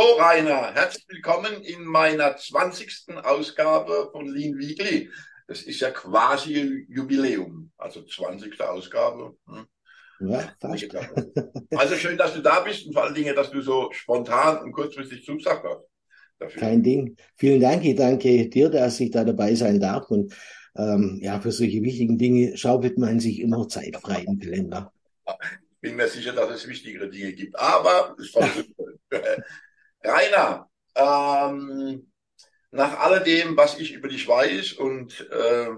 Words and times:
So, 0.00 0.16
Rainer, 0.18 0.72
herzlich 0.72 1.04
willkommen 1.08 1.62
in 1.62 1.84
meiner 1.84 2.34
20. 2.34 3.16
Ausgabe 3.22 4.08
von 4.10 4.28
Lean 4.28 4.56
Weekly. 4.56 5.10
Das 5.46 5.60
ist 5.60 5.78
ja 5.80 5.90
quasi 5.90 6.86
Jubiläum, 6.88 7.70
also 7.76 8.02
20. 8.06 8.58
Ausgabe. 8.62 9.36
Hm? 9.46 9.66
Ja, 10.20 10.54
fast. 10.58 10.88
Also 11.76 11.96
schön, 11.96 12.16
dass 12.16 12.32
du 12.32 12.40
da 12.40 12.60
bist 12.60 12.86
und 12.86 12.94
vor 12.94 13.04
allen 13.04 13.14
Dingen, 13.14 13.36
dass 13.36 13.50
du 13.50 13.60
so 13.60 13.90
spontan 13.92 14.62
und 14.62 14.72
kurzfristig 14.72 15.22
zugesagt 15.22 15.66
hast. 15.68 15.84
Dafür. 16.38 16.60
Kein 16.62 16.82
Ding. 16.82 17.14
Vielen 17.36 17.60
Dank. 17.60 17.84
Ich 17.84 17.96
danke 17.96 18.48
dir, 18.48 18.70
dass 18.70 18.98
ich 19.00 19.10
da 19.10 19.22
dabei 19.22 19.54
sein 19.54 19.80
darf. 19.80 20.10
Und 20.10 20.34
ähm, 20.78 21.18
ja, 21.20 21.38
für 21.40 21.52
solche 21.52 21.82
wichtigen 21.82 22.16
Dinge 22.16 22.56
schaufelt 22.56 22.96
man 22.96 23.20
sich 23.20 23.38
immer 23.40 23.68
Zeit 23.68 23.98
frei 23.98 24.24
im 24.26 24.38
Kalender. 24.38 24.94
Ich 25.26 25.90
bin 25.90 25.96
mir 25.96 26.08
sicher, 26.08 26.32
dass 26.32 26.48
es 26.48 26.66
wichtigere 26.66 27.10
Dinge 27.10 27.34
gibt. 27.34 27.54
Aber 27.58 28.14
ist 28.18 28.32
trotzdem 28.32 28.74
Rainer, 30.02 30.70
ähm, 30.94 32.10
nach 32.70 32.98
alledem, 32.98 33.56
was 33.56 33.78
ich 33.78 33.92
über 33.92 34.08
dich 34.08 34.26
weiß 34.26 34.74
und 34.74 35.20
äh, 35.30 35.70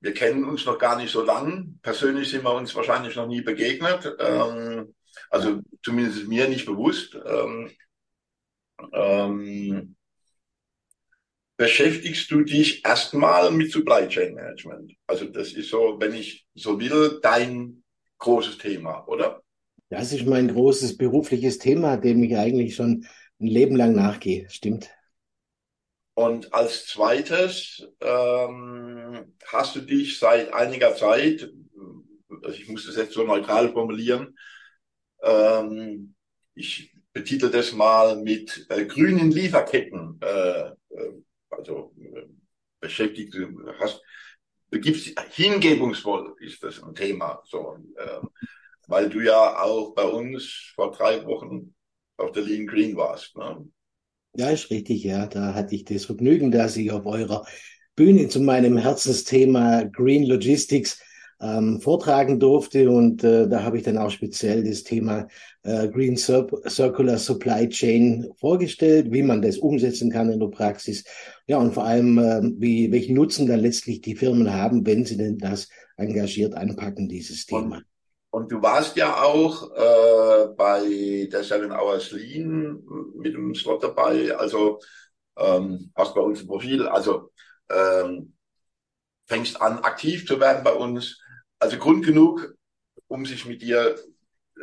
wir 0.00 0.14
kennen 0.14 0.44
uns 0.44 0.64
noch 0.64 0.78
gar 0.78 0.96
nicht 0.96 1.10
so 1.12 1.22
lang. 1.22 1.78
Persönlich 1.82 2.30
sind 2.30 2.44
wir 2.44 2.54
uns 2.54 2.74
wahrscheinlich 2.74 3.16
noch 3.16 3.26
nie 3.26 3.42
begegnet. 3.42 4.10
Ähm, 4.18 4.94
also 5.28 5.60
zumindest 5.82 6.26
mir 6.26 6.48
nicht 6.48 6.64
bewusst. 6.64 7.18
Ähm, 7.26 7.70
ähm, 8.92 9.96
beschäftigst 11.56 12.30
du 12.30 12.42
dich 12.42 12.84
erstmal 12.84 13.50
mit 13.50 13.70
Supply 13.70 14.08
Chain 14.08 14.34
Management? 14.34 14.94
Also 15.06 15.26
das 15.26 15.52
ist 15.52 15.68
so, 15.68 15.96
wenn 16.00 16.14
ich 16.14 16.46
so 16.54 16.80
will, 16.80 17.18
dein 17.20 17.82
großes 18.18 18.56
Thema, 18.56 19.06
oder? 19.06 19.42
Das 19.90 20.12
ist 20.12 20.24
mein 20.24 20.48
großes 20.48 20.96
berufliches 20.96 21.58
Thema, 21.58 21.96
dem 21.96 22.22
ich 22.22 22.36
eigentlich 22.36 22.76
schon 22.76 23.06
ein 23.40 23.46
Leben 23.46 23.74
lang 23.74 23.92
nachgehe. 23.92 24.48
Stimmt. 24.48 24.88
Und 26.14 26.54
als 26.54 26.86
zweites 26.86 27.88
ähm, 28.00 29.34
hast 29.46 29.74
du 29.74 29.80
dich 29.80 30.18
seit 30.18 30.52
einiger 30.52 30.94
Zeit, 30.94 31.50
also 32.42 32.56
ich 32.56 32.68
muss 32.68 32.86
das 32.86 32.96
jetzt 32.96 33.14
so 33.14 33.24
neutral 33.24 33.72
formulieren, 33.72 34.38
ähm, 35.22 36.14
ich 36.54 36.94
betitel 37.12 37.50
das 37.50 37.72
mal 37.72 38.16
mit 38.22 38.66
äh, 38.68 38.84
grünen 38.84 39.32
Lieferketten, 39.32 40.20
äh, 40.22 40.68
äh 40.68 41.22
also 41.48 41.92
äh, 42.00 42.26
beschäftigt, 42.80 43.34
hast, 43.80 44.00
du 44.70 44.78
gibst 44.78 45.18
hingebungsvoll 45.32 46.36
ist 46.38 46.62
das 46.62 46.80
ein 46.80 46.94
Thema, 46.94 47.42
so, 47.44 47.76
äh, 47.96 48.20
weil 48.90 49.08
du 49.08 49.20
ja 49.20 49.62
auch 49.62 49.94
bei 49.94 50.04
uns 50.04 50.72
vor 50.74 50.90
drei 50.90 51.24
Wochen 51.24 51.74
auf 52.16 52.32
der 52.32 52.42
Lean 52.42 52.66
Green 52.66 52.96
warst. 52.96 53.36
Ne? 53.36 53.66
Ja, 54.36 54.50
ist 54.50 54.70
richtig, 54.70 55.04
ja. 55.04 55.26
Da 55.26 55.54
hatte 55.54 55.74
ich 55.74 55.84
das 55.84 56.04
Vergnügen, 56.04 56.50
dass 56.50 56.76
ich 56.76 56.90
auf 56.90 57.06
eurer 57.06 57.46
Bühne 57.96 58.28
zu 58.28 58.40
meinem 58.40 58.76
Herzensthema 58.76 59.84
Green 59.84 60.24
Logistics 60.24 61.00
ähm, 61.40 61.80
vortragen 61.80 62.38
durfte. 62.38 62.90
Und 62.90 63.24
äh, 63.24 63.48
da 63.48 63.62
habe 63.62 63.78
ich 63.78 63.84
dann 63.84 63.96
auch 63.98 64.10
speziell 64.10 64.64
das 64.64 64.82
Thema 64.82 65.28
äh, 65.62 65.88
Green 65.88 66.16
Cir 66.16 66.46
Circular 66.68 67.18
Supply 67.18 67.68
Chain 67.68 68.28
vorgestellt, 68.38 69.12
wie 69.12 69.22
man 69.22 69.40
das 69.40 69.58
umsetzen 69.58 70.10
kann 70.10 70.30
in 70.30 70.40
der 70.40 70.48
Praxis. 70.48 71.04
Ja, 71.46 71.58
und 71.58 71.74
vor 71.74 71.84
allem, 71.84 72.18
äh, 72.18 72.40
wie, 72.58 72.90
welchen 72.92 73.14
Nutzen 73.14 73.46
dann 73.46 73.60
letztlich 73.60 74.00
die 74.00 74.16
Firmen 74.16 74.52
haben, 74.52 74.84
wenn 74.84 75.04
sie 75.04 75.16
denn 75.16 75.38
das 75.38 75.68
engagiert 75.96 76.54
anpacken, 76.54 77.08
dieses 77.08 77.46
Thema. 77.46 77.82
Und 78.30 78.52
du 78.52 78.62
warst 78.62 78.96
ja 78.96 79.22
auch 79.22 79.72
äh, 79.74 80.48
bei 80.56 81.28
der 81.30 81.42
Seven 81.42 81.72
Hours 81.72 82.12
Lean 82.12 82.82
mit 83.16 83.34
dem 83.34 83.54
Slot 83.54 83.82
dabei, 83.82 84.36
also 84.36 84.80
ähm, 85.36 85.92
hast 85.96 86.14
bei 86.14 86.20
uns 86.20 86.40
ein 86.40 86.46
Profil, 86.46 86.86
also 86.86 87.32
ähm, 87.68 88.34
fängst 89.26 89.60
an, 89.60 89.78
aktiv 89.80 90.26
zu 90.26 90.38
werden 90.38 90.62
bei 90.62 90.72
uns. 90.72 91.20
Also 91.58 91.76
Grund 91.78 92.04
genug, 92.04 92.54
um 93.08 93.26
sich 93.26 93.46
mit 93.46 93.62
dir 93.62 93.96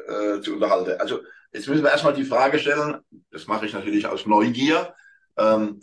äh, 0.08 0.42
zu 0.42 0.54
unterhalten. 0.54 1.00
Also 1.00 1.22
jetzt 1.52 1.68
müssen 1.68 1.84
wir 1.84 1.92
erstmal 1.92 2.14
die 2.14 2.26
Frage 2.26 2.60
stellen, 2.60 3.00
das 3.32 3.48
mache 3.48 3.66
ich 3.66 3.74
natürlich 3.74 4.08
aus 4.08 4.26
Neugier. 4.26 4.96
Ähm, 5.38 5.82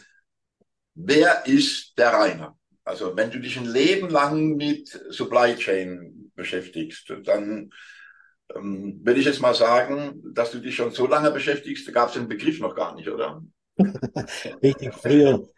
wer 0.95 1.47
ist 1.47 1.99
der 1.99 2.13
Rainer? 2.15 2.59
Also 2.85 3.17
wenn 3.17 3.31
du 3.31 3.41
dich 3.41 3.59
ein 3.59 3.67
Leben 3.67 4.09
lang 4.09 4.57
mit 4.57 4.89
Supply 5.11 5.57
Chain 5.57 6.24
beschäftigst, 6.35 7.13
dann 7.25 7.71
ähm, 8.55 9.01
würde 9.03 9.21
ich 9.21 9.27
jetzt 9.27 9.41
mal 9.41 9.55
sagen, 9.55 10.23
dass 10.35 10.51
du 10.51 10.59
dich 10.59 10.75
schon 10.75 10.91
so 10.91 11.07
lange 11.07 11.31
beschäftigst, 11.31 11.87
da 11.89 11.93
gab 11.93 12.09
es 12.09 12.15
den 12.15 12.29
Begriff 12.29 12.61
noch 12.61 12.75
gar 12.75 12.95
nicht, 12.95 13.09
oder? 13.09 13.43
Richtig, 14.63 14.93
früher. 14.95 15.49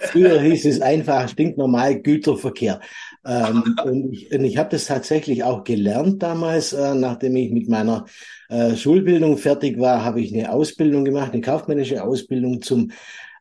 früher 0.00 0.40
hieß 0.40 0.66
es 0.66 0.80
einfach 0.80 1.28
stinknormal 1.28 2.00
Güterverkehr. 2.00 2.80
Ähm, 3.24 3.76
und 3.84 4.12
ich, 4.12 4.30
und 4.32 4.44
ich 4.44 4.56
habe 4.58 4.70
das 4.70 4.86
tatsächlich 4.86 5.42
auch 5.44 5.64
gelernt 5.64 6.22
damals, 6.22 6.72
äh, 6.72 6.94
nachdem 6.94 7.36
ich 7.36 7.50
mit 7.50 7.68
meiner 7.68 8.04
äh, 8.48 8.76
Schulbildung 8.76 9.38
fertig 9.38 9.78
war, 9.78 10.04
habe 10.04 10.20
ich 10.20 10.32
eine 10.32 10.52
Ausbildung 10.52 11.04
gemacht, 11.04 11.32
eine 11.32 11.42
kaufmännische 11.42 12.04
Ausbildung 12.04 12.62
zum 12.62 12.92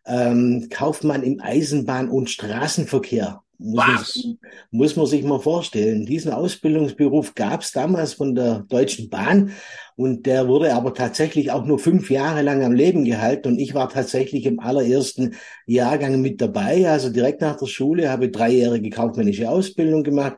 ähm, 0.06 0.68
Kaufmann 0.72 1.24
im 1.24 1.40
Eisenbahn- 1.42 2.10
und 2.10 2.30
Straßenverkehr. 2.30 3.44
Muss 3.60 4.24
man, 4.24 4.38
muss 4.70 4.96
man, 4.96 5.06
sich 5.08 5.24
mal 5.24 5.40
vorstellen. 5.40 6.06
Diesen 6.06 6.32
Ausbildungsberuf 6.32 7.34
gab 7.34 7.62
es 7.62 7.72
damals 7.72 8.14
von 8.14 8.36
der 8.36 8.60
Deutschen 8.70 9.10
Bahn 9.10 9.52
und 9.96 10.28
der 10.28 10.48
wurde 10.48 10.76
aber 10.76 10.94
tatsächlich 10.94 11.52
auch 11.52 11.66
nur 11.66 11.80
fünf 11.80 12.12
Jahre 12.12 12.44
lang 12.44 12.64
am 12.64 12.74
Leben 12.74 13.04
gehalten 13.04 13.48
und 13.48 13.60
ich 13.60 13.74
war 13.74 13.90
tatsächlich 13.90 14.46
im 14.46 14.60
allerersten 14.60 15.36
Jahrgang 15.66 16.22
mit 16.22 16.40
dabei. 16.40 16.88
Also 16.88 17.10
direkt 17.10 17.42
nach 17.42 17.58
der 17.58 17.66
Schule 17.66 18.12
habe 18.12 18.26
ich 18.26 18.32
dreijährige 18.32 18.92
kaufmännische 18.92 19.50
Ausbildung 19.50 20.04
gemacht, 20.04 20.38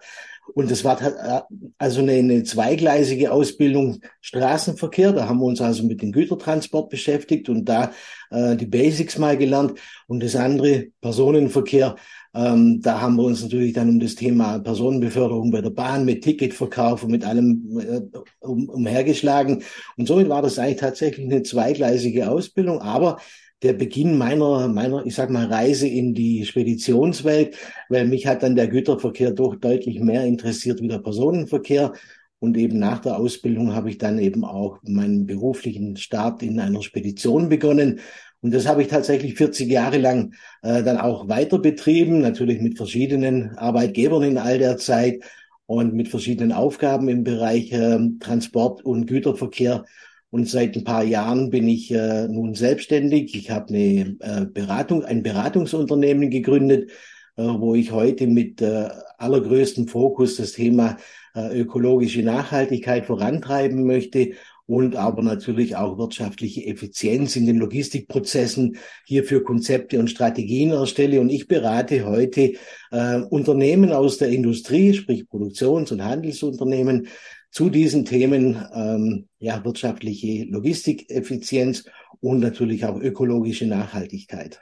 und 0.53 0.71
das 0.71 0.83
war 0.83 1.01
äh, 1.01 1.41
also 1.77 2.01
eine, 2.01 2.13
eine 2.13 2.43
zweigleisige 2.43 3.31
Ausbildung 3.31 4.01
Straßenverkehr. 4.21 5.13
Da 5.13 5.27
haben 5.27 5.39
wir 5.39 5.45
uns 5.45 5.61
also 5.61 5.83
mit 5.83 6.01
dem 6.01 6.11
Gütertransport 6.11 6.89
beschäftigt 6.89 7.49
und 7.49 7.65
da 7.65 7.91
äh, 8.31 8.55
die 8.55 8.65
Basics 8.65 9.17
mal 9.17 9.37
gelernt. 9.37 9.79
Und 10.07 10.23
das 10.23 10.35
andere 10.35 10.87
Personenverkehr, 11.01 11.95
ähm, 12.33 12.79
da 12.81 13.01
haben 13.01 13.15
wir 13.15 13.23
uns 13.23 13.41
natürlich 13.41 13.73
dann 13.73 13.89
um 13.89 13.99
das 13.99 14.15
Thema 14.15 14.59
Personenbeförderung 14.59 15.49
bei 15.51 15.61
der 15.61 15.71
Bahn 15.71 16.05
mit 16.05 16.23
Ticketverkauf 16.23 17.03
und 17.03 17.11
mit 17.11 17.25
allem 17.25 17.79
äh, 17.79 18.01
um, 18.39 18.69
umhergeschlagen. 18.69 19.63
Und 19.97 20.07
somit 20.07 20.29
war 20.29 20.41
das 20.41 20.59
eigentlich 20.59 20.79
tatsächlich 20.79 21.25
eine 21.25 21.41
zweigleisige 21.41 22.29
Ausbildung. 22.29 22.81
Aber 22.81 23.17
der 23.63 23.73
Beginn 23.73 24.17
meiner, 24.17 24.67
meiner, 24.67 25.05
ich 25.05 25.15
sag 25.15 25.29
mal, 25.31 25.47
Reise 25.47 25.87
in 25.87 26.13
die 26.13 26.45
Speditionswelt, 26.45 27.57
weil 27.89 28.07
mich 28.07 28.27
hat 28.27 28.43
dann 28.43 28.55
der 28.55 28.67
Güterverkehr 28.67 29.31
doch 29.31 29.55
deutlich 29.55 29.99
mehr 29.99 30.23
interessiert 30.25 30.81
wie 30.81 30.87
der 30.87 30.99
Personenverkehr. 30.99 31.93
Und 32.41 32.55
eben 32.55 32.79
nach 32.79 32.99
der 32.99 33.17
Ausbildung 33.17 33.75
habe 33.75 33.89
ich 33.89 33.97
dann 33.97 34.17
eben 34.17 34.45
auch 34.45 34.77
meinen 34.83 35.25
beruflichen 35.25 35.97
Start 35.97 36.41
in 36.41 36.59
einer 36.59 36.81
Spedition 36.81 37.49
begonnen. 37.49 37.99
Und 38.41 38.53
das 38.53 38.67
habe 38.67 38.81
ich 38.81 38.87
tatsächlich 38.87 39.35
40 39.35 39.69
Jahre 39.69 39.97
lang 39.97 40.33
äh, 40.61 40.81
dann 40.83 40.97
auch 40.97 41.27
weiter 41.27 41.59
betrieben, 41.59 42.21
natürlich 42.21 42.61
mit 42.61 42.77
verschiedenen 42.77 43.57
Arbeitgebern 43.57 44.23
in 44.23 44.37
all 44.37 44.57
der 44.57 44.77
Zeit 44.77 45.23
und 45.65 45.93
mit 45.93 46.07
verschiedenen 46.07 46.53
Aufgaben 46.53 47.09
im 47.09 47.23
Bereich 47.23 47.71
äh, 47.73 47.99
Transport 48.19 48.83
und 48.83 49.07
Güterverkehr. 49.07 49.85
Und 50.31 50.47
seit 50.47 50.75
ein 50.75 50.83
paar 50.83 51.03
Jahren 51.03 51.49
bin 51.49 51.67
ich 51.67 51.91
äh, 51.91 52.27
nun 52.27 52.53
selbstständig. 52.55 53.35
Ich 53.35 53.51
habe 53.51 53.69
eine 53.69 54.15
äh, 54.19 54.45
Beratung, 54.45 55.03
ein 55.03 55.21
Beratungsunternehmen 55.23 56.29
gegründet, 56.29 56.91
äh, 57.35 57.43
wo 57.43 57.75
ich 57.75 57.91
heute 57.91 58.27
mit 58.27 58.61
äh, 58.61 58.89
allergrößtem 59.17 59.87
Fokus 59.87 60.37
das 60.37 60.53
Thema 60.53 60.97
äh, 61.35 61.59
ökologische 61.59 62.21
Nachhaltigkeit 62.23 63.05
vorantreiben 63.05 63.85
möchte 63.85 64.33
und 64.69 64.95
aber 64.95 65.23
natürlich 65.23 65.75
auch 65.77 65.97
wirtschaftliche 65.97 66.63
Effizienz 66.67 67.35
in 67.35 67.47
den 67.47 67.57
Logistikprozessen 67.57 68.77
hierfür 69.03 69.43
Konzepte 69.43 69.97
und 69.97 70.11
Strategien 70.11 70.69
erstelle. 70.69 71.19
Und 71.21 71.31
ich 71.31 71.47
berate 71.47 72.05
heute 72.05 72.53
äh, 72.91 73.17
Unternehmen 73.31 73.91
aus 73.91 74.19
der 74.19 74.29
Industrie, 74.29 74.93
sprich 74.93 75.27
Produktions- 75.27 75.91
und 75.91 76.05
Handelsunternehmen, 76.05 77.07
zu 77.49 77.71
diesen 77.71 78.05
Themen 78.05 78.63
ähm, 78.71 79.27
ja, 79.39 79.65
wirtschaftliche 79.65 80.43
Logistikeffizienz 80.43 81.85
und 82.19 82.39
natürlich 82.39 82.85
auch 82.85 83.01
ökologische 83.01 83.65
Nachhaltigkeit. 83.65 84.61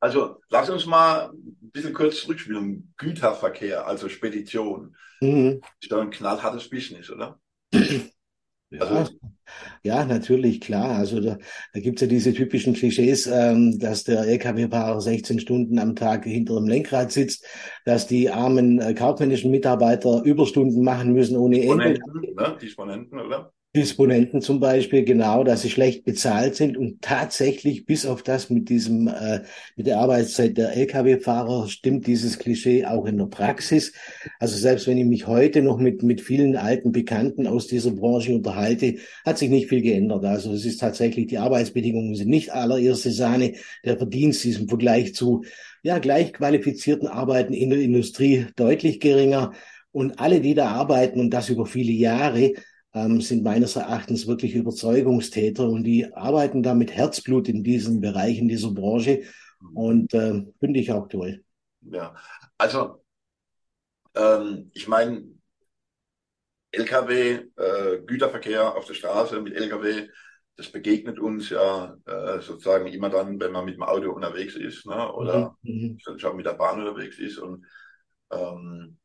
Also 0.00 0.36
lass 0.50 0.68
uns 0.68 0.84
mal 0.84 1.30
ein 1.30 1.70
bisschen 1.72 1.94
kurz 1.94 2.20
zurückspielen. 2.20 2.92
Güterverkehr, 2.98 3.86
also 3.86 4.10
Spedition. 4.10 4.94
Mhm. 5.22 5.62
Ist 5.80 5.90
doch 5.90 6.02
ein 6.02 6.10
knallhartes 6.10 6.68
Business, 6.68 7.10
oder? 7.10 7.40
Ja, 8.70 8.82
also, 8.82 9.12
ja, 9.82 10.04
natürlich, 10.04 10.60
klar. 10.60 10.96
Also 10.96 11.20
da, 11.20 11.38
da 11.72 11.80
gibt's 11.80 12.02
ja 12.02 12.06
diese 12.06 12.32
typischen 12.32 12.74
Klischees, 12.74 13.26
ähm, 13.26 13.78
dass 13.80 14.04
der 14.04 14.26
Lkw-Fahrer 14.26 15.00
16 15.00 15.40
Stunden 15.40 15.78
am 15.80 15.96
Tag 15.96 16.24
hinter 16.24 16.54
dem 16.54 16.68
Lenkrad 16.68 17.10
sitzt, 17.10 17.44
dass 17.84 18.06
die 18.06 18.30
armen 18.30 18.80
äh, 18.80 18.94
kaufmännischen 18.94 19.50
Mitarbeiter 19.50 20.22
Überstunden 20.22 20.84
machen 20.84 21.12
müssen 21.12 21.36
ohne 21.36 21.60
Ende. 21.60 21.98
Ne? 22.36 22.56
Disponenten, 22.60 23.18
oder? 23.18 23.52
Disponenten 23.76 24.42
zum 24.42 24.58
Beispiel, 24.58 25.04
genau, 25.04 25.44
dass 25.44 25.62
sie 25.62 25.70
schlecht 25.70 26.04
bezahlt 26.04 26.56
sind 26.56 26.76
und 26.76 27.02
tatsächlich 27.02 27.86
bis 27.86 28.04
auf 28.04 28.24
das 28.24 28.50
mit 28.50 28.68
diesem, 28.68 29.06
äh, 29.06 29.42
mit 29.76 29.86
der 29.86 30.00
Arbeitszeit 30.00 30.56
der 30.56 30.76
Lkw-Fahrer 30.76 31.68
stimmt 31.68 32.08
dieses 32.08 32.40
Klischee 32.40 32.84
auch 32.84 33.06
in 33.06 33.16
der 33.16 33.26
Praxis. 33.26 33.92
Also 34.40 34.56
selbst 34.56 34.88
wenn 34.88 34.98
ich 34.98 35.04
mich 35.04 35.28
heute 35.28 35.62
noch 35.62 35.78
mit, 35.78 36.02
mit 36.02 36.20
vielen 36.20 36.56
alten 36.56 36.90
Bekannten 36.90 37.46
aus 37.46 37.68
dieser 37.68 37.92
Branche 37.92 38.34
unterhalte, 38.34 38.96
hat 39.24 39.38
sich 39.38 39.50
nicht 39.50 39.68
viel 39.68 39.82
geändert. 39.82 40.24
Also 40.24 40.52
es 40.52 40.64
ist 40.64 40.78
tatsächlich, 40.78 41.28
die 41.28 41.38
Arbeitsbedingungen 41.38 42.16
sind 42.16 42.28
nicht 42.28 42.52
allererste 42.52 43.12
Sahne. 43.12 43.54
Der 43.84 43.96
Verdienst 43.96 44.44
ist 44.46 44.58
im 44.58 44.68
Vergleich 44.68 45.14
zu, 45.14 45.44
ja, 45.84 46.00
gleich 46.00 46.32
qualifizierten 46.32 47.06
Arbeiten 47.06 47.52
in 47.52 47.70
der 47.70 47.78
Industrie 47.78 48.46
deutlich 48.56 48.98
geringer. 48.98 49.52
Und 49.92 50.18
alle, 50.18 50.40
die 50.40 50.54
da 50.54 50.70
arbeiten 50.70 51.20
und 51.20 51.30
das 51.30 51.50
über 51.50 51.66
viele 51.66 51.92
Jahre, 51.92 52.54
ähm, 52.92 53.20
sind 53.20 53.44
meines 53.44 53.76
Erachtens 53.76 54.26
wirklich 54.26 54.54
Überzeugungstäter 54.54 55.68
und 55.68 55.84
die 55.84 56.12
arbeiten 56.12 56.62
da 56.62 56.74
mit 56.74 56.92
Herzblut 56.92 57.48
in 57.48 57.62
diesen 57.62 58.00
Bereichen 58.00 58.48
dieser 58.48 58.72
Branche 58.72 59.22
und 59.74 60.12
äh, 60.14 60.44
finde 60.58 60.80
ich 60.80 60.90
auch 60.92 61.08
toll. 61.08 61.44
Ja, 61.82 62.14
also 62.58 63.02
ähm, 64.14 64.70
ich 64.74 64.88
meine, 64.88 65.24
LKW, 66.72 67.40
äh, 67.56 68.00
Güterverkehr 68.06 68.76
auf 68.76 68.84
der 68.86 68.94
Straße 68.94 69.40
mit 69.40 69.54
LKW, 69.54 70.08
das 70.56 70.70
begegnet 70.70 71.18
uns 71.18 71.50
ja 71.50 71.96
äh, 72.06 72.40
sozusagen 72.40 72.86
immer 72.86 73.08
dann, 73.08 73.40
wenn 73.40 73.52
man 73.52 73.64
mit 73.64 73.76
dem 73.76 73.82
Auto 73.82 74.10
unterwegs 74.12 74.56
ist 74.56 74.86
ne? 74.86 75.12
oder 75.12 75.56
mhm. 75.62 75.98
schon 76.18 76.36
mit 76.36 76.46
der 76.46 76.54
Bahn 76.54 76.80
unterwegs 76.80 77.18
ist. 77.18 77.38
Und 77.38 77.64
ähm, 78.30 78.98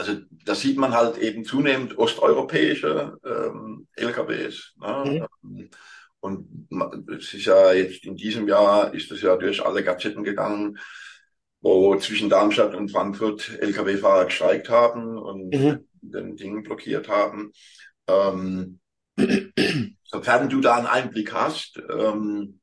also 0.00 0.18
da 0.46 0.54
sieht 0.54 0.78
man 0.78 0.94
halt 0.94 1.18
eben 1.18 1.44
zunehmend 1.44 1.98
osteuropäische 1.98 3.18
ähm, 3.22 3.86
LKWs. 3.96 4.74
Ne? 4.80 5.28
Mhm. 5.42 5.70
Und 6.20 6.68
es 7.16 7.34
ist 7.34 7.44
ja 7.44 7.72
jetzt 7.72 8.04
in 8.06 8.16
diesem 8.16 8.48
Jahr 8.48 8.94
ist 8.94 9.10
es 9.12 9.20
ja 9.20 9.36
durch 9.36 9.64
alle 9.64 9.84
Gazetten 9.84 10.24
gegangen, 10.24 10.78
wo 11.60 11.96
zwischen 11.96 12.30
Darmstadt 12.30 12.74
und 12.74 12.90
Frankfurt 12.90 13.58
Lkw-Fahrer 13.60 14.24
gestreikt 14.26 14.70
haben 14.70 15.18
und 15.18 15.54
mhm. 15.54 15.88
den 16.00 16.36
Ding 16.36 16.62
blockiert 16.62 17.08
haben. 17.08 17.52
Ähm, 18.06 18.80
sofern 20.04 20.48
du 20.48 20.60
da 20.62 20.76
einen 20.76 20.86
Einblick 20.86 21.32
hast, 21.34 21.78
ähm, 21.90 22.60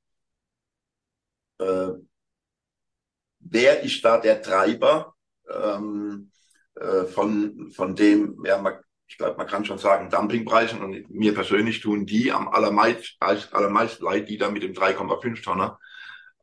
äh, 1.60 1.89
wer 3.39 3.81
ist 3.84 4.04
da 4.04 4.18
der 4.18 4.42
Treiber? 4.42 5.16
Ähm, 5.48 6.31
äh, 6.88 7.06
von, 7.06 7.69
von 7.72 7.95
dem, 7.95 8.44
ja, 8.45 8.57
man, 8.57 8.75
ich 9.07 9.18
glaube, 9.18 9.38
man 9.38 9.48
kann 9.48 9.66
schon 9.66 9.78
sagen, 9.78 10.10
Dumpingpreisen 10.10 10.81
und 10.81 11.10
mir 11.10 11.34
persönlich 11.34 11.80
tun 11.81 12.06
die 12.06 12.31
am 12.31 12.48
allermeist, 12.48 13.18
allermeist 13.19 14.01
leid, 14.01 14.30
die 14.30 14.38
da 14.38 14.50
mit 14.50 14.63
dem 14.63 14.74
3,5 14.74 15.44
Tonner 15.44 15.80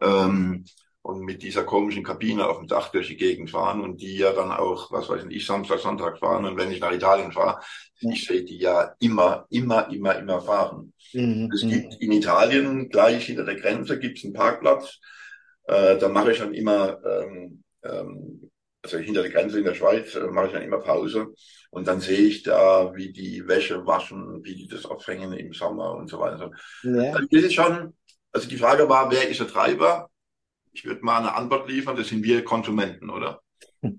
ähm, 0.01 0.65
und 1.03 1.21
mit 1.21 1.43
dieser 1.43 1.65
komischen 1.65 2.03
Kabine 2.03 2.47
auf 2.47 2.59
dem 2.59 2.67
Dach 2.67 2.91
durch 2.91 3.09
die 3.09 3.17
Gegend 3.17 3.51
fahren 3.51 3.83
und 3.83 4.01
die 4.01 4.17
ja 4.17 4.33
dann 4.33 4.51
auch, 4.51 4.91
was 4.91 5.09
weiß 5.09 5.27
ich, 5.29 5.47
Samstag, 5.47 5.81
Sonntag 5.81 6.19
fahren 6.19 6.47
und 6.47 6.57
wenn 6.57 6.71
ich 6.71 6.81
nach 6.81 6.93
Italien 6.93 7.33
fahre, 7.33 7.61
ja. 8.01 8.11
ich 8.11 8.27
sehe 8.27 8.45
die 8.45 8.59
ja 8.59 8.95
immer, 9.01 9.47
immer, 9.51 9.91
immer, 9.91 10.17
immer 10.17 10.41
fahren. 10.41 10.95
Mhm. 11.13 11.51
Es 11.55 11.61
gibt 11.61 12.01
in 12.01 12.13
Italien 12.13 12.89
gleich 12.89 13.27
hinter 13.27 13.45
der 13.45 13.57
Grenze 13.57 13.99
gibt's 13.99 14.25
einen 14.25 14.33
Parkplatz, 14.33 14.99
äh, 15.67 15.99
da 15.99 16.09
mache 16.09 16.33
ich 16.33 16.39
dann 16.39 16.55
immer 16.55 16.99
ähm, 17.05 17.63
ähm, 17.85 18.51
also 18.85 18.99
hinter 18.99 19.23
der 19.23 19.33
Grenze 19.33 19.59
in 19.59 19.65
der 19.65 19.75
Schweiz, 19.75 20.15
äh, 20.15 20.27
mache 20.27 20.47
ich 20.47 20.53
dann 20.53 20.63
immer 20.63 20.79
Pause 20.79 21.33
und 21.71 21.89
dann 21.89 22.01
sehe 22.01 22.21
ich 22.21 22.43
da, 22.43 22.95
wie 22.95 23.13
die 23.13 23.49
Wäsche 23.49 23.85
waschen, 23.87 24.45
wie 24.45 24.55
die 24.55 24.69
das 24.69 24.85
aufhängen 24.85 25.33
im 25.33 25.53
Sommer 25.53 25.97
und 25.97 26.09
so 26.09 26.21
weiter. 26.21 26.51
Ja. 26.83 27.15
Also 27.15 27.27
das 27.31 27.43
ist 27.43 27.55
schon, 27.55 27.95
also 28.31 28.49
die 28.49 28.59
Frage 28.59 28.89
war, 28.89 29.11
wer 29.11 29.29
ist 29.29 29.41
der 29.41 29.49
Treiber? 29.49 30.11
Ich 30.73 30.85
würde 30.85 31.03
mal 31.03 31.19
eine 31.19 31.35
Antwort 31.35 31.69
liefern, 31.69 31.97
das 31.97 32.09
sind 32.09 32.23
wir 32.23 32.45
Konsumenten, 32.45 33.11
oder? 33.11 33.41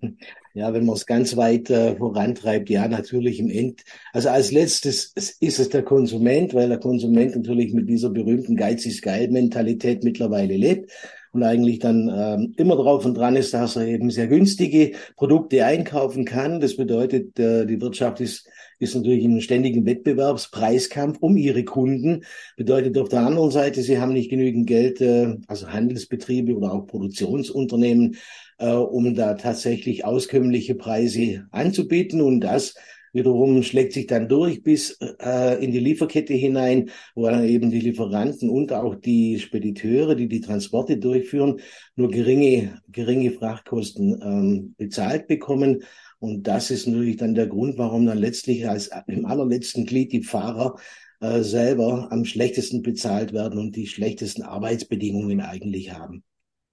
Ja, 0.57 0.73
wenn 0.73 0.85
man 0.85 0.95
es 0.95 1.05
ganz 1.05 1.35
weit 1.35 1.69
äh, 1.69 1.97
vorantreibt, 1.97 2.69
ja, 2.69 2.87
natürlich 2.87 3.41
im 3.41 3.49
End. 3.49 3.83
Also 4.13 4.29
als 4.29 4.53
letztes 4.53 5.11
ist 5.41 5.59
es 5.59 5.67
der 5.67 5.83
Konsument, 5.83 6.53
weil 6.53 6.69
der 6.69 6.79
Konsument 6.79 7.35
natürlich 7.35 7.73
mit 7.73 7.89
dieser 7.89 8.09
berühmten 8.09 8.55
Geiz 8.55 8.85
ist 8.85 9.01
geil 9.01 9.27
Mentalität 9.27 10.05
mittlerweile 10.05 10.55
lebt 10.55 10.93
und 11.35 11.43
eigentlich 11.43 11.79
dann 11.79 12.11
ähm, 12.13 12.53
immer 12.57 12.75
drauf 12.75 13.05
und 13.05 13.15
dran 13.15 13.35
ist, 13.35 13.53
dass 13.53 13.75
er 13.75 13.87
eben 13.87 14.09
sehr 14.09 14.27
günstige 14.27 14.93
Produkte 15.15 15.65
einkaufen 15.65 16.25
kann. 16.25 16.59
Das 16.59 16.75
bedeutet, 16.75 17.37
äh, 17.39 17.65
die 17.65 17.79
Wirtschaft 17.81 18.21
ist, 18.21 18.47
ist 18.79 18.95
natürlich 18.95 19.23
in 19.23 19.31
einem 19.31 19.41
ständigen 19.41 19.85
Wettbewerbspreiskampf 19.85 21.17
um 21.21 21.37
ihre 21.37 21.63
Kunden. 21.63 22.23
Bedeutet 22.57 22.97
auf 22.97 23.09
der 23.09 23.21
anderen 23.21 23.51
Seite, 23.51 23.81
sie 23.81 23.99
haben 23.99 24.13
nicht 24.13 24.29
genügend 24.29 24.67
Geld, 24.67 25.01
äh, 25.01 25.37
also 25.47 25.67
Handelsbetriebe 25.67 26.55
oder 26.55 26.73
auch 26.73 26.87
Produktionsunternehmen, 26.87 28.17
äh, 28.57 28.71
um 28.71 29.15
da 29.15 29.35
tatsächlich 29.35 30.05
auskömmliche 30.05 30.75
Preise 30.75 31.45
anzubieten. 31.51 32.21
Und 32.21 32.41
das 32.41 32.75
wiederum 33.15 33.63
schlägt 33.63 33.93
sich 33.93 34.05
dann 34.05 34.29
durch 34.29 34.61
bis 34.61 34.99
äh, 35.01 35.63
in 35.63 35.71
die 35.71 35.79
Lieferkette 35.79 36.33
hinein, 36.33 36.91
wo 37.15 37.25
dann 37.25 37.45
eben 37.45 37.71
die 37.71 37.79
Lieferanten 37.79 38.49
und 38.49 38.73
auch 38.73 38.93
die 38.93 39.39
Spediteure, 39.39 40.15
die 40.15 40.27
die 40.27 40.41
Transporte 40.41 40.97
durchführen, 40.97 41.61
nur 41.95 42.11
geringe, 42.11 42.81
geringe 42.89 43.31
Frachtkosten 43.31 44.21
ähm, 44.21 44.75
bezahlt 44.77 45.27
bekommen. 45.27 45.83
Und 46.19 46.43
das 46.43 46.69
ist 46.69 46.87
natürlich 46.87 47.17
dann 47.17 47.35
der 47.35 47.47
Grund, 47.47 47.77
warum 47.77 48.05
dann 48.05 48.17
letztlich 48.17 48.67
als 48.69 48.91
im 49.07 49.25
allerletzten 49.25 49.85
Glied 49.85 50.11
die 50.11 50.23
Fahrer 50.23 50.75
äh, 51.21 51.41
selber 51.41 52.09
am 52.11 52.25
schlechtesten 52.25 52.81
bezahlt 52.81 53.31
werden 53.31 53.57
und 53.57 53.75
die 53.75 53.87
schlechtesten 53.87 54.43
Arbeitsbedingungen 54.43 55.41
eigentlich 55.41 55.93
haben. 55.93 56.23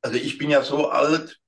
Also 0.03 0.17
ich 0.17 0.37
bin 0.39 0.51
ja 0.51 0.63
so 0.63 0.89
alt, 0.89 1.41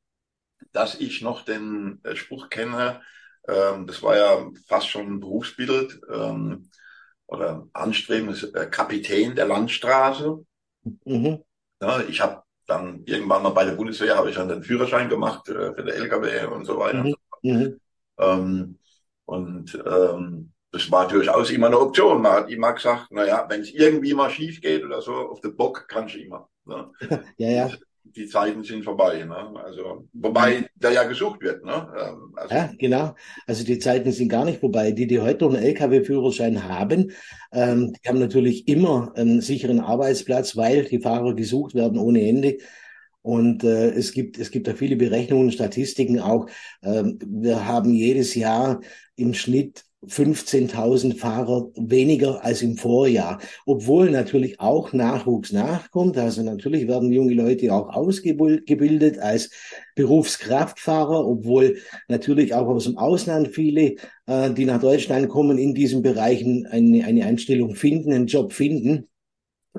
dass 0.73 1.01
ich 1.01 1.21
noch 1.21 1.43
den 1.43 1.99
äh, 2.05 2.15
Spruch 2.15 2.49
kenne, 2.49 3.01
ähm, 3.49 3.87
das 3.87 4.03
war 4.03 4.17
ja 4.17 4.51
fast 4.67 4.89
schon 4.89 5.07
ein 5.07 5.21
Berufsbild 5.21 6.01
ähm, 6.13 6.71
oder 7.27 7.67
Anstreben, 7.73 8.29
das 8.29 8.43
äh, 8.43 8.67
Kapitän 8.71 9.35
der 9.35 9.47
Landstraße. 9.47 10.45
Mhm. 11.05 11.43
Ja, 11.81 12.01
ich 12.03 12.21
habe 12.21 12.43
dann 12.67 13.03
irgendwann 13.05 13.43
mal 13.43 13.51
bei 13.51 13.65
der 13.65 13.73
Bundeswehr 13.73 14.17
habe 14.17 14.31
ich 14.31 14.37
dann 14.37 14.49
den 14.49 14.63
Führerschein 14.63 15.09
gemacht 15.09 15.49
äh, 15.49 15.75
für 15.75 15.85
den 15.85 15.89
LKW 15.89 16.47
und 16.47 16.65
so 16.65 16.79
weiter. 16.79 17.05
Mhm. 17.05 17.15
Mhm. 17.43 17.81
Ähm, 18.19 18.79
und 19.27 19.83
ähm, 19.87 20.53
das 20.71 20.91
war 20.91 21.07
durchaus 21.09 21.51
immer 21.51 21.69
eine 21.69 21.79
Option. 21.79 22.23
Man 22.23 22.33
hat 22.33 22.51
immer 22.51 22.73
gesagt, 22.73 23.11
naja, 23.13 23.47
wenn 23.49 23.61
es 23.61 23.71
irgendwie 23.71 24.15
mal 24.15 24.31
schief 24.31 24.61
geht 24.61 24.85
oder 24.85 25.01
so, 25.01 25.15
auf 25.15 25.41
den 25.41 25.57
Bock 25.57 25.87
kannst 25.89 26.15
du 26.15 26.19
immer. 26.19 26.49
Ne? 26.65 26.91
ja, 27.37 27.51
ja 27.51 27.71
die 28.17 28.27
Zeiten 28.27 28.63
sind 28.63 28.85
vorbei. 28.85 29.25
Ne? 29.25 29.61
Also, 29.63 30.09
wobei 30.13 30.69
da 30.77 30.91
ja 30.91 31.05
gesucht 31.05 31.43
wird. 31.43 31.65
Ne? 31.65 31.89
Ähm, 31.99 32.33
also, 32.37 32.55
ja, 32.55 32.73
genau. 32.79 33.15
Also 33.47 33.65
die 33.65 33.79
Zeiten 33.79 34.13
sind 34.13 34.29
gar 34.29 34.45
nicht 34.45 34.61
vorbei. 34.61 34.93
Die, 34.93 35.07
die 35.07 35.21
heute 35.21 35.45
noch 35.45 35.55
einen 35.55 35.65
Lkw-Führerschein 35.65 36.69
haben, 36.69 37.13
ähm, 37.53 37.93
die 37.93 38.09
haben 38.09 38.19
natürlich 38.19 38.69
immer 38.69 39.13
einen 39.17 39.41
sicheren 39.41 39.81
Arbeitsplatz, 39.81 40.57
weil 40.57 40.85
die 40.85 41.01
Fahrer 41.01 41.35
gesucht 41.35 41.75
werden 41.75 41.99
ohne 41.99 42.27
Ende. 42.27 42.59
Und 43.23 43.65
äh, 43.65 43.91
es 43.91 44.13
gibt 44.13 44.39
es 44.39 44.51
gibt 44.51 44.69
da 44.69 44.75
viele 44.75 44.97
Berechnungen, 44.97 45.51
Statistiken 45.51 46.21
auch. 46.21 46.47
Ähm, 46.83 47.19
wir 47.27 47.67
haben 47.67 47.95
jedes 47.95 48.35
Jahr 48.35 48.81
im 49.17 49.33
Schnitt 49.33 49.85
15.000 50.09 51.17
Fahrer 51.17 51.71
weniger 51.77 52.45
als 52.45 52.63
im 52.63 52.77
Vorjahr, 52.77 53.41
obwohl 53.67 54.11
natürlich 54.11 54.61
auch 54.61 54.93
Nachwuchs 54.93 55.53
nachkommt. 55.53 56.17
Also 56.19 56.43
natürlich 56.43 56.87
werden 56.89 57.13
junge 57.13 57.35
Leute 57.35 57.73
auch 57.73 57.89
ausgebildet 57.89 59.19
als 59.19 59.51
Berufskraftfahrer, 59.95 61.27
obwohl 61.27 61.79
natürlich 62.09 62.55
auch 62.55 62.67
aus 62.67 62.85
dem 62.85 62.99
Ausland 62.99 63.49
viele, 63.49 63.97
äh, 64.27 64.51
die 64.53 64.65
nach 64.65 64.81
Deutschland 64.81 65.29
kommen, 65.29 65.59
in 65.59 65.75
diesen 65.75 66.03
Bereichen 66.03 66.67
eine, 66.67 67.05
eine 67.05 67.25
Einstellung 67.25 67.75
finden, 67.75 68.13
einen 68.13 68.27
Job 68.27 68.53
finden. 68.53 69.09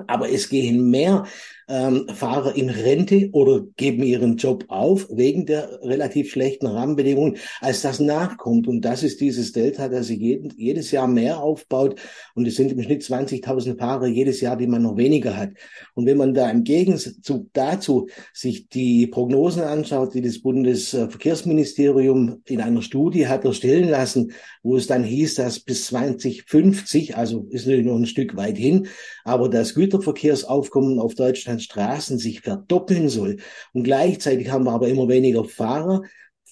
Aber 0.06 0.30
es 0.30 0.48
gehen 0.48 0.90
mehr 0.90 1.26
ähm, 1.68 2.06
Fahrer 2.14 2.54
in 2.54 2.70
Rente 2.70 3.30
oder 3.32 3.64
geben 3.76 4.02
ihren 4.02 4.36
Job 4.36 4.64
auf 4.68 5.08
wegen 5.10 5.46
der 5.46 5.80
relativ 5.82 6.30
schlechten 6.30 6.66
Rahmenbedingungen, 6.66 7.38
als 7.60 7.82
das 7.82 7.98
nachkommt. 7.98 8.68
Und 8.68 8.82
das 8.82 9.02
ist 9.02 9.20
dieses 9.20 9.52
Delta, 9.52 9.88
das 9.88 10.06
sich 10.06 10.20
jeden, 10.20 10.52
jedes 10.56 10.90
Jahr 10.90 11.08
mehr 11.08 11.42
aufbaut. 11.42 11.98
Und 12.34 12.46
es 12.46 12.56
sind 12.56 12.72
im 12.72 12.82
Schnitt 12.82 13.02
20.000 13.02 13.78
Fahrer 13.78 14.06
jedes 14.06 14.40
Jahr, 14.40 14.56
die 14.56 14.66
man 14.66 14.82
noch 14.82 14.96
weniger 14.96 15.36
hat. 15.36 15.50
Und 15.94 16.06
wenn 16.06 16.16
man 16.16 16.34
da 16.34 16.48
im 16.50 16.64
Gegenzug 16.64 17.48
dazu 17.52 18.08
sich 18.32 18.68
die 18.68 19.06
Prognosen 19.06 19.62
anschaut, 19.62 20.14
die 20.14 20.22
das 20.22 20.40
Bundesverkehrsministerium 20.40 22.42
in 22.46 22.60
einer 22.60 22.82
Studie 22.82 23.26
hat 23.26 23.44
erstellen 23.44 23.88
lassen, 23.88 24.32
wo 24.62 24.76
es 24.76 24.86
dann 24.86 25.02
hieß, 25.02 25.34
dass 25.34 25.60
bis 25.60 25.86
2050, 25.86 27.16
also 27.16 27.46
ist 27.50 27.66
natürlich 27.66 27.86
noch 27.86 27.96
ein 27.96 28.06
Stück 28.06 28.36
weit 28.36 28.56
hin, 28.56 28.86
aber 29.24 29.48
das 29.48 29.74
Güterverkehrsaufkommen 29.74 30.98
auf 30.98 31.14
Deutschland 31.14 31.55
an 31.56 31.60
Straßen 31.60 32.18
sich 32.18 32.42
verdoppeln 32.42 33.08
soll 33.08 33.38
und 33.72 33.84
gleichzeitig 33.84 34.50
haben 34.50 34.64
wir 34.64 34.72
aber 34.72 34.88
immer 34.88 35.08
weniger 35.08 35.44
Fahrer, 35.44 36.02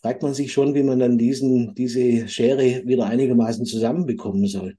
fragt 0.01 0.23
man 0.23 0.35
sich 0.35 0.53
schon, 0.53 0.75
wie 0.75 0.83
man 0.83 0.99
dann 0.99 1.19
diesen, 1.19 1.75
diese 1.75 2.29
Schere 2.29 2.87
wieder 2.87 3.07
einigermaßen 3.07 3.65
zusammenbekommen 3.65 4.47
soll. 4.47 4.77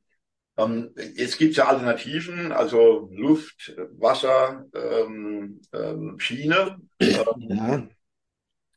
Ähm, 0.57 0.91
jetzt 1.15 1.37
gibt 1.37 1.51
es 1.51 1.57
ja 1.57 1.67
Alternativen, 1.67 2.51
also 2.51 3.09
Luft, 3.11 3.75
Wasser, 3.97 4.65
ähm, 4.73 5.61
ähm, 5.73 6.15
Schiene. 6.17 6.77
Ja. 6.99 7.87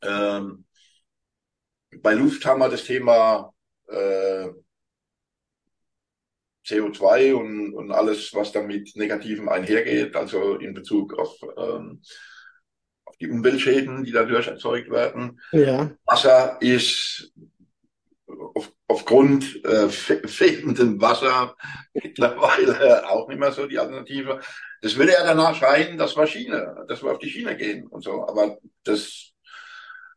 Ähm, 0.01 0.65
bei 2.01 2.13
Luft 2.13 2.45
haben 2.45 2.59
wir 2.59 2.69
das 2.69 2.83
Thema 2.83 3.53
äh, 3.87 4.47
CO2 6.69 7.33
und, 7.33 7.73
und 7.73 7.91
alles, 7.91 8.33
was 8.33 8.51
damit 8.51 8.95
Negativem 8.95 9.49
einhergeht, 9.49 10.15
also 10.15 10.55
in 10.55 10.73
Bezug 10.73 11.17
auf, 11.17 11.35
ähm, 11.57 12.01
auf 13.05 13.17
die 13.17 13.29
Umweltschäden, 13.29 14.03
die 14.03 14.11
dadurch 14.11 14.47
erzeugt 14.47 14.89
werden. 14.89 15.41
Ja. 15.51 15.91
Wasser 16.05 16.57
ist 16.61 17.33
auf, 18.53 18.71
aufgrund 18.87 19.63
äh, 19.65 19.89
fehlendem 19.89 21.01
Wasser 21.01 21.55
mittlerweile 21.93 23.09
auch 23.09 23.27
nicht 23.27 23.39
mehr 23.39 23.51
so 23.51 23.67
die 23.67 23.79
Alternative. 23.79 24.39
Das 24.81 24.95
würde 24.95 25.13
ja 25.13 25.23
danach 25.23 25.55
scheinen, 25.55 25.97
das 25.97 26.15
war 26.15 26.27
Schiene, 26.27 26.85
dass 26.87 27.03
wir 27.03 27.11
auf 27.11 27.19
die 27.19 27.29
Schiene 27.29 27.57
gehen 27.57 27.87
und 27.87 28.03
so. 28.03 28.27
Aber 28.27 28.57
das 28.83 29.31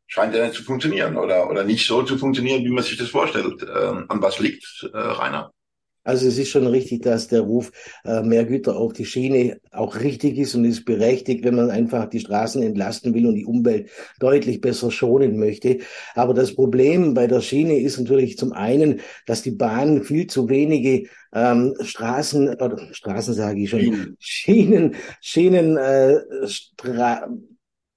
scheint 0.07 0.35
ja 0.35 0.45
nicht 0.45 0.57
zu 0.57 0.63
funktionieren 0.63 1.17
oder, 1.17 1.49
oder 1.49 1.65
nicht 1.65 1.87
so 1.87 2.03
zu 2.03 2.19
funktionieren, 2.19 2.63
wie 2.65 2.71
man 2.71 2.85
sich 2.85 2.99
das 2.99 3.09
vorstellt. 3.09 3.63
Ähm, 3.63 4.05
an 4.09 4.21
was 4.21 4.39
liegt, 4.39 4.89
äh, 4.93 4.99
Rainer? 4.99 5.53
Also 6.05 6.27
es 6.27 6.39
ist 6.39 6.49
schon 6.49 6.67
richtig, 6.67 7.03
dass 7.03 7.29
der 7.29 7.43
Ruf 7.43 7.71
äh, 8.05 8.23
mehr 8.23 8.45
Güter 8.45 8.77
auf 8.77 8.93
die 8.93 9.05
Schiene 9.05 9.61
auch 9.71 10.01
richtig 10.01 10.37
ist 10.37 10.55
und 10.55 10.65
ist 10.65 10.85
berechtigt, 10.85 11.45
wenn 11.45 11.55
man 11.55 11.71
einfach 11.71 12.09
die 12.09 12.21
Straßen 12.21 12.63
entlasten 12.63 13.15
will 13.15 13.27
und 13.27 13.37
die 13.37 13.47
Umwelt 13.47 13.91
deutlich 14.19 14.61
besser 14.61 14.91
schonen 14.91 15.39
möchte. 15.39 15.79
Aber 16.15 16.35
das 16.35 16.55
Problem 16.55 17.15
bei 17.15 17.27
der 17.27 17.41
Schiene 17.41 17.79
ist 17.79 17.99
natürlich 17.99 18.37
zum 18.37 18.53
einen, 18.53 19.01
dass 19.27 19.43
die 19.43 19.53
Bahn 19.53 20.03
viel 20.03 20.27
zu 20.27 20.49
wenige 20.49 21.09
ähm, 21.33 21.75
Straßen 21.81 22.49
oder 22.49 22.93
Straßen 22.93 23.35
sage 23.35 23.63
ich 23.63 23.71
schon 23.71 24.17
Schienen 24.19 24.97
Schienen 25.21 25.77
äh, 25.77 26.19
Stra 26.47 27.29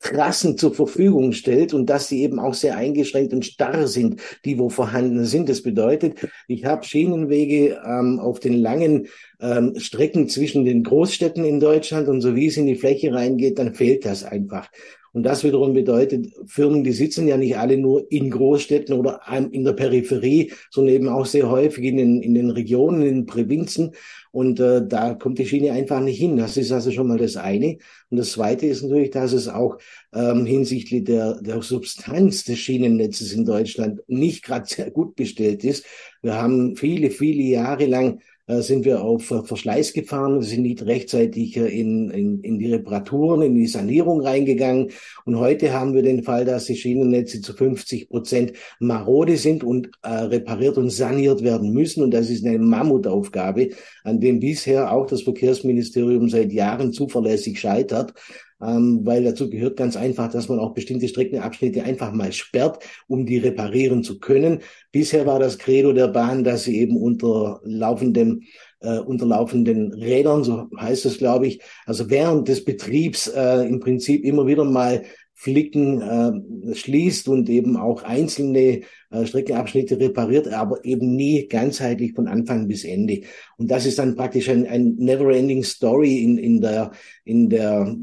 Trassen 0.06 0.56
zur 0.56 0.74
Verfügung 0.74 1.32
stellt 1.32 1.74
und 1.74 1.90
dass 1.90 2.08
sie 2.08 2.22
eben 2.22 2.40
auch 2.40 2.54
sehr 2.54 2.78
eingeschränkt 2.78 3.34
und 3.34 3.44
starr 3.44 3.88
sind, 3.88 4.22
die 4.46 4.60
wo 4.60 4.70
vorhanden 4.70 5.26
sind. 5.26 5.50
Das 5.50 5.64
bedeutet, 5.64 6.20
ich 6.48 6.64
habe 6.66 6.86
Schienenwege 6.86 7.82
ähm, 7.84 8.20
auf 8.20 8.40
den 8.40 8.54
langen 8.54 9.08
ähm, 9.42 9.74
Strecken 9.80 10.30
zwischen 10.30 10.64
den 10.64 10.84
Großstädten 10.84 11.44
in 11.44 11.60
Deutschland 11.60 12.08
und 12.08 12.22
so 12.22 12.36
wie 12.36 12.46
es 12.46 12.58
in 12.58 12.68
die 12.68 12.76
Fläche 12.76 13.14
reingeht, 13.14 13.58
dann 13.58 13.74
fehlt 13.74 14.06
das 14.06 14.24
einfach. 14.24 14.70
Und 15.12 15.24
das 15.24 15.46
wiederum 15.46 15.74
bedeutet, 15.74 16.28
Firmen, 16.46 16.84
die 16.84 16.92
sitzen 16.92 17.26
ja 17.26 17.38
nicht 17.38 17.58
alle 17.58 17.78
nur 17.78 18.06
in 18.12 18.30
Großstädten 18.30 18.94
oder 18.94 19.22
in 19.50 19.64
der 19.64 19.72
Peripherie, 19.72 20.52
sondern 20.70 20.94
eben 20.94 21.08
auch 21.08 21.26
sehr 21.26 21.50
häufig 21.50 21.86
in 21.86 21.96
den, 21.96 22.22
in 22.22 22.36
den 22.36 22.50
Regionen, 22.50 23.02
in 23.02 23.16
den 23.16 23.26
Provinzen. 23.26 23.94
Und 24.36 24.60
äh, 24.60 24.86
da 24.86 25.14
kommt 25.14 25.40
die 25.40 25.46
Schiene 25.46 25.72
einfach 25.72 26.02
nicht 26.02 26.18
hin. 26.18 26.36
Das 26.36 26.58
ist 26.58 26.74
also 26.74 26.92
schon 26.92 27.08
mal 27.08 27.18
das 27.18 27.38
eine. 27.38 27.78
Und 28.10 28.18
das 28.18 28.32
zweite 28.32 28.66
ist 28.66 28.84
natürlich, 28.84 29.12
dass 29.12 29.32
es 29.32 29.48
auch 29.48 29.78
ähm, 30.14 30.46
hinsichtlich 30.46 31.06
der, 31.06 31.40
der 31.42 31.62
Substanz 31.62 32.44
des 32.44 32.60
Schienennetzes 32.60 33.32
in 33.32 33.46
Deutschland 33.46 34.02
nicht 34.08 34.44
gerade 34.44 34.66
sehr 34.68 34.92
gut 34.92 35.16
bestellt 35.16 35.64
ist. 35.64 35.86
Wir 36.22 36.34
haben 36.34 36.76
viele, 36.76 37.12
viele 37.12 37.44
Jahre 37.44 37.86
lang 37.86 38.20
sind 38.48 38.86
wir 38.86 39.02
auf 39.02 39.32
äh, 39.32 39.42
Verschleiß 39.42 39.94
gefahren, 39.94 40.42
sind 40.44 40.62
nicht 40.62 40.86
rechtzeitig 40.86 41.58
äh, 41.58 41.68
in, 41.68 42.12
in, 42.12 42.42
in 42.42 42.60
die 42.60 42.72
Reparaturen, 42.72 43.42
in 43.42 43.56
die 43.56 43.66
Sanierung 43.66 44.22
reingegangen. 44.22 44.92
Und 45.26 45.40
heute 45.40 45.74
haben 45.74 45.96
wir 45.96 46.04
den 46.04 46.24
Fall, 46.24 46.46
dass 46.46 46.66
die 46.66 46.76
Schienennetze 46.76 47.42
zu 47.42 47.54
50 47.54 48.10
Prozent 48.10 48.54
marode 48.80 49.38
sind 49.38 49.64
und 49.64 49.90
äh, 50.04 50.10
repariert 50.10 50.78
und 50.78 50.92
saniert 50.92 51.44
werden 51.44 51.72
müssen. 51.72 52.04
Und 52.04 52.12
das 52.12 52.30
ist 52.30 52.46
eine 52.46 52.60
Mammutaufgabe, 52.60 53.70
an 54.04 54.20
dem 54.20 54.40
bisher 54.40 54.92
auch 54.92 55.08
das 55.08 55.24
Verkehrsministerium 55.24 56.30
seit 56.30 56.52
Jahren 56.52 56.94
zuverlässig 56.94 57.60
scheitert 57.60 58.14
ähm, 58.62 59.02
weil 59.06 59.24
dazu 59.24 59.50
gehört 59.50 59.78
ganz 59.78 59.96
einfach, 59.98 60.32
dass 60.32 60.50
man 60.50 60.60
auch 60.60 60.74
bestimmte 60.74 61.08
Streckenabschnitte 61.08 61.84
einfach 61.84 62.12
mal 62.12 62.32
sperrt, 62.32 62.84
um 63.08 63.26
die 63.26 63.38
reparieren 63.38 64.04
zu 64.04 64.20
können. 64.20 64.60
Bisher 64.92 65.26
war 65.26 65.40
das 65.40 65.58
Credo 65.58 65.94
der 65.94 66.08
Bahn, 66.08 66.44
dass 66.44 66.64
sie 66.64 66.80
eben 66.80 66.98
unter 66.98 67.60
laufendem 67.64 68.44
äh, 68.82 69.00
unter 69.00 69.26
laufenden 69.26 69.94
Rädern, 69.94 70.44
so 70.44 70.70
heißt 70.78 71.06
es, 71.06 71.18
glaube 71.18 71.48
ich, 71.48 71.62
also 71.86 72.10
während 72.10 72.48
des 72.48 72.64
Betriebs 72.64 73.28
äh, 73.28 73.68
im 73.68 73.80
Prinzip 73.80 74.24
immer 74.24 74.46
wieder 74.48 74.64
mal 74.64 75.04
Flicken 75.38 76.02
äh, 76.02 76.74
schließt 76.74 77.28
und 77.28 77.50
eben 77.50 77.76
auch 77.76 78.04
einzelne 78.04 78.82
äh, 79.12 79.26
Streckenabschnitte 79.26 80.00
repariert, 80.00 80.48
aber 80.48 80.84
eben 80.86 81.14
nie 81.16 81.48
ganzheitlich 81.50 82.14
von 82.14 82.30
Anfang 82.30 82.70
bis 82.70 82.86
Ende. 82.86 83.22
Und 83.58 83.70
das 83.70 83.86
ist 83.86 84.00
dann 84.00 84.16
praktisch 84.16 84.48
ein, 84.48 84.66
ein 84.66 84.96
never-ending 84.96 85.62
Story 85.64 86.24
in, 86.24 86.38
in 86.38 86.62
der, 86.62 86.92
in 87.26 87.50
der, 87.50 87.94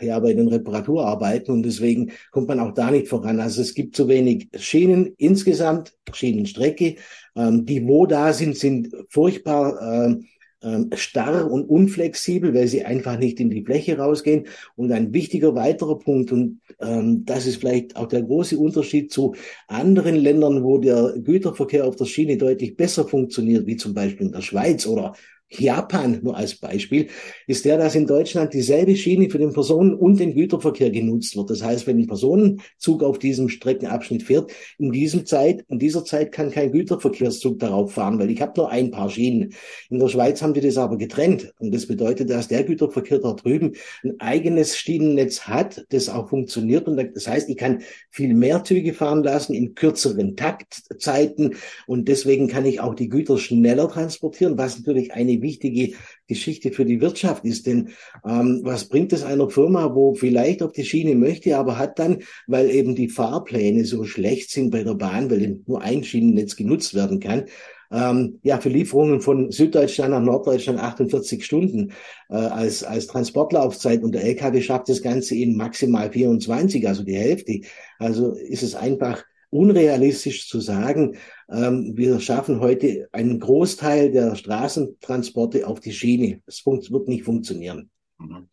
ja, 0.00 0.18
bei 0.18 0.34
den 0.34 0.48
Reparaturarbeiten 0.48 1.54
und 1.54 1.62
deswegen 1.62 2.10
kommt 2.32 2.48
man 2.48 2.58
auch 2.58 2.74
da 2.74 2.90
nicht 2.90 3.06
voran. 3.06 3.38
Also 3.38 3.62
es 3.62 3.74
gibt 3.74 3.94
zu 3.94 4.08
wenig 4.08 4.48
Schienen 4.56 5.14
insgesamt, 5.18 5.94
Schienenstrecke. 6.12 6.96
Ähm, 7.36 7.64
die, 7.64 7.86
wo 7.86 8.06
da 8.06 8.32
sind, 8.32 8.56
sind 8.56 8.92
furchtbar 9.08 10.10
äh, 10.10 10.16
starr 10.94 11.50
und 11.50 11.68
unflexibel, 11.68 12.54
weil 12.54 12.68
sie 12.68 12.84
einfach 12.84 13.18
nicht 13.18 13.40
in 13.40 13.50
die 13.50 13.64
Fläche 13.64 13.98
rausgehen. 13.98 14.46
Und 14.76 14.92
ein 14.92 15.12
wichtiger 15.12 15.54
weiterer 15.54 15.98
Punkt, 15.98 16.32
und 16.32 16.60
ähm, 16.80 17.24
das 17.24 17.46
ist 17.46 17.56
vielleicht 17.56 17.96
auch 17.96 18.06
der 18.06 18.22
große 18.22 18.58
Unterschied 18.58 19.12
zu 19.12 19.34
anderen 19.68 20.16
Ländern, 20.16 20.62
wo 20.62 20.78
der 20.78 21.14
Güterverkehr 21.18 21.86
auf 21.86 21.96
der 21.96 22.06
Schiene 22.06 22.36
deutlich 22.36 22.76
besser 22.76 23.06
funktioniert, 23.06 23.66
wie 23.66 23.76
zum 23.76 23.94
Beispiel 23.94 24.26
in 24.26 24.32
der 24.32 24.42
Schweiz 24.42 24.86
oder 24.86 25.14
Japan 25.58 26.20
nur 26.22 26.36
als 26.36 26.54
Beispiel, 26.54 27.08
ist 27.46 27.64
der, 27.64 27.78
dass 27.78 27.94
in 27.94 28.06
Deutschland 28.06 28.54
dieselbe 28.54 28.96
Schiene 28.96 29.30
für 29.30 29.38
den 29.38 29.52
Personen- 29.52 29.94
und 29.94 30.18
den 30.18 30.34
Güterverkehr 30.34 30.90
genutzt 30.90 31.36
wird. 31.36 31.50
Das 31.50 31.62
heißt, 31.62 31.86
wenn 31.86 31.98
ein 31.98 32.06
Personenzug 32.06 33.02
auf 33.02 33.18
diesem 33.18 33.48
Streckenabschnitt 33.48 34.22
fährt, 34.22 34.52
in 34.78 34.90
diesem 34.92 35.26
Zeit, 35.26 35.64
in 35.68 35.78
dieser 35.78 36.04
Zeit 36.04 36.32
kann 36.32 36.50
kein 36.50 36.72
Güterverkehrszug 36.72 37.58
darauf 37.58 37.92
fahren, 37.92 38.18
weil 38.18 38.30
ich 38.30 38.40
habe 38.40 38.52
nur 38.56 38.70
ein 38.70 38.90
paar 38.90 39.10
Schienen. 39.10 39.54
In 39.90 39.98
der 39.98 40.08
Schweiz 40.08 40.42
haben 40.42 40.54
die 40.54 40.60
das 40.60 40.78
aber 40.78 40.96
getrennt. 40.96 41.52
Und 41.58 41.74
das 41.74 41.86
bedeutet, 41.86 42.30
dass 42.30 42.48
der 42.48 42.64
Güterverkehr 42.64 43.18
da 43.18 43.32
drüben 43.32 43.72
ein 44.02 44.18
eigenes 44.20 44.76
Schienennetz 44.76 45.42
hat, 45.42 45.84
das 45.90 46.08
auch 46.08 46.28
funktioniert. 46.28 46.88
Und 46.88 46.96
das 47.14 47.26
heißt, 47.26 47.48
ich 47.48 47.56
kann 47.56 47.82
viel 48.10 48.34
mehr 48.34 48.64
Züge 48.64 48.94
fahren 48.94 49.22
lassen 49.22 49.54
in 49.54 49.74
kürzeren 49.74 50.36
Taktzeiten. 50.36 51.56
Und 51.86 52.08
deswegen 52.08 52.48
kann 52.48 52.64
ich 52.64 52.80
auch 52.80 52.94
die 52.94 53.08
Güter 53.08 53.38
schneller 53.38 53.88
transportieren, 53.88 54.58
was 54.58 54.78
natürlich 54.78 55.12
eine 55.12 55.41
wichtige 55.42 55.92
Geschichte 56.26 56.72
für 56.72 56.84
die 56.84 57.00
Wirtschaft 57.00 57.44
ist. 57.44 57.66
Denn 57.66 57.90
ähm, 58.26 58.60
was 58.62 58.88
bringt 58.88 59.12
es 59.12 59.22
einer 59.22 59.50
Firma, 59.50 59.94
wo 59.94 60.14
vielleicht 60.14 60.62
auf 60.62 60.72
die 60.72 60.84
Schiene 60.84 61.14
möchte, 61.14 61.56
aber 61.58 61.78
hat 61.78 61.98
dann, 61.98 62.22
weil 62.46 62.70
eben 62.70 62.94
die 62.94 63.08
Fahrpläne 63.08 63.84
so 63.84 64.04
schlecht 64.04 64.50
sind 64.50 64.70
bei 64.70 64.82
der 64.84 64.94
Bahn, 64.94 65.30
weil 65.30 65.60
nur 65.66 65.82
ein 65.82 66.04
Schienennetz 66.04 66.56
genutzt 66.56 66.94
werden 66.94 67.20
kann, 67.20 67.44
ähm, 67.92 68.40
ja, 68.42 68.58
für 68.58 68.70
Lieferungen 68.70 69.20
von 69.20 69.50
Süddeutschland 69.50 70.12
nach 70.12 70.20
Norddeutschland 70.20 70.80
48 70.80 71.44
Stunden 71.44 71.92
äh, 72.30 72.36
als, 72.36 72.82
als 72.82 73.06
Transportlaufzeit 73.06 74.02
und 74.02 74.12
der 74.12 74.24
LKW 74.24 74.62
schafft 74.62 74.88
das 74.88 75.02
Ganze 75.02 75.34
in 75.34 75.56
maximal 75.56 76.10
24, 76.10 76.88
also 76.88 77.04
die 77.04 77.16
Hälfte. 77.16 77.60
Also 77.98 78.32
ist 78.32 78.62
es 78.62 78.74
einfach 78.74 79.22
unrealistisch 79.52 80.48
zu 80.48 80.60
sagen, 80.60 81.18
ähm, 81.50 81.92
wir 81.94 82.18
schaffen 82.20 82.60
heute 82.60 83.08
einen 83.12 83.38
Großteil 83.38 84.10
der 84.10 84.34
Straßentransporte 84.34 85.66
auf 85.66 85.78
die 85.80 85.92
Schiene. 85.92 86.42
Es 86.46 86.64
wird 86.64 87.08
nicht 87.08 87.24
funktionieren. 87.24 87.90
Mhm. 88.18 88.48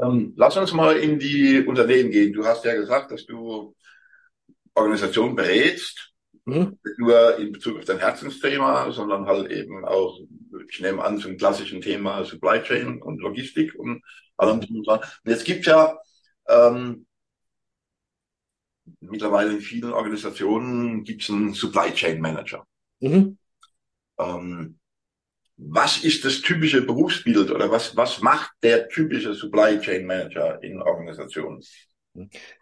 Ähm, 0.00 0.32
lass 0.36 0.56
uns 0.56 0.72
mal 0.72 0.96
in 0.96 1.18
die 1.18 1.62
Unternehmen 1.66 2.10
gehen. 2.10 2.32
Du 2.32 2.44
hast 2.44 2.64
ja 2.64 2.74
gesagt, 2.74 3.12
dass 3.12 3.26
du 3.26 3.74
Organisationen 4.74 5.36
berätst, 5.36 6.12
mhm. 6.46 6.78
nicht 6.84 6.98
nur 6.98 7.36
in 7.36 7.52
Bezug 7.52 7.78
auf 7.78 7.84
dein 7.84 7.98
Herzensthema, 7.98 8.90
sondern 8.92 9.26
halt 9.26 9.50
eben 9.50 9.84
auch, 9.84 10.18
ich 10.70 10.80
nehme 10.80 11.04
an, 11.04 11.18
zum 11.18 11.36
klassischen 11.36 11.82
Thema 11.82 12.24
Supply 12.24 12.62
Chain 12.62 13.02
und 13.02 13.20
Logistik 13.20 13.74
und 13.74 14.02
allem. 14.38 14.60
Und 14.60 14.88
jetzt 15.24 15.44
gibt 15.44 15.66
ja 15.66 15.98
ähm, 16.48 17.04
mittlerweile 19.00 19.52
in 19.52 19.60
vielen 19.60 19.92
Organisationen 19.92 21.04
gibt 21.04 21.22
es 21.22 21.30
einen 21.30 21.54
Supply 21.54 21.92
Chain 21.92 22.20
Manager. 22.20 22.66
Mhm. 23.00 23.38
Ähm, 24.18 24.78
was 25.56 26.04
ist 26.04 26.24
das 26.24 26.40
typische 26.40 26.82
Berufsbild 26.82 27.50
oder 27.50 27.70
was, 27.70 27.96
was 27.96 28.20
macht 28.20 28.52
der 28.62 28.88
typische 28.88 29.34
Supply 29.34 29.80
Chain 29.80 30.06
Manager 30.06 30.62
in 30.62 30.80
Organisationen? 30.80 31.62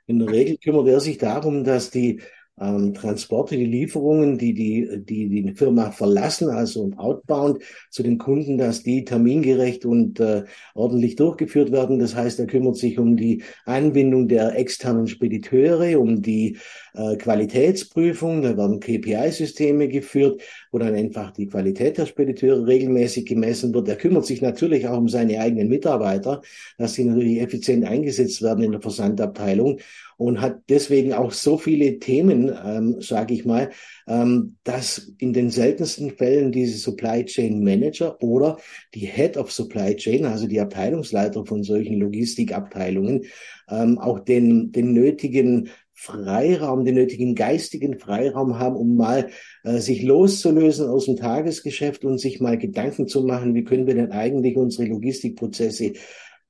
In 0.07 0.19
der 0.19 0.29
Regel 0.29 0.57
kümmert 0.59 0.89
er 0.89 1.01
sich 1.01 1.19
darum, 1.19 1.65
dass 1.65 1.91
die 1.91 2.23
ähm, 2.61 2.95
Transporte, 2.95 3.57
die 3.57 3.67
Lieferungen, 3.67 4.39
die, 4.39 4.55
die 4.55 5.03
die 5.05 5.29
die 5.29 5.55
Firma 5.55 5.91
verlassen, 5.91 6.49
also 6.49 6.91
outbound 6.97 7.63
zu 7.91 8.03
den 8.03 8.19
Kunden, 8.19 8.59
dass 8.59 8.83
die 8.83 9.05
termingerecht 9.05 9.85
und 9.85 10.21
äh, 10.21 10.45
ordentlich 10.75 11.17
durchgeführt 11.17 11.73
werden. 11.73 11.99
Das 11.99 12.15
heißt, 12.15 12.39
er 12.41 12.47
kümmert 12.47 12.77
sich 12.77 12.99
um 12.99 13.17
die 13.17 13.43
Anbindung 13.65 14.29
der 14.29 14.57
externen 14.57 15.07
Spediteure, 15.07 16.01
um 16.01 16.23
die 16.23 16.59
äh, 16.95 17.17
Qualitätsprüfung, 17.17 18.43
da 18.43 18.57
werden 18.57 18.81
KPI-Systeme 18.81 19.89
geführt, 19.89 20.41
wo 20.77 20.79
dann 20.79 20.95
einfach 20.95 21.31
die 21.31 21.47
Qualität 21.47 21.97
der 21.97 22.05
Spediteure 22.05 22.67
regelmäßig 22.67 23.25
gemessen 23.25 23.73
wird. 23.73 23.89
Er 23.89 23.97
kümmert 23.97 24.27
sich 24.27 24.43
natürlich 24.43 24.87
auch 24.87 24.99
um 24.99 25.09
seine 25.09 25.41
eigenen 25.41 25.69
Mitarbeiter, 25.69 26.43
dass 26.77 26.93
sie 26.93 27.05
natürlich 27.05 27.41
effizient 27.41 27.87
eingesetzt 27.87 28.43
werden 28.43 28.63
in 28.63 28.73
der 28.73 28.83
Versandabteilung 28.83 29.79
und 30.19 30.43
hat 30.43 30.59
deswegen 30.69 31.15
auch 31.15 31.33
so 31.33 31.57
viele 31.57 31.99
Themen, 31.99 32.55
ähm, 32.63 32.97
sage 33.01 33.33
ich 33.33 33.47
mal, 33.47 33.71
ähm, 34.07 34.57
dass 34.65 35.13
in 35.17 35.33
den 35.33 35.49
seltensten 35.49 36.11
Fällen 36.11 36.53
diese 36.53 36.77
Supply 36.77 37.25
Chain 37.25 37.65
Manager 37.65 38.23
oder 38.23 38.59
die 38.93 39.07
Head 39.07 39.39
of 39.39 39.51
Supply 39.51 39.97
Chain, 39.97 40.27
also 40.27 40.47
die 40.47 40.61
Abteilungsleiter 40.61 41.47
von 41.47 41.63
solchen 41.63 41.99
Logistikabteilungen, 42.01 43.25
ähm, 43.71 43.99
auch 43.99 44.21
den, 44.21 44.73
den 44.73 44.93
nötigen 44.93 45.71
Freiraum, 45.99 46.85
den 46.85 46.95
nötigen 46.95 47.35
geistigen 47.35 47.99
Freiraum 47.99 48.59
haben, 48.59 48.77
um 48.77 48.97
mal 48.97 49.31
äh, 49.65 49.79
sich 49.79 50.03
loszulösen 50.03 50.89
aus 50.89 51.07
dem 51.07 51.17
Tagesgeschäft 51.17 52.05
und 52.05 52.19
sich 52.19 52.39
mal 52.39 52.59
Gedanken 52.59 53.09
zu 53.09 53.25
machen, 53.25 53.55
wie 53.55 53.65
können 53.65 53.87
wir 53.87 53.95
denn 53.95 54.13
eigentlich 54.13 54.57
unsere 54.57 54.89
Logistikprozesse 54.89 55.95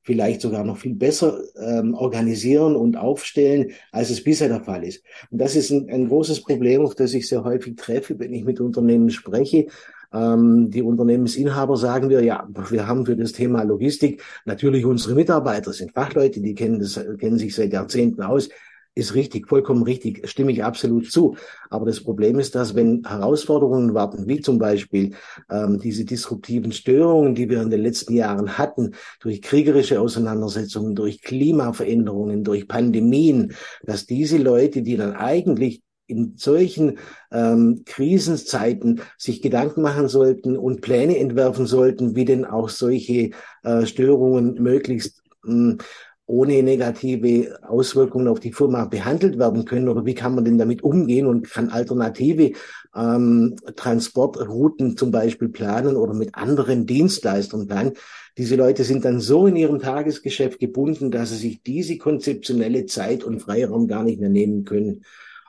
vielleicht 0.03 0.41
sogar 0.41 0.65
noch 0.65 0.79
viel 0.79 0.95
besser 0.95 1.41
ähm, 1.61 1.95
organisieren 1.95 2.75
und 2.77 2.97
aufstellen, 2.97 3.73
als 3.93 4.11
es 4.11 4.23
bisher 4.23 4.49
der 4.49 4.63
Fall 4.63 4.85
ist. 4.85 5.05
Und 5.31 5.41
das 5.41 5.55
ist 5.55 5.71
ein, 5.71 5.89
ein 5.91 6.09
großes 6.09 6.43
Problem, 6.43 6.83
auf 6.83 6.97
das 6.97 7.15
ich 7.15 7.29
sehr 7.29 7.45
häufig 7.45 7.77
treffe, 7.77 8.19
wenn 8.19 8.33
ich 8.33 8.45
mit 8.45 8.61
Unternehmen 8.61 9.11
spreche. 9.11 9.67
Ähm, 10.13 10.71
die 10.71 10.83
Unternehmensinhaber 10.83 11.77
sagen 11.77 12.09
wir, 12.09 12.23
ja, 12.23 12.49
wir 12.71 12.87
haben 12.87 13.07
für 13.07 13.17
das 13.17 13.33
Thema 13.33 13.63
Logistik 13.63 14.23
natürlich 14.45 14.85
unsere 14.85 15.15
Mitarbeiter, 15.15 15.73
sind 15.73 15.93
Fachleute, 15.93 16.41
die 16.41 16.55
kennen, 16.55 16.81
das, 16.81 17.01
kennen 17.19 17.39
sich 17.39 17.55
seit 17.55 17.73
Jahrzehnten 17.73 18.23
aus 18.23 18.49
ist 18.97 19.15
richtig, 19.15 19.47
vollkommen 19.47 19.83
richtig, 19.83 20.27
stimme 20.29 20.51
ich 20.51 20.65
absolut 20.65 21.13
zu. 21.13 21.37
Aber 21.69 21.85
das 21.85 22.03
Problem 22.03 22.39
ist, 22.39 22.55
dass 22.55 22.75
wenn 22.75 23.03
Herausforderungen 23.07 23.93
warten, 23.93 24.27
wie 24.27 24.41
zum 24.41 24.59
Beispiel 24.59 25.15
ähm, 25.51 25.79
diese 25.79 26.07
disruptiven 26.07 26.73
Störungen, 26.73 27.35
die 27.35 27.51
wir 27.51 27.61
in 27.61 27.69
den 27.69 27.83
letzten 27.83 28.15
Jahren 28.15 28.57
hatten, 28.57 28.95
durch 29.21 29.43
kriegerische 29.43 30.01
Auseinandersetzungen, 30.01 30.95
durch 30.95 31.21
Klimaveränderungen, 31.21 32.43
durch 32.43 32.67
Pandemien, 32.67 33.53
dass 33.83 34.07
diese 34.07 34.39
Leute, 34.39 34.81
die 34.81 34.97
dann 34.97 35.15
eigentlich 35.15 35.83
in 36.07 36.35
solchen 36.37 36.99
ähm, 37.31 37.83
Krisenzeiten 37.85 39.03
sich 39.19 39.43
Gedanken 39.43 39.83
machen 39.83 40.09
sollten 40.09 40.57
und 40.57 40.81
Pläne 40.81 41.19
entwerfen 41.19 41.67
sollten, 41.67 42.17
wie 42.17 42.25
denn 42.25 42.47
auch 42.47 42.71
solche 42.71 43.31
äh, 43.63 43.85
Störungen 43.85 44.55
möglichst 44.55 45.23
mh, 45.43 45.53
hm, 45.73 45.79
ohne 46.27 46.63
negative 46.63 47.59
Auswirkungen 47.63 48.27
auf 48.27 48.41
die 48.41 48.53
Firma 48.53 48.85
behandelt 48.85 49.39
werden 49.39 49.65
können 49.65 49.89
oder 49.89 50.05
wie 50.05 50.15
kann 50.15 50.35
man 50.35 50.45
denn 50.45 50.59
damit 50.59 50.83
umgehen 50.83 51.27
und 51.27 51.49
kann 51.49 51.71
alternative 51.71 52.53
ähm, 52.97 53.57
Transportrouten 53.77 54.97
zum 54.97 55.13
Beispiel 55.13 55.49
planen 55.49 55.97
oder 55.97 56.15
mit 56.15 56.35
anderen 56.35 56.87
Dienstleistern 56.87 57.69
planen. 57.69 57.93
Diese 58.39 58.57
Leute 58.57 58.83
sind 58.83 59.05
dann 59.05 59.21
so 59.21 59.47
in 59.47 59.57
ihrem 59.57 59.79
Tagesgeschäft 59.79 60.59
gebunden, 60.59 61.11
dass 61.11 61.31
sie 61.31 61.37
sich 61.37 61.63
diese 61.63 61.97
konzeptionelle 61.97 62.87
Zeit 62.87 63.23
und 63.23 63.41
Freiraum 63.41 63.87
gar 63.87 64.03
nicht 64.03 64.21
mehr 64.21 64.29
nehmen 64.29 64.65
können. 64.65 65.05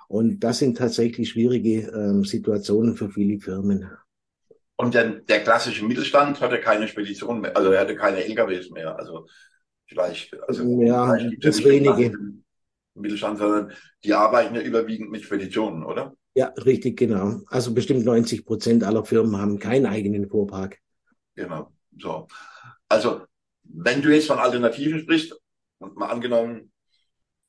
Und 0.07 0.39
das 0.39 0.59
sind 0.59 0.77
tatsächlich 0.77 1.29
schwierige 1.29 1.89
ähm, 1.89 2.23
Situationen 2.23 2.95
für 2.95 3.09
viele 3.09 3.39
Firmen. 3.39 3.89
Und 4.77 4.93
der, 4.93 5.05
der 5.05 5.43
klassische 5.43 5.83
Mittelstand 5.83 6.39
hatte 6.39 6.59
keine 6.59 6.87
Spedition 6.87 7.41
mehr, 7.41 7.57
also 7.57 7.71
er 7.71 7.81
hatte 7.81 7.95
keine 7.95 8.23
LKWs 8.23 8.69
mehr. 8.69 8.97
Also 8.97 9.25
Vielleicht, 9.87 10.39
also 10.43 10.63
ja, 10.81 11.13
vielleicht 11.13 11.45
es 11.45 11.63
wenige. 11.63 12.13
Mittelstand, 12.93 13.37
sondern 13.37 13.71
die 14.03 14.13
arbeiten 14.13 14.55
ja 14.55 14.61
überwiegend 14.61 15.11
mit 15.11 15.23
Speditionen, 15.23 15.83
oder? 15.83 16.15
Ja, 16.33 16.47
richtig, 16.65 16.97
genau. 16.97 17.41
Also 17.47 17.73
bestimmt 17.73 18.05
90 18.05 18.45
Prozent 18.45 18.83
aller 18.83 19.05
Firmen 19.05 19.39
haben 19.39 19.59
keinen 19.59 19.85
eigenen 19.85 20.29
Fuhrpark. 20.29 20.79
Genau, 21.35 21.71
so. 21.97 22.27
Also, 22.89 23.21
wenn 23.63 24.01
du 24.01 24.13
jetzt 24.13 24.27
von 24.27 24.39
Alternativen 24.39 24.99
sprichst, 24.99 25.39
und 25.79 25.95
mal 25.95 26.07
angenommen, 26.07 26.71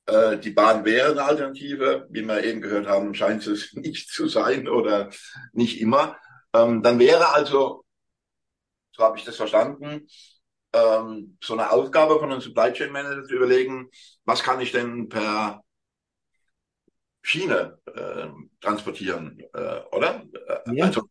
äh, 0.06 0.38
die 0.38 0.50
Bahn 0.50 0.84
wäre 0.84 1.12
eine 1.12 1.24
Alternative, 1.24 2.06
wie 2.10 2.22
wir 2.22 2.44
eben 2.44 2.60
gehört 2.60 2.86
haben, 2.86 3.14
scheint 3.14 3.46
es 3.46 3.72
nicht 3.74 4.10
zu 4.10 4.28
sein 4.28 4.68
oder 4.68 5.10
nicht 5.52 5.80
immer, 5.80 6.16
ähm, 6.54 6.82
dann 6.82 6.98
wäre 6.98 7.34
also, 7.34 7.84
so 8.92 9.02
habe 9.02 9.18
ich 9.18 9.24
das 9.24 9.36
verstanden, 9.36 10.08
ähm, 10.72 11.38
so 11.42 11.54
eine 11.54 11.70
Aufgabe 11.70 12.18
von 12.18 12.30
einem 12.30 12.40
Supply 12.40 12.72
Chain 12.72 12.92
Manager 12.92 13.24
zu 13.24 13.34
überlegen, 13.34 13.90
was 14.24 14.42
kann 14.42 14.60
ich 14.60 14.72
denn 14.72 15.08
per 15.08 15.62
Schiene 17.22 17.78
äh, 17.94 18.26
transportieren, 18.60 19.38
äh, 19.54 19.80
oder? 19.92 20.24
Äh, 20.66 20.76
ja. 20.76 20.84
Also, 20.86 21.02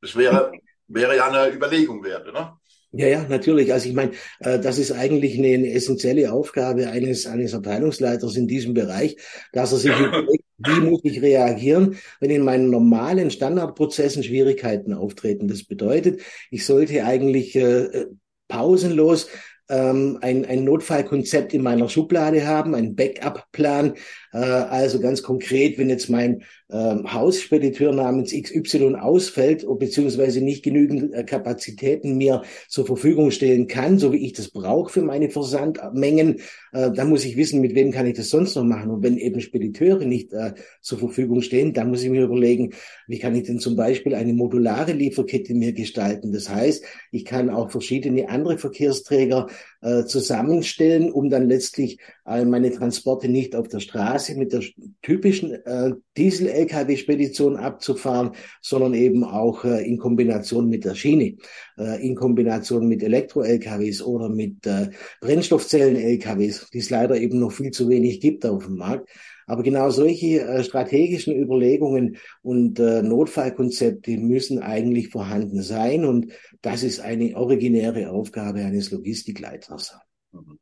das 0.00 0.16
wäre, 0.16 0.52
wäre 0.88 1.16
ja 1.16 1.28
eine 1.28 1.54
Überlegung 1.54 2.02
wert, 2.02 2.28
oder? 2.28 2.58
Ja, 2.92 3.08
ja, 3.08 3.26
natürlich. 3.28 3.72
Also 3.72 3.88
ich 3.88 3.94
meine, 3.94 4.12
äh, 4.40 4.58
das 4.58 4.78
ist 4.78 4.92
eigentlich 4.92 5.36
eine, 5.36 5.48
eine 5.48 5.72
essentielle 5.72 6.32
Aufgabe 6.32 6.88
eines, 6.88 7.26
eines 7.26 7.52
Abteilungsleiters 7.52 8.36
in 8.36 8.48
diesem 8.48 8.74
Bereich, 8.74 9.16
dass 9.52 9.72
er 9.72 9.78
sich 9.78 9.90
überlegt, 9.98 10.44
wie 10.58 10.80
muss 10.80 11.00
ich 11.04 11.20
reagieren, 11.20 11.98
wenn 12.20 12.30
in 12.30 12.42
meinen 12.42 12.70
normalen 12.70 13.30
Standardprozessen 13.30 14.22
Schwierigkeiten 14.22 14.94
auftreten. 14.94 15.48
Das 15.48 15.64
bedeutet, 15.64 16.22
ich 16.50 16.64
sollte 16.64 17.04
eigentlich 17.04 17.54
äh, 17.56 18.06
pausenlos 18.48 19.28
ähm, 19.68 20.18
ein, 20.20 20.44
ein 20.44 20.64
Notfallkonzept 20.64 21.52
in 21.54 21.62
meiner 21.62 21.88
Schublade 21.88 22.46
haben, 22.46 22.74
einen 22.74 22.94
Backup-Plan. 22.94 23.94
Äh, 24.36 24.38
also 24.38 25.00
ganz 25.00 25.22
konkret, 25.22 25.78
wenn 25.78 25.88
jetzt 25.88 26.10
mein 26.10 26.42
ähm, 26.70 27.10
Hausspediteur 27.12 27.92
namens 27.92 28.32
XY 28.32 28.96
ausfällt 28.96 29.64
beziehungsweise 29.78 30.42
nicht 30.42 30.62
genügend 30.62 31.14
äh, 31.14 31.24
Kapazitäten 31.24 32.16
mir 32.18 32.42
zur 32.68 32.84
Verfügung 32.84 33.30
stellen 33.30 33.66
kann, 33.66 33.98
so 33.98 34.12
wie 34.12 34.26
ich 34.26 34.34
das 34.34 34.50
brauche 34.50 34.92
für 34.92 35.02
meine 35.02 35.30
Versandmengen, 35.30 36.40
äh, 36.72 36.90
dann 36.90 37.08
muss 37.08 37.24
ich 37.24 37.36
wissen, 37.36 37.60
mit 37.62 37.74
wem 37.74 37.92
kann 37.92 38.06
ich 38.06 38.16
das 38.16 38.28
sonst 38.28 38.56
noch 38.56 38.64
machen. 38.64 38.90
Und 38.90 39.02
wenn 39.02 39.16
eben 39.16 39.40
Spediteure 39.40 40.04
nicht 40.04 40.32
äh, 40.32 40.52
zur 40.82 40.98
Verfügung 40.98 41.40
stehen, 41.40 41.72
dann 41.72 41.88
muss 41.88 42.02
ich 42.02 42.10
mir 42.10 42.24
überlegen, 42.24 42.74
wie 43.06 43.18
kann 43.18 43.34
ich 43.34 43.44
denn 43.44 43.58
zum 43.58 43.76
Beispiel 43.76 44.14
eine 44.14 44.34
modulare 44.34 44.92
Lieferkette 44.92 45.54
mir 45.54 45.72
gestalten. 45.72 46.32
Das 46.32 46.50
heißt, 46.50 46.84
ich 47.10 47.24
kann 47.24 47.48
auch 47.48 47.70
verschiedene 47.70 48.28
andere 48.28 48.58
Verkehrsträger 48.58 49.46
äh, 49.86 50.04
zusammenstellen, 50.04 51.12
um 51.12 51.30
dann 51.30 51.48
letztlich 51.48 51.98
all 52.24 52.44
meine 52.44 52.72
Transporte 52.72 53.28
nicht 53.28 53.54
auf 53.54 53.68
der 53.68 53.78
Straße 53.78 54.34
mit 54.34 54.52
der 54.52 54.62
typischen 55.00 55.52
äh, 55.64 55.92
Diesel-LKW-Spedition 56.16 57.56
abzufahren, 57.56 58.32
sondern 58.60 58.94
eben 58.94 59.22
auch 59.22 59.64
äh, 59.64 59.86
in 59.86 59.98
Kombination 59.98 60.68
mit 60.68 60.84
der 60.84 60.96
Schiene, 60.96 61.36
äh, 61.78 62.04
in 62.04 62.16
Kombination 62.16 62.88
mit 62.88 63.00
Elektro-LKWs 63.04 64.02
oder 64.02 64.28
mit 64.28 64.66
äh, 64.66 64.90
Brennstoffzellen-LKWs, 65.20 66.70
die 66.72 66.78
es 66.78 66.90
leider 66.90 67.16
eben 67.16 67.38
noch 67.38 67.52
viel 67.52 67.70
zu 67.70 67.88
wenig 67.88 68.20
gibt 68.20 68.44
auf 68.44 68.64
dem 68.66 68.78
Markt. 68.78 69.08
Aber 69.46 69.62
genau 69.62 69.90
solche 69.90 70.40
äh, 70.40 70.64
strategischen 70.64 71.34
Überlegungen 71.34 72.18
und 72.42 72.80
äh, 72.80 73.02
Notfallkonzepte 73.02 74.18
müssen 74.18 74.60
eigentlich 74.60 75.08
vorhanden 75.08 75.62
sein. 75.62 76.04
Und 76.04 76.32
das 76.62 76.82
ist 76.82 77.00
eine 77.00 77.36
originäre 77.36 78.10
Aufgabe 78.10 78.60
eines 78.60 78.90
Logistikleiters. 78.90 79.96
Mhm. 80.32 80.58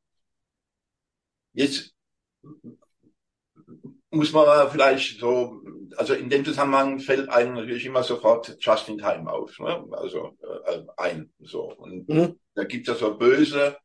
Jetzt 1.55 1.95
muss 4.11 4.33
man 4.33 4.71
vielleicht 4.71 5.19
so, 5.19 5.63
also 5.97 6.15
in 6.15 6.29
dem 6.29 6.45
Zusammenhang 6.45 7.01
fällt 7.01 7.29
einem 7.31 7.55
natürlich 7.55 7.87
immer 7.87 8.03
sofort 8.03 8.57
Just 8.61 8.89
in 8.89 8.99
Time 8.99 9.31
auf, 9.31 9.59
ne? 9.59 9.85
also 9.93 10.37
äh, 10.67 10.83
ein 10.97 11.33
so. 11.41 11.73
Und 11.75 12.09
mhm. 12.09 12.39
da 12.55 12.65
gibt 12.65 12.89
es 12.89 12.95
ja 12.95 13.07
so 13.07 13.17
böse 13.17 13.77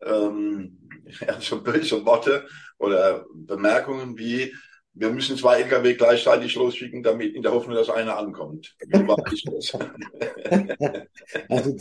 ähm, 0.00 0.87
ja, 1.26 1.40
so 1.40 1.62
böse 1.62 2.04
Worte 2.04 2.46
oder 2.78 3.24
Bemerkungen 3.34 4.18
wie, 4.18 4.54
wir 4.94 5.10
müssen 5.10 5.36
zwei 5.36 5.60
LKW 5.60 5.94
gleichzeitig 5.94 6.54
losschicken, 6.56 7.02
damit 7.02 7.34
in 7.34 7.42
der 7.42 7.52
Hoffnung, 7.52 7.76
dass 7.76 7.90
einer 7.90 8.16
ankommt. 8.16 8.74
Also 11.50 11.76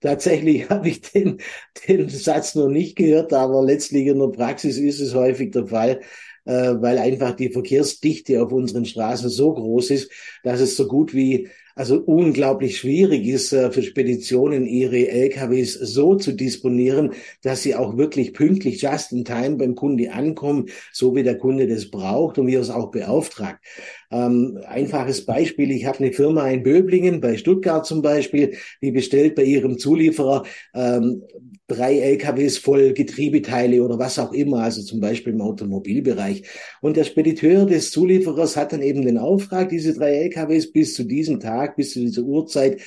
tatsächlich 0.00 0.70
habe 0.70 0.88
ich 0.88 1.02
den, 1.02 1.40
den 1.86 2.08
Satz 2.08 2.54
noch 2.54 2.68
nicht 2.68 2.96
gehört, 2.96 3.34
aber 3.34 3.62
letztlich 3.62 4.06
in 4.06 4.18
der 4.18 4.28
Praxis 4.28 4.78
ist 4.78 5.00
es 5.00 5.14
häufig 5.14 5.52
der 5.52 5.66
Fall, 5.66 6.00
äh, 6.46 6.74
weil 6.80 6.96
einfach 6.98 7.32
die 7.32 7.50
Verkehrsdichte 7.50 8.42
auf 8.42 8.50
unseren 8.50 8.86
Straßen 8.86 9.28
so 9.28 9.52
groß 9.52 9.90
ist, 9.90 10.10
dass 10.42 10.60
es 10.60 10.76
so 10.76 10.88
gut 10.88 11.12
wie 11.12 11.50
also 11.78 12.00
unglaublich 12.00 12.78
schwierig 12.78 13.24
ist 13.28 13.52
äh, 13.52 13.70
für 13.70 13.82
Speditionen, 13.82 14.66
ihre 14.66 15.08
LKWs 15.08 15.74
so 15.74 16.16
zu 16.16 16.32
disponieren, 16.32 17.12
dass 17.42 17.62
sie 17.62 17.76
auch 17.76 17.96
wirklich 17.96 18.34
pünktlich 18.34 18.82
just 18.82 19.12
in 19.12 19.24
time 19.24 19.56
beim 19.56 19.76
Kunde 19.76 20.12
ankommen, 20.12 20.66
so 20.92 21.14
wie 21.14 21.22
der 21.22 21.38
Kunde 21.38 21.68
das 21.68 21.88
braucht 21.88 22.36
und 22.36 22.48
wie 22.48 22.56
er 22.56 22.62
es 22.62 22.70
auch 22.70 22.90
beauftragt. 22.90 23.64
Ähm, 24.10 24.58
einfaches 24.66 25.24
Beispiel, 25.24 25.70
ich 25.70 25.86
habe 25.86 25.98
eine 25.98 26.12
Firma 26.12 26.48
in 26.48 26.64
Böblingen, 26.64 27.20
bei 27.20 27.36
Stuttgart 27.36 27.86
zum 27.86 28.02
Beispiel, 28.02 28.56
die 28.82 28.90
bestellt 28.90 29.36
bei 29.36 29.44
ihrem 29.44 29.78
Zulieferer 29.78 30.44
ähm, 30.74 31.22
drei 31.68 31.98
LKWs 31.98 32.56
voll 32.56 32.94
Getriebeteile 32.94 33.82
oder 33.82 33.98
was 33.98 34.18
auch 34.18 34.32
immer, 34.32 34.62
also 34.62 34.82
zum 34.82 35.00
Beispiel 35.00 35.34
im 35.34 35.42
Automobilbereich. 35.42 36.42
Und 36.80 36.96
der 36.96 37.04
Spediteur 37.04 37.66
des 37.66 37.90
Zulieferers 37.90 38.56
hat 38.56 38.72
dann 38.72 38.80
eben 38.80 39.02
den 39.02 39.18
Auftrag, 39.18 39.68
diese 39.68 39.92
drei 39.92 40.14
LKWs 40.14 40.72
bis 40.72 40.94
zu 40.94 41.04
diesem 41.04 41.38
Tag, 41.38 41.67
bis 41.76 41.92
zu 41.92 42.00
dieser 42.00 42.22
Uhrzeit 42.22 42.80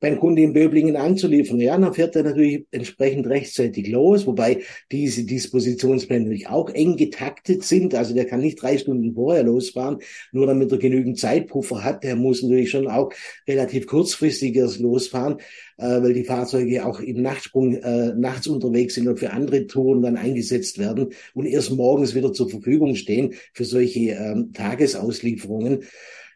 beim 0.00 0.18
Kunde 0.18 0.42
in 0.42 0.52
Böblingen 0.52 0.96
anzuliefern. 0.96 1.60
Ja, 1.60 1.76
dann 1.76 1.92
fährt 1.92 2.14
er 2.14 2.22
natürlich 2.22 2.66
entsprechend 2.70 3.26
rechtzeitig 3.26 3.88
los, 3.88 4.26
wobei 4.26 4.62
diese 4.92 5.24
Dispositionspläne 5.24 6.24
natürlich 6.24 6.48
auch 6.48 6.70
eng 6.70 6.96
getaktet 6.96 7.64
sind. 7.64 7.94
Also 7.94 8.14
der 8.14 8.26
kann 8.26 8.40
nicht 8.40 8.62
drei 8.62 8.78
Stunden 8.78 9.14
vorher 9.14 9.42
losfahren, 9.42 9.98
nur 10.32 10.46
damit 10.46 10.70
er 10.70 10.78
genügend 10.78 11.18
Zeitpuffer 11.18 11.82
hat. 11.82 12.04
Der 12.04 12.14
muss 12.16 12.42
natürlich 12.42 12.70
schon 12.70 12.86
auch 12.86 13.12
relativ 13.46 13.86
kurzfristig 13.86 14.54
erst 14.54 14.78
losfahren, 14.78 15.38
äh, 15.78 16.00
weil 16.00 16.14
die 16.14 16.24
Fahrzeuge 16.24 16.86
auch 16.86 17.00
im 17.00 17.20
Nachtsprung 17.20 17.74
äh, 17.74 18.14
nachts 18.14 18.46
unterwegs 18.46 18.94
sind 18.94 19.08
und 19.08 19.18
für 19.18 19.32
andere 19.32 19.66
Touren 19.66 20.02
dann 20.02 20.16
eingesetzt 20.16 20.78
werden 20.78 21.08
und 21.34 21.46
erst 21.46 21.72
morgens 21.72 22.14
wieder 22.14 22.32
zur 22.32 22.48
Verfügung 22.48 22.94
stehen 22.94 23.34
für 23.52 23.64
solche 23.64 24.10
ähm, 24.10 24.52
Tagesauslieferungen. 24.52 25.80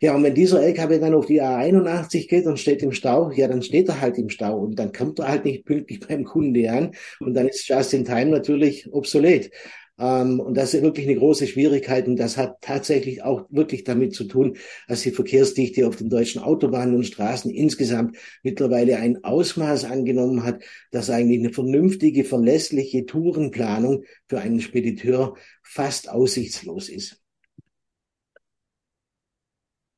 Ja, 0.02 0.16
und 0.16 0.24
wenn 0.24 0.34
dieser 0.34 0.60
LKW 0.60 0.98
dann 0.98 1.14
auf 1.14 1.26
die 1.26 1.40
A81 1.40 2.28
geht 2.28 2.46
und 2.46 2.58
steht 2.58 2.82
im 2.82 2.90
Stau, 2.90 3.30
ja, 3.30 3.46
dann 3.46 3.62
steht 3.62 3.88
er 3.88 4.00
halt 4.00 4.18
im 4.18 4.30
Stau 4.30 4.58
und 4.58 4.76
dann 4.76 4.92
kommt 4.92 5.20
er 5.20 5.28
halt 5.28 5.44
nicht 5.44 5.64
pünktlich 5.64 6.00
beim 6.08 6.24
Kunde 6.24 6.68
an 6.72 6.90
und 7.20 7.34
dann 7.34 7.46
ist 7.46 7.68
Just 7.68 7.94
in 7.94 8.04
Time 8.04 8.26
natürlich 8.32 8.92
obsolet. 8.92 9.52
Ähm, 10.00 10.40
und 10.40 10.56
das 10.56 10.74
ist 10.74 10.82
wirklich 10.82 11.06
eine 11.06 11.14
große 11.16 11.46
Schwierigkeit 11.46 12.08
und 12.08 12.16
das 12.16 12.36
hat 12.36 12.56
tatsächlich 12.62 13.22
auch 13.22 13.46
wirklich 13.50 13.84
damit 13.84 14.12
zu 14.12 14.24
tun, 14.24 14.56
dass 14.88 15.02
die 15.02 15.12
Verkehrsdichte 15.12 15.86
auf 15.86 15.94
den 15.94 16.10
deutschen 16.10 16.42
Autobahnen 16.42 16.96
und 16.96 17.06
Straßen 17.06 17.52
insgesamt 17.52 18.16
mittlerweile 18.42 18.96
ein 18.96 19.22
Ausmaß 19.22 19.84
angenommen 19.84 20.42
hat, 20.42 20.64
dass 20.90 21.10
eigentlich 21.10 21.38
eine 21.38 21.52
vernünftige, 21.52 22.24
verlässliche 22.24 23.06
Tourenplanung 23.06 24.02
für 24.28 24.40
einen 24.40 24.60
Spediteur 24.60 25.36
fast 25.62 26.10
aussichtslos 26.10 26.88
ist. 26.88 27.21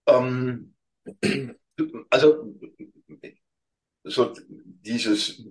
Ähm, 0.07 0.75
also 2.11 2.55
so 4.05 4.35
dieses 4.47 5.43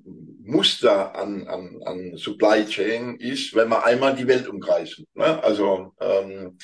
Muster 0.44 1.16
an, 1.16 1.48
an, 1.48 1.82
an 1.86 2.18
Supply 2.18 2.66
Chain 2.66 3.16
ist, 3.18 3.56
wenn 3.56 3.70
man 3.70 3.84
einmal 3.84 4.16
die 4.16 4.28
Welt 4.28 4.48
umkreisen. 4.48 5.06
Ne? 5.16 5.44
Also 5.44 5.94
ähm, 6.00 6.58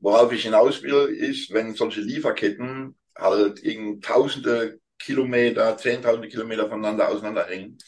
worauf 0.00 0.32
ich 0.32 0.42
hinaus 0.42 0.82
will, 0.82 1.14
ist, 1.14 1.52
wenn 1.52 1.74
solche 1.74 2.00
Lieferketten 2.00 2.96
halt 3.16 3.62
irgend 3.62 4.04
tausende 4.04 4.80
Kilometer, 4.98 5.76
zehntausende 5.76 6.28
Kilometer 6.28 6.68
voneinander 6.68 7.08
auseinanderhängen. 7.08 7.78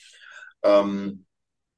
Ähm, 0.62 1.24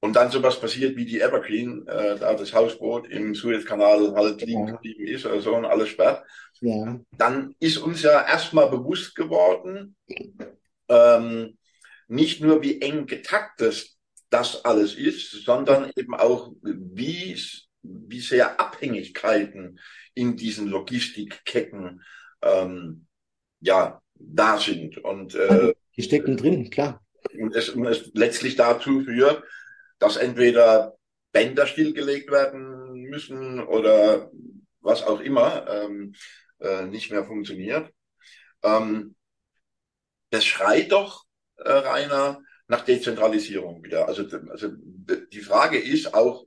und 0.04 0.16
dann 0.16 0.30
sowas 0.30 0.60
passiert 0.60 0.96
wie 0.96 1.06
die 1.06 1.22
Evergreen, 1.22 1.86
äh, 1.86 2.18
da 2.18 2.34
das 2.34 2.52
Hausboot 2.52 3.08
im 3.08 3.34
Suezkanal 3.34 4.14
halt 4.14 4.42
liegen 4.42 4.66
geblieben 4.66 5.06
ist 5.06 5.24
oder 5.24 5.40
so 5.40 5.56
und 5.56 5.64
alles 5.64 5.88
sperrt 5.88 6.22
ja. 6.60 7.00
dann 7.16 7.54
ist 7.58 7.78
uns 7.78 8.02
ja 8.02 8.20
erstmal 8.26 8.68
bewusst 8.68 9.14
geworden, 9.16 9.96
ähm, 10.90 11.56
nicht 12.06 12.42
nur 12.42 12.62
wie 12.62 12.82
eng 12.82 13.06
getaktet 13.06 13.92
das 14.28 14.66
alles 14.66 14.94
ist, 14.94 15.30
sondern 15.42 15.90
eben 15.96 16.14
auch 16.14 16.52
wie, 16.62 17.40
wie 17.82 18.20
sehr 18.20 18.60
Abhängigkeiten 18.60 19.80
in 20.12 20.36
diesen 20.36 20.68
Logistikketten 20.68 22.02
ähm, 22.42 23.06
ja, 23.60 24.02
da 24.16 24.58
sind. 24.58 24.98
Und, 24.98 25.34
äh, 25.34 25.72
Die 25.96 26.02
stecken 26.02 26.36
drin, 26.36 26.68
klar. 26.68 27.02
Und 27.38 27.56
es, 27.56 27.70
und 27.70 27.86
es 27.86 28.10
letztlich 28.12 28.56
dazu 28.56 29.00
führt, 29.00 29.42
dass 29.98 30.16
entweder 30.16 30.96
Bänder 31.32 31.66
stillgelegt 31.66 32.30
werden 32.30 33.02
müssen 33.04 33.60
oder 33.60 34.30
was 34.80 35.02
auch 35.02 35.20
immer. 35.20 35.66
Ähm, 35.68 36.14
äh, 36.60 36.86
nicht 36.86 37.10
mehr 37.10 37.24
funktioniert. 37.24 37.92
Ähm, 38.62 39.14
das 40.30 40.44
schreit 40.44 40.92
doch, 40.92 41.24
äh, 41.56 41.70
Rainer, 41.70 42.40
nach 42.66 42.84
Dezentralisierung 42.84 43.84
wieder. 43.84 44.08
Also, 44.08 44.24
also 44.48 44.70
die 44.72 45.40
Frage 45.40 45.78
ist 45.78 46.14
auch, 46.14 46.46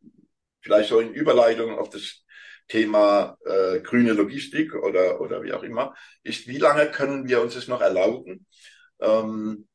vielleicht 0.61 0.89
so 0.89 0.99
in 0.99 1.13
Überleitung 1.13 1.77
auf 1.77 1.89
das 1.89 2.23
Thema 2.67 3.37
äh, 3.45 3.79
grüne 3.79 4.13
Logistik 4.13 4.73
oder, 4.73 5.21
oder 5.21 5.43
wie 5.43 5.53
auch 5.53 5.63
immer, 5.63 5.95
ist, 6.23 6.47
wie 6.47 6.57
lange 6.57 6.91
können 6.91 7.27
wir 7.27 7.41
uns 7.41 7.53
das 7.53 7.67
noch 7.67 7.81
erlauben? 7.81 8.45
Ähm, 8.99 9.67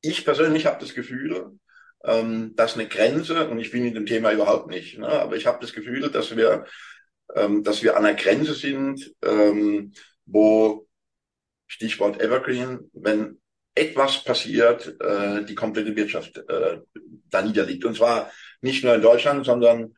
ich 0.00 0.24
persönlich 0.24 0.66
habe 0.66 0.80
das 0.80 0.94
Gefühl, 0.94 1.58
ähm, 2.04 2.54
dass 2.56 2.74
eine 2.74 2.86
Grenze, 2.86 3.48
und 3.48 3.58
ich 3.58 3.70
bin 3.70 3.84
in 3.84 3.94
dem 3.94 4.06
Thema 4.06 4.32
überhaupt 4.32 4.68
nicht, 4.68 4.98
ne, 4.98 5.08
aber 5.08 5.36
ich 5.36 5.46
habe 5.46 5.58
das 5.60 5.72
Gefühl, 5.72 6.08
dass 6.10 6.36
wir 6.36 6.66
ähm, 7.34 7.62
dass 7.62 7.82
wir 7.82 7.96
an 7.96 8.04
der 8.04 8.14
Grenze 8.14 8.54
sind, 8.54 9.14
ähm, 9.22 9.92
wo 10.26 10.86
Stichwort 11.66 12.20
Evergreen, 12.20 12.90
wenn 12.92 13.40
etwas 13.74 14.24
passiert, 14.24 14.96
äh, 15.00 15.44
die 15.44 15.54
komplette 15.54 15.94
Wirtschaft 15.94 16.38
äh, 16.48 16.80
da 17.30 17.42
niederliegt. 17.42 17.84
Und 17.84 17.96
zwar 17.96 18.30
nicht 18.60 18.82
nur 18.82 18.94
in 18.94 19.02
Deutschland, 19.02 19.44
sondern 19.44 19.94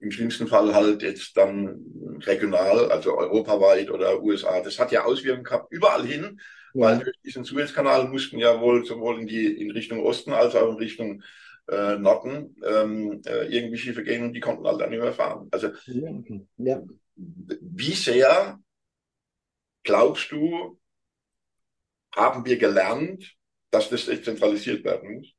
im 0.00 0.10
schlimmsten 0.10 0.48
Fall 0.48 0.74
halt 0.74 1.02
jetzt 1.02 1.36
dann 1.36 2.20
regional, 2.20 2.90
also 2.90 3.16
europaweit 3.16 3.90
oder 3.90 4.20
USA. 4.22 4.60
Das 4.60 4.78
hat 4.78 4.90
ja 4.90 5.04
Auswirkungen 5.04 5.44
gehabt 5.44 5.70
überall 5.70 6.04
hin. 6.04 6.40
Weil 6.74 6.98
durch 7.00 7.16
diesen 7.24 7.44
Suezkanal 7.44 8.08
mussten 8.08 8.38
ja 8.38 8.60
wohl 8.60 8.84
sowohl 8.84 9.20
in 9.20 9.26
die 9.26 9.46
in 9.46 9.70
Richtung 9.70 10.00
Osten 10.00 10.32
als 10.32 10.54
auch 10.54 10.70
in 10.70 10.76
Richtung 10.76 11.22
äh, 11.68 11.96
Norden 11.96 12.56
ähm, 12.64 13.22
äh, 13.24 13.46
irgendwie 13.54 13.78
Schiffe 13.78 14.02
gehen 14.02 14.24
und 14.24 14.32
die 14.32 14.40
konnten 14.40 14.66
halt 14.66 14.80
dann 14.80 14.90
nicht 14.90 15.00
mehr 15.00 15.12
fahren. 15.12 15.48
Also 15.50 15.68
ja. 16.56 16.82
wie 17.16 17.92
sehr 17.92 18.58
glaubst 19.84 20.30
du, 20.32 20.78
haben 22.14 22.44
wir 22.44 22.58
gelernt, 22.58 23.34
dass 23.70 23.88
das 23.88 24.06
dezentralisiert 24.06 24.84
werden 24.84 25.16
muss? 25.16 25.32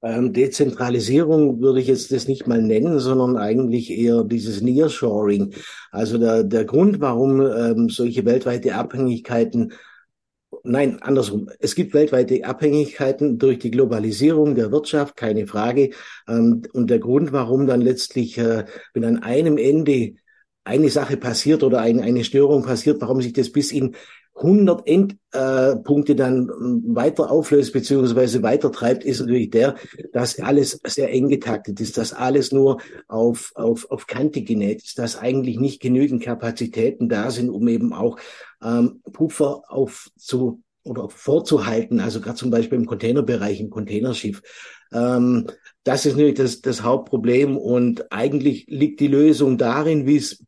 Ähm, 0.00 0.32
Dezentralisierung 0.32 1.60
würde 1.60 1.80
ich 1.80 1.88
jetzt 1.88 2.12
das 2.12 2.28
nicht 2.28 2.46
mal 2.46 2.62
nennen, 2.62 3.00
sondern 3.00 3.36
eigentlich 3.36 3.90
eher 3.90 4.22
dieses 4.22 4.60
Nearshoring. 4.60 5.54
Also 5.90 6.18
der, 6.18 6.44
der 6.44 6.64
Grund, 6.64 7.00
warum 7.00 7.40
ähm, 7.40 7.88
solche 7.88 8.24
weltweite 8.24 8.76
Abhängigkeiten 8.76 9.72
Nein, 10.70 11.00
andersrum. 11.00 11.48
Es 11.60 11.74
gibt 11.74 11.94
weltweite 11.94 12.44
Abhängigkeiten 12.44 13.38
durch 13.38 13.58
die 13.58 13.70
Globalisierung 13.70 14.54
der 14.54 14.70
Wirtschaft, 14.70 15.16
keine 15.16 15.46
Frage. 15.46 15.92
Ähm, 16.28 16.60
und 16.74 16.90
der 16.90 16.98
Grund, 16.98 17.32
warum 17.32 17.66
dann 17.66 17.80
letztlich, 17.80 18.36
äh, 18.36 18.66
wenn 18.92 19.04
an 19.04 19.22
einem 19.22 19.56
Ende 19.56 20.16
eine 20.64 20.90
Sache 20.90 21.16
passiert 21.16 21.62
oder 21.62 21.80
eine 21.80 22.22
Störung 22.22 22.64
passiert, 22.64 23.00
warum 23.00 23.22
sich 23.22 23.32
das 23.32 23.50
bis 23.50 23.72
in 23.72 23.96
100 24.38 24.86
Endpunkte 24.86 26.16
dann 26.16 26.48
weiter 26.86 27.30
auflöst 27.30 27.72
beziehungsweise 27.72 28.42
weiter 28.42 28.72
treibt, 28.72 29.04
ist 29.04 29.20
natürlich 29.20 29.50
der, 29.50 29.74
dass 30.12 30.38
alles 30.40 30.80
sehr 30.86 31.12
eng 31.12 31.28
getaktet 31.28 31.80
ist, 31.80 31.98
dass 31.98 32.12
alles 32.12 32.52
nur 32.52 32.80
auf, 33.08 33.52
auf, 33.54 33.90
auf 33.90 34.06
Kante 34.06 34.42
genäht 34.42 34.82
ist, 34.84 34.98
dass 34.98 35.18
eigentlich 35.18 35.58
nicht 35.58 35.80
genügend 35.80 36.22
Kapazitäten 36.22 37.08
da 37.08 37.30
sind, 37.30 37.50
um 37.50 37.66
eben 37.68 37.92
auch 37.92 38.18
ähm, 38.62 39.02
Puffer 39.12 39.62
auf 39.68 40.08
zu 40.16 40.62
oder 40.84 41.08
vorzuhalten, 41.10 42.00
also 42.00 42.20
gerade 42.20 42.36
zum 42.36 42.50
Beispiel 42.50 42.78
im 42.78 42.86
Containerbereich, 42.86 43.60
im 43.60 43.70
Containerschiff. 43.70 44.42
Ähm, 44.92 45.46
das 45.84 46.06
ist 46.06 46.14
natürlich 46.14 46.38
das, 46.38 46.60
das 46.60 46.82
Hauptproblem 46.82 47.56
und 47.56 48.10
eigentlich 48.10 48.66
liegt 48.68 49.00
die 49.00 49.08
Lösung 49.08 49.58
darin, 49.58 50.06
wie 50.06 50.16
es 50.16 50.42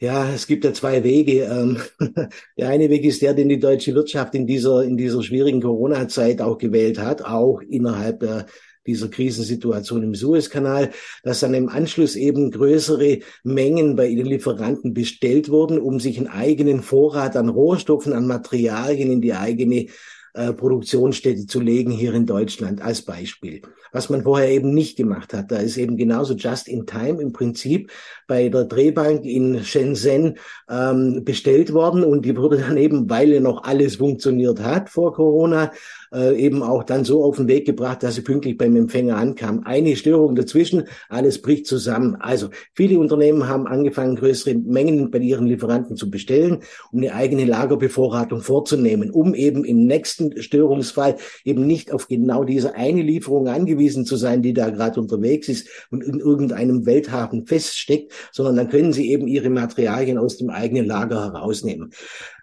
ja, 0.00 0.30
es 0.32 0.46
gibt 0.46 0.64
ja 0.64 0.72
zwei 0.72 1.04
Wege. 1.04 1.42
Ähm, 1.42 1.78
der 2.58 2.68
eine 2.68 2.88
Weg 2.88 3.04
ist 3.04 3.20
der, 3.20 3.34
den 3.34 3.50
die 3.50 3.60
deutsche 3.60 3.94
Wirtschaft 3.94 4.34
in 4.34 4.46
dieser, 4.46 4.82
in 4.82 4.96
dieser 4.96 5.22
schwierigen 5.22 5.60
Corona-Zeit 5.60 6.40
auch 6.40 6.56
gewählt 6.56 6.98
hat, 6.98 7.22
auch 7.22 7.60
innerhalb 7.60 8.20
der, 8.20 8.46
dieser 8.86 9.08
Krisensituation 9.08 10.02
im 10.02 10.14
Suezkanal, 10.14 10.90
dass 11.22 11.40
dann 11.40 11.52
im 11.52 11.68
Anschluss 11.68 12.16
eben 12.16 12.50
größere 12.50 13.18
Mengen 13.44 13.94
bei 13.94 14.08
den 14.08 14.24
Lieferanten 14.24 14.94
bestellt 14.94 15.50
wurden, 15.50 15.78
um 15.78 16.00
sich 16.00 16.16
einen 16.16 16.28
eigenen 16.28 16.82
Vorrat 16.82 17.36
an 17.36 17.50
Rohstoffen, 17.50 18.14
an 18.14 18.26
Materialien 18.26 19.12
in 19.12 19.20
die 19.20 19.34
eigene 19.34 19.88
äh, 20.34 20.52
Produktionsstätte 20.52 21.46
zu 21.46 21.60
legen 21.60 21.90
hier 21.90 22.14
in 22.14 22.26
Deutschland 22.26 22.82
als 22.82 23.02
Beispiel. 23.02 23.62
Was 23.92 24.08
man 24.08 24.22
vorher 24.22 24.50
eben 24.50 24.72
nicht 24.72 24.96
gemacht 24.96 25.34
hat. 25.34 25.50
Da 25.50 25.56
ist 25.56 25.76
eben 25.76 25.96
genauso 25.96 26.34
just 26.34 26.68
in 26.68 26.86
time 26.86 27.20
im 27.20 27.32
Prinzip 27.32 27.90
bei 28.28 28.48
der 28.48 28.64
Drehbank 28.64 29.24
in 29.24 29.64
Shenzhen 29.64 30.38
ähm, 30.68 31.24
bestellt 31.24 31.72
worden 31.72 32.04
und 32.04 32.24
die 32.24 32.36
wurde 32.36 32.58
dann 32.58 32.76
eben, 32.76 33.10
weil 33.10 33.30
ja 33.30 33.40
noch 33.40 33.64
alles 33.64 33.96
funktioniert 33.96 34.60
hat 34.60 34.88
vor 34.88 35.12
Corona, 35.12 35.72
äh, 36.12 36.36
eben 36.36 36.62
auch 36.62 36.84
dann 36.84 37.04
so 37.04 37.24
auf 37.24 37.36
den 37.36 37.48
Weg 37.48 37.66
gebracht, 37.66 38.02
dass 38.02 38.14
sie 38.14 38.22
pünktlich 38.22 38.58
beim 38.58 38.76
Empfänger 38.76 39.16
ankam. 39.16 39.62
Eine 39.64 39.96
Störung 39.96 40.34
dazwischen, 40.34 40.84
alles 41.08 41.40
bricht 41.40 41.66
zusammen. 41.66 42.16
Also 42.16 42.48
viele 42.74 42.98
Unternehmen 42.98 43.48
haben 43.48 43.66
angefangen, 43.66 44.16
größere 44.16 44.54
Mengen 44.54 45.10
bei 45.10 45.18
ihren 45.18 45.46
Lieferanten 45.46 45.96
zu 45.96 46.10
bestellen, 46.10 46.60
um 46.92 47.00
eine 47.00 47.14
eigene 47.14 47.44
Lagerbevorratung 47.44 48.40
vorzunehmen, 48.40 49.10
um 49.10 49.34
eben 49.34 49.64
im 49.64 49.86
nächsten 49.86 50.40
Störungsfall 50.42 51.16
eben 51.44 51.66
nicht 51.66 51.92
auf 51.92 52.08
genau 52.08 52.44
diese 52.44 52.74
eine 52.74 53.02
Lieferung 53.02 53.48
angewiesen 53.48 54.04
zu 54.04 54.16
sein, 54.16 54.42
die 54.42 54.52
da 54.52 54.70
gerade 54.70 55.00
unterwegs 55.00 55.48
ist 55.48 55.68
und 55.90 56.02
in 56.02 56.18
irgendeinem 56.18 56.86
Welthafen 56.86 57.46
feststeckt, 57.46 58.12
sondern 58.32 58.56
dann 58.56 58.68
können 58.68 58.92
sie 58.92 59.10
eben 59.10 59.26
ihre 59.26 59.50
Materialien 59.50 60.18
aus 60.18 60.38
dem 60.38 60.50
eigenen 60.50 60.86
Lager 60.86 61.32
herausnehmen. 61.32 61.92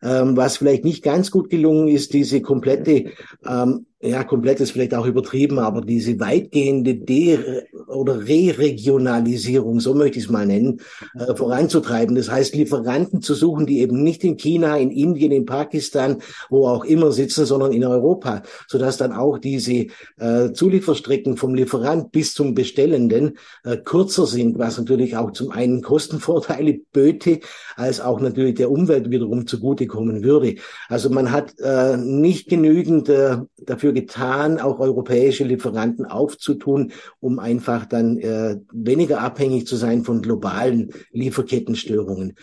Ähm, 0.04 0.38
was 0.38 0.58
vielleicht 0.58 0.84
nicht 0.84 1.04
ganz 1.04 1.32
gut 1.32 1.50
gelungen 1.50 1.88
ist, 1.88 2.14
diese 2.14 2.42
komplette 2.42 3.12
ähm, 3.46 3.86
ja, 4.00 4.24
komplett 4.24 4.60
ist 4.60 4.72
vielleicht 4.72 4.94
auch 4.94 5.08
übertrieben, 5.08 5.58
aber 5.58 5.82
diese 5.82 6.20
weitgehende 6.20 6.94
De- 6.96 7.64
oder 7.88 8.28
Re-Regionalisierung, 8.28 9.80
so 9.80 9.96
möchte 9.96 10.20
ich 10.20 10.26
es 10.26 10.30
mal 10.30 10.46
nennen, 10.46 10.82
äh, 11.16 11.36
voranzutreiben. 11.36 12.16
Das 12.16 12.30
heißt, 12.30 12.54
Lieferanten 12.54 13.24
zu 13.24 13.34
suchen, 13.34 13.66
die 13.66 13.80
eben 13.80 14.04
nicht 14.04 14.24
in 14.24 14.38
China, 14.38 14.78
in 14.78 14.92
Indien, 14.92 15.32
in 15.32 15.46
Pakistan, 15.46 16.18
wo 16.52 16.68
auch 16.68 16.86
immer 16.86 17.12
sitzen, 17.12 17.46
sondern 17.46 17.72
in 17.72 17.84
Europa, 17.84 18.44
sodass 18.68 18.98
dann 18.98 19.14
auch 19.14 19.40
diese 19.40 19.88
äh, 20.18 20.52
Zulieferstrecken 20.54 21.36
vom 21.36 21.56
Lieferant 21.56 22.12
bis 22.12 22.36
zum 22.36 22.54
Bestellenden 22.54 23.40
äh, 23.64 23.78
kürzer 23.78 24.28
sind, 24.28 24.60
was 24.60 24.78
natürlich 24.78 25.18
auch 25.18 25.32
zum 25.32 25.50
einen 25.50 25.82
Kostenvorteile 25.82 26.82
böte, 26.94 27.40
als 27.76 28.00
auch 28.00 28.20
natürlich 28.20 28.56
der 28.56 28.70
Umwelt 28.70 29.10
wiederum 29.10 29.48
zugutekommen 29.48 30.24
würde. 30.24 30.56
Also 30.88 31.10
man 31.10 31.32
hat 31.32 31.56
äh, 31.60 31.98
nicht 31.98 32.48
genügend 32.48 33.10
äh, 33.10 33.38
dafür 33.66 33.87
dafür 33.88 33.94
getan, 33.94 34.60
auch 34.60 34.80
europäische 34.80 35.44
Lieferanten 35.44 36.06
aufzutun, 36.06 36.92
um 37.20 37.40
einfach 37.40 37.86
dann 37.86 38.18
äh, 38.18 38.58
weniger 38.72 39.22
abhängig 39.22 39.68
zu 39.68 39.76
sein 39.76 40.04
von 40.04 40.22
globalen 40.22 40.92
Lieferkettenstörungen. 41.12 42.36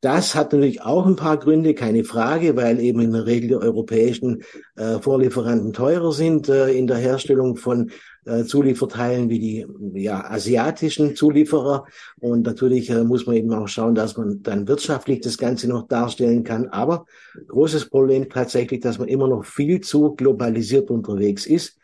Das 0.00 0.34
hat 0.34 0.52
natürlich 0.52 0.82
auch 0.82 1.06
ein 1.06 1.16
paar 1.16 1.38
Gründe, 1.38 1.74
keine 1.74 2.04
Frage, 2.04 2.56
weil 2.56 2.78
eben 2.78 3.00
in 3.00 3.12
der 3.12 3.26
Regel 3.26 3.48
die 3.48 3.56
europäischen 3.56 4.42
äh, 4.76 4.98
Vorlieferanten 5.00 5.72
teurer 5.72 6.12
sind 6.12 6.48
äh, 6.48 6.72
in 6.72 6.86
der 6.86 6.98
Herstellung 6.98 7.56
von 7.56 7.90
äh, 8.24 8.44
Zulieferteilen 8.44 9.28
wie 9.28 9.38
die 9.38 9.66
ja, 10.00 10.24
asiatischen 10.30 11.16
Zulieferer. 11.16 11.86
Und 12.20 12.46
natürlich 12.46 12.90
äh, 12.90 13.04
muss 13.04 13.26
man 13.26 13.36
eben 13.36 13.52
auch 13.52 13.68
schauen, 13.68 13.94
dass 13.94 14.16
man 14.16 14.42
dann 14.42 14.68
wirtschaftlich 14.68 15.20
das 15.20 15.38
Ganze 15.38 15.68
noch 15.68 15.88
darstellen 15.88 16.44
kann. 16.44 16.68
Aber 16.68 17.06
großes 17.48 17.90
Problem 17.90 18.28
tatsächlich, 18.28 18.80
dass 18.80 18.98
man 18.98 19.08
immer 19.08 19.28
noch 19.28 19.44
viel 19.44 19.80
zu 19.80 20.14
globalisiert 20.14 20.90
unterwegs 20.90 21.46
ist. 21.46 21.78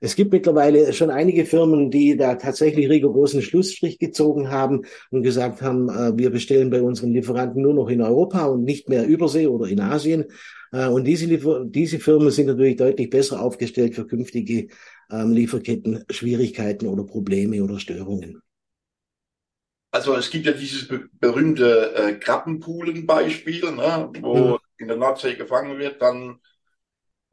Es 0.00 0.16
gibt 0.16 0.32
mittlerweile 0.32 0.92
schon 0.92 1.10
einige 1.10 1.44
Firmen, 1.44 1.90
die 1.90 2.16
da 2.16 2.34
tatsächlich 2.34 2.88
rigorosen 2.88 3.42
Schlussstrich 3.42 3.98
gezogen 3.98 4.50
haben 4.50 4.82
und 5.10 5.22
gesagt 5.22 5.62
haben, 5.62 5.88
äh, 5.88 6.16
wir 6.16 6.30
bestellen 6.30 6.70
bei 6.70 6.82
unseren 6.82 7.12
Lieferanten 7.12 7.62
nur 7.62 7.74
noch 7.74 7.88
in 7.88 8.02
Europa 8.02 8.46
und 8.46 8.64
nicht 8.64 8.88
mehr 8.88 9.06
Übersee 9.06 9.46
oder 9.46 9.66
in 9.66 9.80
Asien. 9.80 10.26
Äh, 10.72 10.88
und 10.88 11.04
diese, 11.04 11.26
diese 11.66 11.98
Firmen 11.98 12.30
sind 12.30 12.46
natürlich 12.46 12.76
deutlich 12.76 13.10
besser 13.10 13.40
aufgestellt 13.40 13.94
für 13.94 14.06
künftige 14.06 14.68
ähm, 15.10 15.32
Lieferketten 15.32 16.04
Schwierigkeiten 16.10 16.86
oder 16.86 17.04
Probleme 17.04 17.62
oder 17.62 17.78
Störungen. 17.78 18.42
Also 19.90 20.14
es 20.14 20.30
gibt 20.30 20.44
ja 20.44 20.52
dieses 20.52 20.88
berühmte 21.18 21.94
äh, 21.94 22.12
Krabbenpoolen-Beispiel, 22.14 23.72
ne, 23.72 24.10
wo 24.20 24.36
mhm. 24.36 24.58
in 24.78 24.88
der 24.88 24.96
Nordsee 24.98 25.36
gefangen 25.36 25.78
wird, 25.78 26.02
dann 26.02 26.38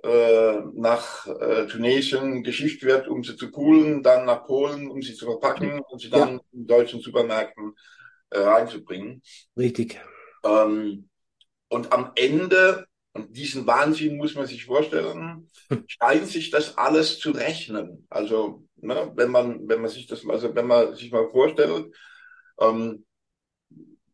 äh, 0.03 0.59
nach 0.73 1.27
äh, 1.27 1.65
Tunesien 1.67 2.43
geschifft 2.43 2.83
wird, 2.83 3.07
um 3.07 3.23
sie 3.23 3.37
zu 3.37 3.51
poolen, 3.51 4.03
dann 4.03 4.25
nach 4.25 4.45
Polen, 4.45 4.89
um 4.89 5.01
sie 5.01 5.13
zu 5.13 5.25
verpacken 5.25 5.79
und 5.79 5.99
sie 6.01 6.09
dann 6.09 6.35
ja. 6.35 6.41
in 6.51 6.67
deutschen 6.67 6.99
Supermärkten 6.99 7.73
äh, 8.29 8.39
reinzubringen. 8.39 9.21
Richtig. 9.57 10.01
Ähm, 10.43 11.09
und 11.69 11.93
am 11.93 12.11
Ende 12.15 12.85
und 13.13 13.37
diesen 13.37 13.65
Wahnsinn 13.67 14.17
muss 14.17 14.35
man 14.35 14.47
sich 14.47 14.65
vorstellen, 14.65 15.47
scheint 15.87 16.27
sich 16.27 16.49
das 16.49 16.77
alles 16.77 17.19
zu 17.19 17.31
rechnen. 17.31 18.05
Also, 18.09 18.65
ne, 18.75 19.11
wenn 19.15 19.29
man, 19.29 19.67
wenn 19.69 19.81
man 19.81 19.89
sich 19.89 20.07
das, 20.07 20.27
also 20.27 20.53
wenn 20.55 20.67
man 20.67 20.95
sich 20.95 21.11
mal 21.11 21.29
vorstellt, 21.29 21.93
ähm, 22.59 23.05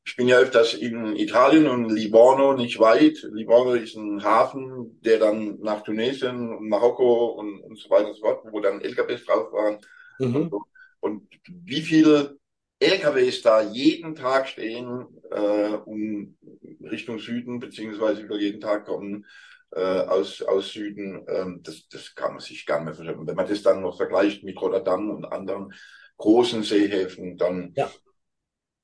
ich 0.10 0.16
bin 0.16 0.28
ja 0.28 0.40
öfters 0.40 0.74
in 0.74 1.16
Italien 1.16 1.68
und 1.68 1.92
Livorno 1.92 2.54
nicht 2.54 2.80
weit. 2.80 3.22
Livorno 3.32 3.74
ist 3.76 3.96
ein 3.96 4.24
Hafen, 4.24 5.00
der 5.02 5.20
dann 5.20 5.60
nach 5.60 5.84
Tunesien 5.84 6.52
und 6.52 6.68
Marokko 6.68 7.28
und, 7.28 7.60
und 7.60 7.78
so 7.78 7.92
weiter 7.92 8.08
und 8.08 8.16
so 8.16 8.22
fort, 8.22 8.44
wo 8.52 8.60
dann 8.60 8.82
LKWs 8.82 9.24
drauf 9.26 9.52
waren. 9.52 9.78
Mhm. 10.18 10.36
Und, 10.36 10.50
so. 10.50 10.64
und 11.02 11.28
wie 11.46 11.82
viele 11.82 12.40
LKWs 12.80 13.44
da 13.44 13.62
jeden 13.62 14.16
Tag 14.16 14.48
stehen, 14.48 15.06
äh, 15.30 15.76
um 15.86 16.36
Richtung 16.82 17.20
Süden, 17.20 17.60
beziehungsweise 17.60 18.24
wieder 18.24 18.40
jeden 18.40 18.62
Tag 18.62 18.88
kommen 18.88 19.28
äh, 19.74 19.80
aus, 19.80 20.42
aus 20.42 20.72
Süden, 20.72 21.24
ähm, 21.28 21.62
das, 21.62 21.88
das 21.88 22.16
kann 22.16 22.32
man 22.32 22.40
sich 22.40 22.66
gar 22.66 22.84
nicht 22.84 22.96
vorstellen. 22.96 23.28
Wenn 23.28 23.36
man 23.36 23.48
das 23.48 23.62
dann 23.62 23.84
noch 23.84 23.98
vergleicht 23.98 24.44
mit 24.44 24.60
Rotterdam 24.60 25.12
und 25.12 25.26
anderen 25.26 25.72
großen 26.18 26.64
Seehäfen, 26.64 27.38
dann 27.38 27.76
ja. 27.76 27.92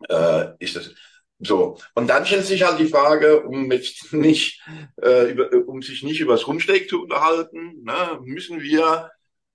äh, 0.08 0.54
ist 0.60 0.76
das 0.76 0.94
so. 1.40 1.78
Und 1.94 2.08
dann 2.08 2.26
stellt 2.26 2.46
sich 2.46 2.64
halt 2.64 2.80
die 2.80 2.88
Frage, 2.88 3.44
um 3.44 3.72
jetzt 3.72 4.14
nicht, 4.14 4.62
äh, 5.02 5.32
über, 5.32 5.50
um 5.68 5.82
sich 5.82 6.04
nicht 6.04 6.20
übers 6.20 6.48
Rundsteak 6.48 6.90
zu 6.90 7.02
unterhalten, 7.04 7.84
ne, 7.84 8.20
müssen 8.24 8.62
wir 8.62 9.12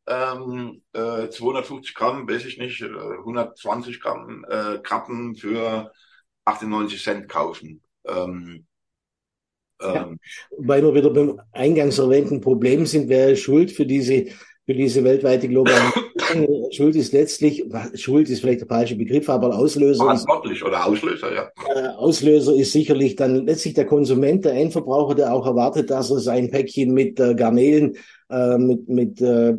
ähm, 0.07 0.83
äh, 0.93 1.29
250 1.29 1.95
Gramm, 1.95 2.29
weiß 2.29 2.45
ich 2.45 2.59
nicht, 2.59 2.83
120 2.83 3.97
äh, 3.97 3.99
Gramm 3.99 4.45
äh, 4.49 4.79
Krabben 4.79 5.37
für 5.37 5.93
98 6.45 7.03
Cent 7.03 7.29
kaufen. 7.29 7.83
Ähm, 8.05 8.67
ja, 9.81 10.03
ähm, 10.03 10.19
weil 10.59 10.83
wir 10.83 10.95
wieder 10.95 11.11
beim 11.11 11.41
eingangs 11.53 11.99
erwähnten 11.99 12.41
Problem 12.41 12.87
sind, 12.87 13.09
wer 13.09 13.31
ist 13.31 13.41
schuld 13.41 13.71
für 13.71 13.87
diese, 13.87 14.27
für 14.71 14.77
diese 14.77 15.03
weltweite 15.03 15.49
Globalisierung? 15.49 16.71
schuld 16.73 16.95
ist 16.95 17.13
letztlich, 17.13 17.65
Schuld 17.95 18.31
ist 18.31 18.41
vielleicht 18.41 18.61
der 18.61 18.69
falsche 18.69 18.95
Begriff, 18.95 19.29
aber 19.29 19.59
Auslöser. 19.59 20.05
Verantwortlich 20.05 20.65
oder 20.65 20.87
Auslöser, 20.87 21.35
ja. 21.35 21.51
Äh, 21.75 21.89
Auslöser 21.97 22.55
ist 22.55 22.71
sicherlich 22.71 23.17
dann 23.17 23.47
letztlich 23.47 23.75
der 23.75 23.87
Konsument, 23.87 24.45
der 24.45 24.53
Endverbraucher, 24.53 25.17
der 25.17 25.35
auch 25.35 25.45
erwartet, 25.45 25.91
dass 25.91 26.11
er 26.11 26.21
sein 26.21 26.51
Päckchen 26.51 26.95
mit 26.95 27.19
äh, 27.19 27.35
Garnelen, 27.35 27.97
äh, 28.31 28.59
mit, 28.59 28.89
mit 28.89 29.21
äh, 29.21 29.55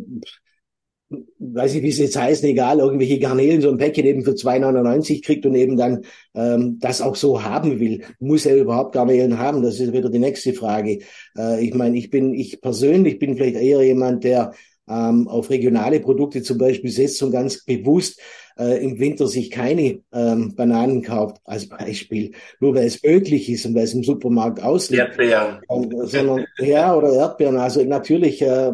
weiß 1.40 1.76
ich, 1.76 1.84
wie 1.84 1.92
sie 1.92 2.04
jetzt 2.04 2.18
heißen, 2.18 2.48
egal, 2.48 2.80
irgendwelche 2.80 3.20
Garnelen, 3.20 3.60
so 3.60 3.70
ein 3.70 3.78
Päckchen 3.78 4.06
eben 4.06 4.24
für 4.24 4.32
2,99 4.32 5.22
kriegt 5.22 5.46
und 5.46 5.56
eben 5.56 5.76
dann 5.76 6.06
ähm, 6.34 6.78
das 6.80 7.02
auch 7.02 7.18
so 7.18 7.44
haben 7.44 7.82
will. 7.82 8.04
Muss 8.20 8.46
er 8.46 8.56
überhaupt 8.56 8.94
Garnelen 8.94 9.38
haben? 9.38 9.62
Das 9.62 9.78
ist 9.82 9.92
wieder 9.92 10.10
die 10.10 10.20
nächste 10.20 10.54
Frage. 10.54 11.00
Äh, 11.38 11.66
ich 11.66 11.74
meine, 11.74 11.98
ich 11.98 12.10
bin, 12.10 12.34
ich 12.34 12.62
persönlich 12.62 13.20
bin 13.20 13.36
vielleicht 13.36 13.58
eher 13.58 13.84
jemand, 13.84 14.24
der 14.24 14.54
ähm, 14.88 15.28
auf 15.28 15.50
regionale 15.50 16.00
Produkte 16.00 16.42
zum 16.42 16.58
Beispiel 16.58 16.92
setzt 16.92 17.22
und 17.24 17.32
ganz 17.32 17.64
bewusst 17.64 18.20
äh, 18.58 18.84
im 18.84 19.00
Winter 19.00 19.28
sich 19.28 19.52
keine 19.52 20.00
ähm, 20.14 20.56
Bananen 20.56 21.02
kauft, 21.02 21.38
als 21.46 21.68
Beispiel, 21.68 22.32
nur 22.60 22.76
weil 22.76 22.86
es 22.86 23.04
möglich 23.04 23.50
ist 23.50 23.66
und 23.66 23.76
weil 23.76 23.84
es 23.84 23.94
im 23.94 24.04
Supermarkt 24.04 24.62
ausliegt. 24.62 25.02
Erdbeeren. 25.02 25.60
Äh, 25.70 26.08
sondern, 26.08 26.46
ja, 26.60 26.96
oder 26.96 27.14
Erdbeeren. 27.14 27.58
Also 27.58 27.84
natürlich 27.84 28.42
äh, 28.42 28.72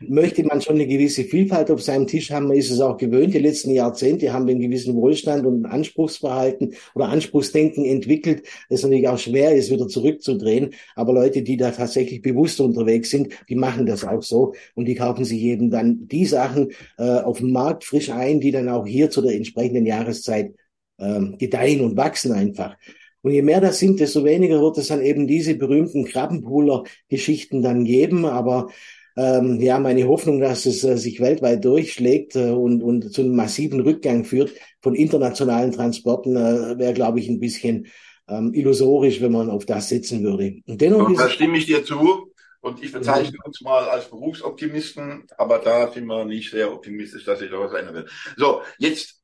möchte 0.00 0.44
man 0.44 0.60
schon 0.60 0.76
eine 0.76 0.86
gewisse 0.86 1.24
Vielfalt 1.24 1.70
auf 1.70 1.82
seinem 1.82 2.06
Tisch 2.06 2.30
haben. 2.30 2.48
Man 2.48 2.56
ist 2.56 2.70
es 2.70 2.80
auch 2.80 2.96
gewöhnt. 2.96 3.34
Die 3.34 3.38
letzten 3.38 3.70
Jahrzehnte 3.70 4.32
haben 4.32 4.46
wir 4.46 4.52
einen 4.52 4.62
gewissen 4.62 4.94
Wohlstand 4.94 5.46
und 5.46 5.66
Anspruchsverhalten 5.66 6.74
oder 6.94 7.08
Anspruchsdenken 7.08 7.84
entwickelt, 7.84 8.42
das 8.68 8.82
natürlich 8.82 9.08
auch 9.08 9.18
schwer 9.18 9.54
ist, 9.54 9.70
wieder 9.70 9.88
zurückzudrehen. 9.88 10.70
Aber 10.94 11.12
Leute, 11.12 11.42
die 11.42 11.56
da 11.56 11.70
tatsächlich 11.70 12.22
bewusst 12.22 12.60
unterwegs 12.60 13.10
sind, 13.10 13.32
die 13.48 13.54
machen 13.54 13.86
das 13.86 14.04
auch 14.04 14.22
so 14.22 14.54
und 14.74 14.86
die 14.86 14.94
kaufen 14.94 15.24
sich 15.24 15.42
eben 15.42 15.70
dann 15.70 16.08
die 16.08 16.26
Sachen 16.26 16.70
äh, 16.98 17.02
auf 17.02 17.38
dem 17.38 17.52
Markt 17.52 17.84
frisch 17.84 18.10
ein, 18.10 18.40
die 18.40 18.50
dann 18.50 18.68
auch 18.68 18.86
hier 18.86 19.10
zu 19.10 19.17
der 19.22 19.34
entsprechenden 19.34 19.86
Jahreszeit 19.86 20.54
ähm, 20.98 21.36
gedeihen 21.38 21.80
und 21.82 21.96
wachsen 21.96 22.32
einfach. 22.32 22.76
Und 23.22 23.32
je 23.32 23.42
mehr 23.42 23.60
das 23.60 23.78
sind, 23.78 24.00
desto 24.00 24.24
weniger 24.24 24.60
wird 24.60 24.78
es 24.78 24.88
dann 24.88 25.02
eben 25.02 25.26
diese 25.26 25.54
berühmten 25.54 26.04
Krabbenpooler-Geschichten 26.04 27.62
dann 27.62 27.84
geben. 27.84 28.24
Aber 28.24 28.68
ähm, 29.16 29.60
ja, 29.60 29.78
meine 29.80 30.06
Hoffnung, 30.06 30.40
dass 30.40 30.66
es 30.66 30.84
äh, 30.84 30.96
sich 30.96 31.20
weltweit 31.20 31.64
durchschlägt 31.64 32.36
äh, 32.36 32.50
und, 32.50 32.82
und 32.82 33.12
zu 33.12 33.22
einem 33.22 33.34
massiven 33.34 33.80
Rückgang 33.80 34.24
führt 34.24 34.52
von 34.80 34.94
internationalen 34.94 35.72
Transporten, 35.72 36.36
äh, 36.36 36.78
wäre, 36.78 36.94
glaube 36.94 37.18
ich, 37.18 37.28
ein 37.28 37.40
bisschen 37.40 37.88
ähm, 38.28 38.54
illusorisch, 38.54 39.20
wenn 39.20 39.32
man 39.32 39.50
auf 39.50 39.66
das 39.66 39.88
setzen 39.88 40.22
würde. 40.22 40.60
Und 40.66 40.80
dennoch 40.80 41.08
und 41.08 41.18
da 41.18 41.28
stimme 41.28 41.58
ich 41.58 41.66
dir 41.66 41.84
zu. 41.84 42.27
Und 42.60 42.82
ich 42.82 42.92
bezeichne 42.92 43.38
uns 43.44 43.60
mal 43.60 43.88
als 43.88 44.10
Berufsoptimisten, 44.10 45.26
aber 45.36 45.60
da 45.60 45.90
sind 45.92 46.06
wir 46.06 46.24
nicht 46.24 46.50
sehr 46.50 46.72
optimistisch, 46.72 47.24
dass 47.24 47.38
sich 47.38 47.50
da 47.50 47.60
was 47.60 47.72
ändern 47.72 47.94
wird. 47.94 48.10
So, 48.36 48.62
jetzt 48.78 49.22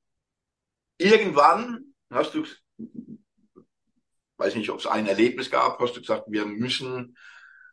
irgendwann 0.98 1.94
hast 2.10 2.34
du, 2.34 2.44
weiß 4.36 4.54
nicht, 4.54 4.70
ob 4.70 4.78
es 4.78 4.86
ein 4.86 5.06
Erlebnis 5.06 5.50
gab, 5.50 5.80
hast 5.80 5.96
du 5.96 6.00
gesagt, 6.00 6.24
wir 6.28 6.46
müssen 6.46 7.16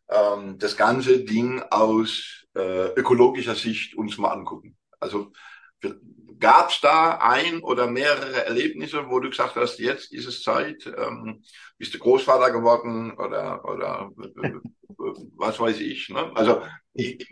ähm, 0.10 0.58
das 0.58 0.78
ganze 0.78 1.24
Ding 1.24 1.62
aus 1.70 2.46
äh, 2.56 2.94
ökologischer 2.94 3.56
Sicht 3.56 3.96
uns 3.96 4.18
mal 4.18 4.32
angucken. 4.32 4.78
Also 5.00 5.32
gab 6.42 6.72
es 6.72 6.82
da 6.82 7.20
ein 7.22 7.62
oder 7.62 7.88
mehrere 7.88 8.46
Erlebnisse, 8.46 9.08
wo 9.08 9.20
du 9.20 9.30
gesagt 9.30 9.56
hast, 9.56 9.80
jetzt 9.80 10.12
ist 10.12 10.28
es 10.28 10.44
Zeit, 10.44 10.86
ähm, 10.98 11.44
bist 11.78 11.94
du 11.94 12.00
Großvater 12.00 12.52
geworden 12.52 13.12
oder 13.14 13.64
oder 13.64 14.12
äh, 14.36 14.52
was 15.38 15.60
weiß 15.60 15.80
ich. 15.80 16.10
Ne? 16.10 16.32
Also 16.36 16.64
ich, 16.94 17.30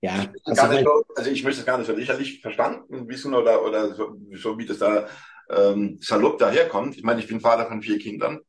ja, 0.00 0.32
also, 0.44 0.72
ich 0.72 0.84
so, 0.84 1.04
also 1.16 1.30
ich 1.30 1.44
möchte 1.44 1.60
es 1.60 1.66
gar 1.66 1.78
nicht 1.78 1.86
so 1.86 1.94
sicherlich 1.94 2.40
verstanden 2.40 3.08
wissen 3.08 3.34
oder 3.34 3.62
oder 3.64 3.94
so, 3.94 4.16
so 4.32 4.58
wie 4.58 4.66
das 4.66 4.78
da 4.78 5.08
ähm, 5.50 5.98
salopp 6.00 6.38
daherkommt. 6.38 6.96
Ich 6.96 7.02
meine, 7.02 7.20
ich 7.20 7.26
bin 7.26 7.40
Vater 7.40 7.66
von 7.66 7.82
vier 7.82 7.98
Kindern 7.98 8.40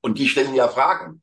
und 0.00 0.18
die 0.18 0.28
stellen 0.28 0.54
ja 0.54 0.68
Fragen. 0.68 1.22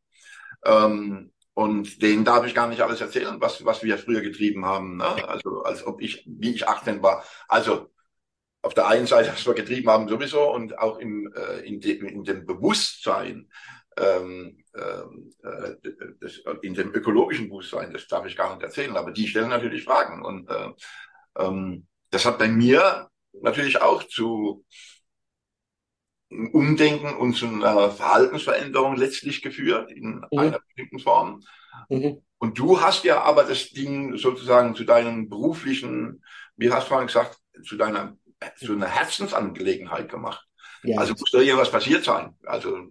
Ähm, 0.66 1.31
und 1.62 2.02
denen 2.02 2.26
darf 2.26 2.44
ich 2.44 2.56
gar 2.56 2.68
nicht 2.68 2.82
alles 2.82 3.02
erzählen, 3.02 3.40
was, 3.40 3.64
was 3.64 3.84
wir 3.84 4.00
früher 4.00 4.22
getrieben 4.22 4.66
haben. 4.66 4.98
Ne? 4.98 5.30
Also 5.30 5.62
als 5.62 5.86
ob 5.86 6.02
ich, 6.02 6.24
wie 6.26 6.56
ich 6.56 6.68
18 6.68 7.04
war. 7.04 7.24
Also 7.48 7.92
auf 8.64 8.74
der 8.74 8.88
einen 8.88 9.06
Seite, 9.06 9.32
was 9.32 9.46
wir 9.46 9.54
getrieben 9.54 9.88
haben 9.90 10.08
sowieso 10.08 10.52
und 10.52 10.80
auch 10.80 10.98
im, 10.98 11.32
äh, 11.36 11.60
in, 11.60 11.80
dem, 11.80 12.08
in 12.08 12.24
dem 12.24 12.48
Bewusstsein, 12.48 13.48
ähm, 13.96 14.64
ähm 14.76 15.32
äh, 15.44 15.76
das, 16.20 16.42
in 16.64 16.74
dem 16.74 16.96
ökologischen 16.96 17.50
Bewusstsein, 17.50 17.94
das 17.94 18.08
darf 18.08 18.26
ich 18.26 18.36
gar 18.36 18.56
nicht 18.56 18.64
erzählen, 18.64 18.98
aber 18.98 19.12
die 19.12 19.28
stellen 19.28 19.50
natürlich 19.50 19.84
Fragen. 19.84 20.26
Und 20.26 20.50
äh, 20.50 20.70
ähm, 21.38 21.86
das 22.10 22.26
hat 22.26 22.40
bei 22.40 22.48
mir 22.48 23.08
natürlich 23.34 23.84
auch 23.84 24.04
zu 24.04 24.66
Umdenken 26.54 27.14
und 27.16 27.36
zu 27.36 27.46
einer 27.48 27.92
Verhaltensveränderung 27.92 28.96
letztlich 28.96 29.42
geführt 29.42 29.92
in 29.92 30.24
mhm. 30.32 30.38
einer 30.38 30.60
bestimmten 30.60 31.00
Form. 31.00 31.44
Mhm. 31.90 32.22
Und 32.38 32.58
du 32.58 32.82
hast 32.82 33.04
ja 33.04 33.22
aber 33.22 33.44
das 33.44 33.70
Ding 33.70 34.18
sozusagen 34.18 34.76
zu 34.76 34.84
deinem 34.84 35.30
beruflichen, 35.30 36.24
wie 36.58 36.72
hast 36.72 36.86
du 36.86 36.90
vorhin 36.90 37.08
gesagt, 37.08 37.38
zu 37.64 37.76
deiner, 37.78 38.18
zu 38.58 38.74
einer 38.74 38.88
Herzensangelegenheit 38.88 40.10
gemacht. 40.10 40.48
Ja. 40.84 40.98
Also 40.98 41.14
muss 41.14 41.32
da 41.32 41.40
irgendwas 41.40 41.72
passiert 41.72 42.04
sein. 42.04 42.34
Also 42.46 42.88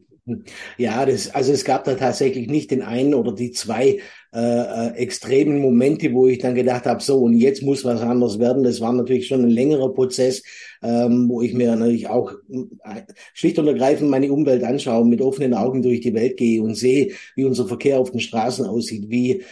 ja, 0.76 1.05
das, 1.07 1.35
also 1.35 1.53
es 1.53 1.64
gab 1.64 1.85
da 1.85 1.94
tatsächlich 1.94 2.48
nicht 2.48 2.70
den 2.70 2.83
einen 2.83 3.14
oder 3.14 3.33
die 3.33 3.53
zwei 3.53 4.00
äh, 4.33 4.38
äh, 4.40 4.95
extremen 4.95 5.61
Momente, 5.61 6.12
wo 6.12 6.29
ich 6.29 6.38
dann 6.38 6.55
gedacht 6.55 6.85
habe, 6.87 7.03
so 7.03 7.19
und 7.19 7.35
jetzt 7.35 7.62
muss 7.62 7.85
was 7.85 8.01
anderes 8.01 8.38
werden. 8.38 8.62
Das 8.62 8.81
war 8.81 8.93
natürlich 8.93 9.27
schon 9.27 9.43
ein 9.43 9.51
längerer 9.51 9.93
Prozess, 9.93 10.43
ähm, 10.83 11.29
wo 11.29 11.43
ich 11.43 11.53
mir 11.53 11.75
natürlich 11.75 12.09
auch 12.09 12.33
äh, 12.51 13.03
schlicht 13.35 13.59
und 13.59 13.66
ergreifend 13.66 14.09
meine 14.09 14.33
Umwelt 14.33 14.62
anschaue, 14.62 15.05
mit 15.05 15.21
offenen 15.21 15.55
Augen 15.55 15.83
durch 15.83 16.01
die 16.01 16.14
Welt 16.14 16.37
gehe 16.37 16.62
und 16.62 16.77
sehe, 16.77 17.12
wie 17.35 17.45
unser 17.45 17.66
Verkehr 17.66 17.99
auf 17.99 18.12
den 18.12 18.21
Straßen 18.21 18.66
aussieht, 18.66 19.07
wie 19.09 19.43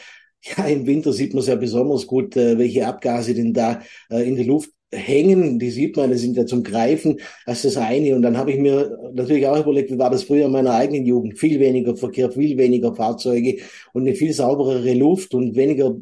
ja, 0.56 0.66
im 0.66 0.86
Winter 0.86 1.12
sieht 1.12 1.34
man 1.34 1.40
es 1.40 1.48
ja 1.48 1.56
besonders 1.56 2.06
gut, 2.06 2.36
äh, 2.36 2.56
welche 2.58 2.86
Abgase 2.86 3.34
denn 3.34 3.52
da 3.52 3.82
äh, 4.10 4.28
in 4.28 4.36
die 4.36 4.44
Luft 4.44 4.70
hängen, 4.92 5.58
die 5.58 5.70
sieht 5.70 5.96
man, 5.96 6.10
die 6.10 6.18
sind 6.18 6.36
ja 6.36 6.46
zum 6.46 6.62
Greifen, 6.62 7.20
das 7.46 7.64
ist 7.64 7.76
das 7.76 7.84
eine. 7.84 8.14
Und 8.14 8.22
dann 8.22 8.36
habe 8.38 8.52
ich 8.52 8.58
mir 8.58 8.98
natürlich 9.12 9.46
auch 9.46 9.60
überlegt, 9.60 9.90
wie 9.90 9.98
war 9.98 10.10
das 10.10 10.22
früher 10.22 10.46
in 10.46 10.52
meiner 10.52 10.74
eigenen 10.74 11.04
Jugend? 11.06 11.38
Viel 11.38 11.60
weniger 11.60 11.96
Verkehr, 11.96 12.30
viel 12.30 12.56
weniger 12.56 12.94
Fahrzeuge 12.94 13.58
und 13.92 14.02
eine 14.02 14.14
viel 14.14 14.32
sauberere 14.32 14.94
Luft 14.94 15.34
und 15.34 15.56
weniger 15.56 15.96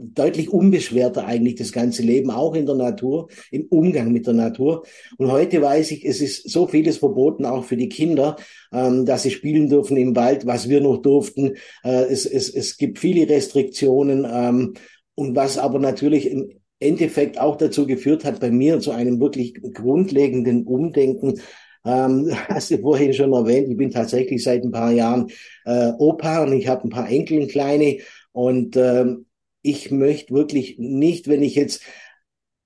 deutlich 0.00 0.50
unbeschwerter 0.50 1.26
eigentlich 1.26 1.56
das 1.56 1.72
ganze 1.72 2.02
Leben, 2.02 2.30
auch 2.30 2.54
in 2.54 2.66
der 2.66 2.74
Natur, 2.74 3.28
im 3.50 3.66
Umgang 3.68 4.12
mit 4.12 4.26
der 4.26 4.34
Natur. 4.34 4.84
Und 5.18 5.30
heute 5.30 5.60
weiß 5.60 5.90
ich, 5.90 6.04
es 6.04 6.20
ist 6.20 6.48
so 6.50 6.66
vieles 6.66 6.98
verboten, 6.98 7.44
auch 7.44 7.64
für 7.64 7.76
die 7.76 7.88
Kinder, 7.88 8.36
ähm, 8.72 9.04
dass 9.04 9.24
sie 9.24 9.30
spielen 9.30 9.68
dürfen 9.68 9.96
im 9.96 10.16
Wald, 10.16 10.46
was 10.46 10.68
wir 10.68 10.80
noch 10.80 10.98
durften. 10.98 11.56
Äh, 11.84 12.04
es, 12.04 12.24
es, 12.24 12.48
es 12.48 12.76
gibt 12.76 12.98
viele 12.98 13.28
Restriktionen. 13.28 14.26
Ähm, 14.30 14.74
und 15.14 15.34
was 15.34 15.58
aber 15.58 15.80
natürlich 15.80 16.30
im 16.30 16.60
Endeffekt 16.80 17.40
auch 17.40 17.56
dazu 17.56 17.86
geführt 17.86 18.24
hat, 18.24 18.40
bei 18.40 18.50
mir 18.50 18.80
zu 18.80 18.92
einem 18.92 19.20
wirklich 19.20 19.54
grundlegenden 19.74 20.64
Umdenken. 20.64 21.40
Ähm, 21.84 22.30
hast 22.48 22.70
du 22.70 22.78
vorhin 22.78 23.12
schon 23.14 23.32
erwähnt, 23.32 23.68
ich 23.68 23.76
bin 23.76 23.90
tatsächlich 23.90 24.42
seit 24.42 24.62
ein 24.62 24.70
paar 24.70 24.92
Jahren 24.92 25.28
äh, 25.64 25.92
Opa 25.98 26.42
und 26.42 26.52
ich 26.52 26.68
habe 26.68 26.84
ein 26.84 26.90
paar 26.90 27.08
Enkel, 27.08 27.46
kleine. 27.46 27.98
Und 28.32 28.76
ähm, 28.76 29.26
ich 29.62 29.90
möchte 29.90 30.34
wirklich 30.34 30.78
nicht, 30.78 31.28
wenn 31.28 31.42
ich 31.42 31.54
jetzt 31.54 31.82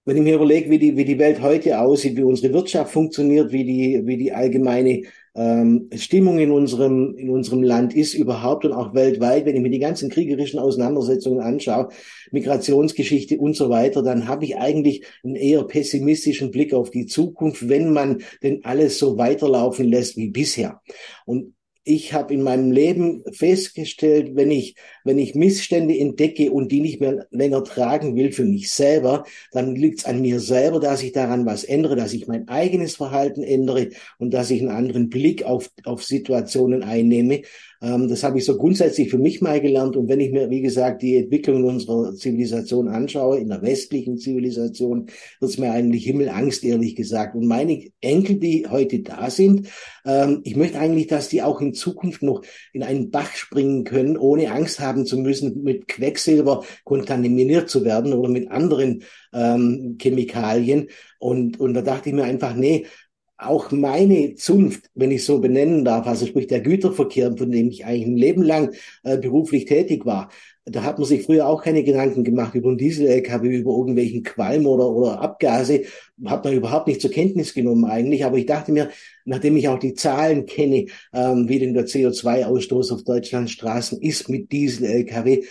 wenn 0.04 0.16
ich 0.16 0.22
mir 0.22 0.34
überlege, 0.34 0.68
wie 0.68 0.78
die, 0.78 0.96
wie 0.96 1.04
die 1.04 1.18
Welt 1.18 1.40
heute 1.40 1.78
aussieht, 1.80 2.16
wie 2.16 2.24
unsere 2.24 2.52
Wirtschaft 2.52 2.92
funktioniert, 2.92 3.52
wie 3.52 3.64
die, 3.64 4.02
wie 4.04 4.16
die 4.16 4.32
allgemeine 4.32 5.02
ähm, 5.34 5.88
Stimmung 5.94 6.38
in 6.38 6.50
unserem, 6.50 7.14
in 7.16 7.30
unserem 7.30 7.62
Land 7.62 7.94
ist 7.94 8.14
überhaupt 8.14 8.64
und 8.64 8.72
auch 8.72 8.94
weltweit, 8.94 9.46
wenn 9.46 9.56
ich 9.56 9.62
mir 9.62 9.70
die 9.70 9.78
ganzen 9.78 10.10
kriegerischen 10.10 10.58
Auseinandersetzungen 10.58 11.40
anschaue, 11.40 11.88
Migrationsgeschichte 12.30 13.38
und 13.38 13.56
so 13.56 13.70
weiter, 13.70 14.02
dann 14.02 14.28
habe 14.28 14.44
ich 14.44 14.56
eigentlich 14.56 15.04
einen 15.24 15.36
eher 15.36 15.64
pessimistischen 15.64 16.50
Blick 16.50 16.74
auf 16.74 16.90
die 16.90 17.06
Zukunft, 17.06 17.68
wenn 17.68 17.92
man 17.92 18.22
denn 18.42 18.64
alles 18.64 18.98
so 18.98 19.16
weiterlaufen 19.16 19.88
lässt 19.88 20.16
wie 20.16 20.28
bisher. 20.28 20.80
Und 21.24 21.54
ich 21.84 22.12
habe 22.12 22.34
in 22.34 22.42
meinem 22.42 22.70
Leben 22.70 23.24
festgestellt, 23.32 24.36
wenn 24.36 24.50
ich, 24.50 24.76
wenn 25.04 25.18
ich 25.18 25.34
Missstände 25.34 25.98
entdecke 25.98 26.52
und 26.52 26.70
die 26.70 26.80
nicht 26.80 27.00
mehr 27.00 27.26
länger 27.30 27.64
tragen 27.64 28.14
will 28.14 28.32
für 28.32 28.44
mich 28.44 28.70
selber, 28.70 29.24
dann 29.50 29.74
liegt 29.74 30.00
es 30.00 30.04
an 30.04 30.20
mir 30.20 30.38
selber, 30.38 30.78
dass 30.78 31.02
ich 31.02 31.12
daran 31.12 31.44
was 31.44 31.64
ändere, 31.64 31.96
dass 31.96 32.12
ich 32.12 32.28
mein 32.28 32.48
eigenes 32.48 32.96
Verhalten 32.96 33.42
ändere 33.42 33.90
und 34.18 34.32
dass 34.32 34.50
ich 34.50 34.60
einen 34.60 34.70
anderen 34.70 35.08
Blick 35.08 35.44
auf, 35.44 35.70
auf 35.84 36.04
Situationen 36.04 36.84
einnehme. 36.84 37.42
Ähm, 37.82 38.08
das 38.08 38.22
habe 38.22 38.38
ich 38.38 38.44
so 38.44 38.56
grundsätzlich 38.56 39.10
für 39.10 39.18
mich 39.18 39.40
mal 39.40 39.60
gelernt. 39.60 39.96
Und 39.96 40.08
wenn 40.08 40.20
ich 40.20 40.30
mir, 40.30 40.48
wie 40.50 40.62
gesagt, 40.62 41.02
die 41.02 41.16
Entwicklung 41.16 41.64
unserer 41.64 42.14
Zivilisation 42.14 42.88
anschaue, 42.88 43.40
in 43.40 43.48
der 43.48 43.60
westlichen 43.60 44.18
Zivilisation, 44.18 45.06
wird 45.40 45.50
es 45.50 45.58
mir 45.58 45.72
eigentlich 45.72 46.04
Himmelangst, 46.04 46.64
ehrlich 46.64 46.94
gesagt. 46.94 47.34
Und 47.34 47.46
meine 47.46 47.90
Enkel, 48.00 48.36
die 48.36 48.66
heute 48.70 49.00
da 49.00 49.28
sind, 49.30 49.68
ähm, 50.04 50.40
ich 50.44 50.54
möchte 50.56 50.78
eigentlich, 50.78 51.08
dass 51.08 51.28
die 51.28 51.42
auch 51.42 51.60
in 51.60 51.74
Zukunft 51.74 52.22
noch 52.22 52.42
in 52.72 52.84
einen 52.84 53.10
Bach 53.10 53.34
springen 53.34 53.82
können, 53.84 54.16
ohne 54.16 54.52
Angst 54.52 54.78
haben 54.78 55.04
zu 55.04 55.18
müssen, 55.18 55.62
mit 55.64 55.88
Quecksilber 55.88 56.64
kontaminiert 56.84 57.68
zu 57.68 57.84
werden 57.84 58.12
oder 58.12 58.28
mit 58.28 58.50
anderen 58.50 59.02
ähm, 59.32 59.98
Chemikalien. 60.00 60.88
Und, 61.18 61.58
und 61.58 61.74
da 61.74 61.82
dachte 61.82 62.10
ich 62.10 62.14
mir 62.14 62.24
einfach, 62.24 62.54
nee, 62.54 62.86
auch 63.46 63.70
meine 63.70 64.34
Zunft, 64.34 64.90
wenn 64.94 65.10
ich 65.10 65.24
so 65.24 65.40
benennen 65.40 65.84
darf, 65.84 66.06
also 66.06 66.26
sprich 66.26 66.46
der 66.46 66.60
Güterverkehr, 66.60 67.36
von 67.36 67.50
dem 67.50 67.68
ich 67.68 67.84
eigentlich 67.84 68.06
ein 68.06 68.16
Leben 68.16 68.42
lang 68.42 68.74
äh, 69.02 69.18
beruflich 69.18 69.64
tätig 69.66 70.06
war, 70.06 70.30
da 70.64 70.84
hat 70.84 70.98
man 70.98 71.08
sich 71.08 71.24
früher 71.24 71.48
auch 71.48 71.62
keine 71.62 71.82
Gedanken 71.82 72.22
gemacht 72.22 72.54
über 72.54 72.68
einen 72.68 72.78
Diesel-LKW, 72.78 73.48
über 73.48 73.72
irgendwelchen 73.72 74.22
Qualm 74.22 74.66
oder, 74.66 74.90
oder 74.90 75.20
Abgase, 75.20 75.82
hat 76.24 76.44
man 76.44 76.54
überhaupt 76.54 76.86
nicht 76.86 77.00
zur 77.00 77.10
Kenntnis 77.10 77.52
genommen 77.52 77.84
eigentlich. 77.84 78.24
Aber 78.24 78.38
ich 78.38 78.46
dachte 78.46 78.70
mir, 78.70 78.90
nachdem 79.24 79.56
ich 79.56 79.68
auch 79.68 79.80
die 79.80 79.94
Zahlen 79.94 80.46
kenne, 80.46 80.86
ähm, 81.12 81.48
wie 81.48 81.58
denn 81.58 81.74
der 81.74 81.86
CO2-Ausstoß 81.86 82.92
auf 82.92 83.02
Deutschlands 83.02 83.50
Straßen 83.50 84.00
ist 84.00 84.28
mit 84.28 84.52
Diesel-LKW, 84.52 85.44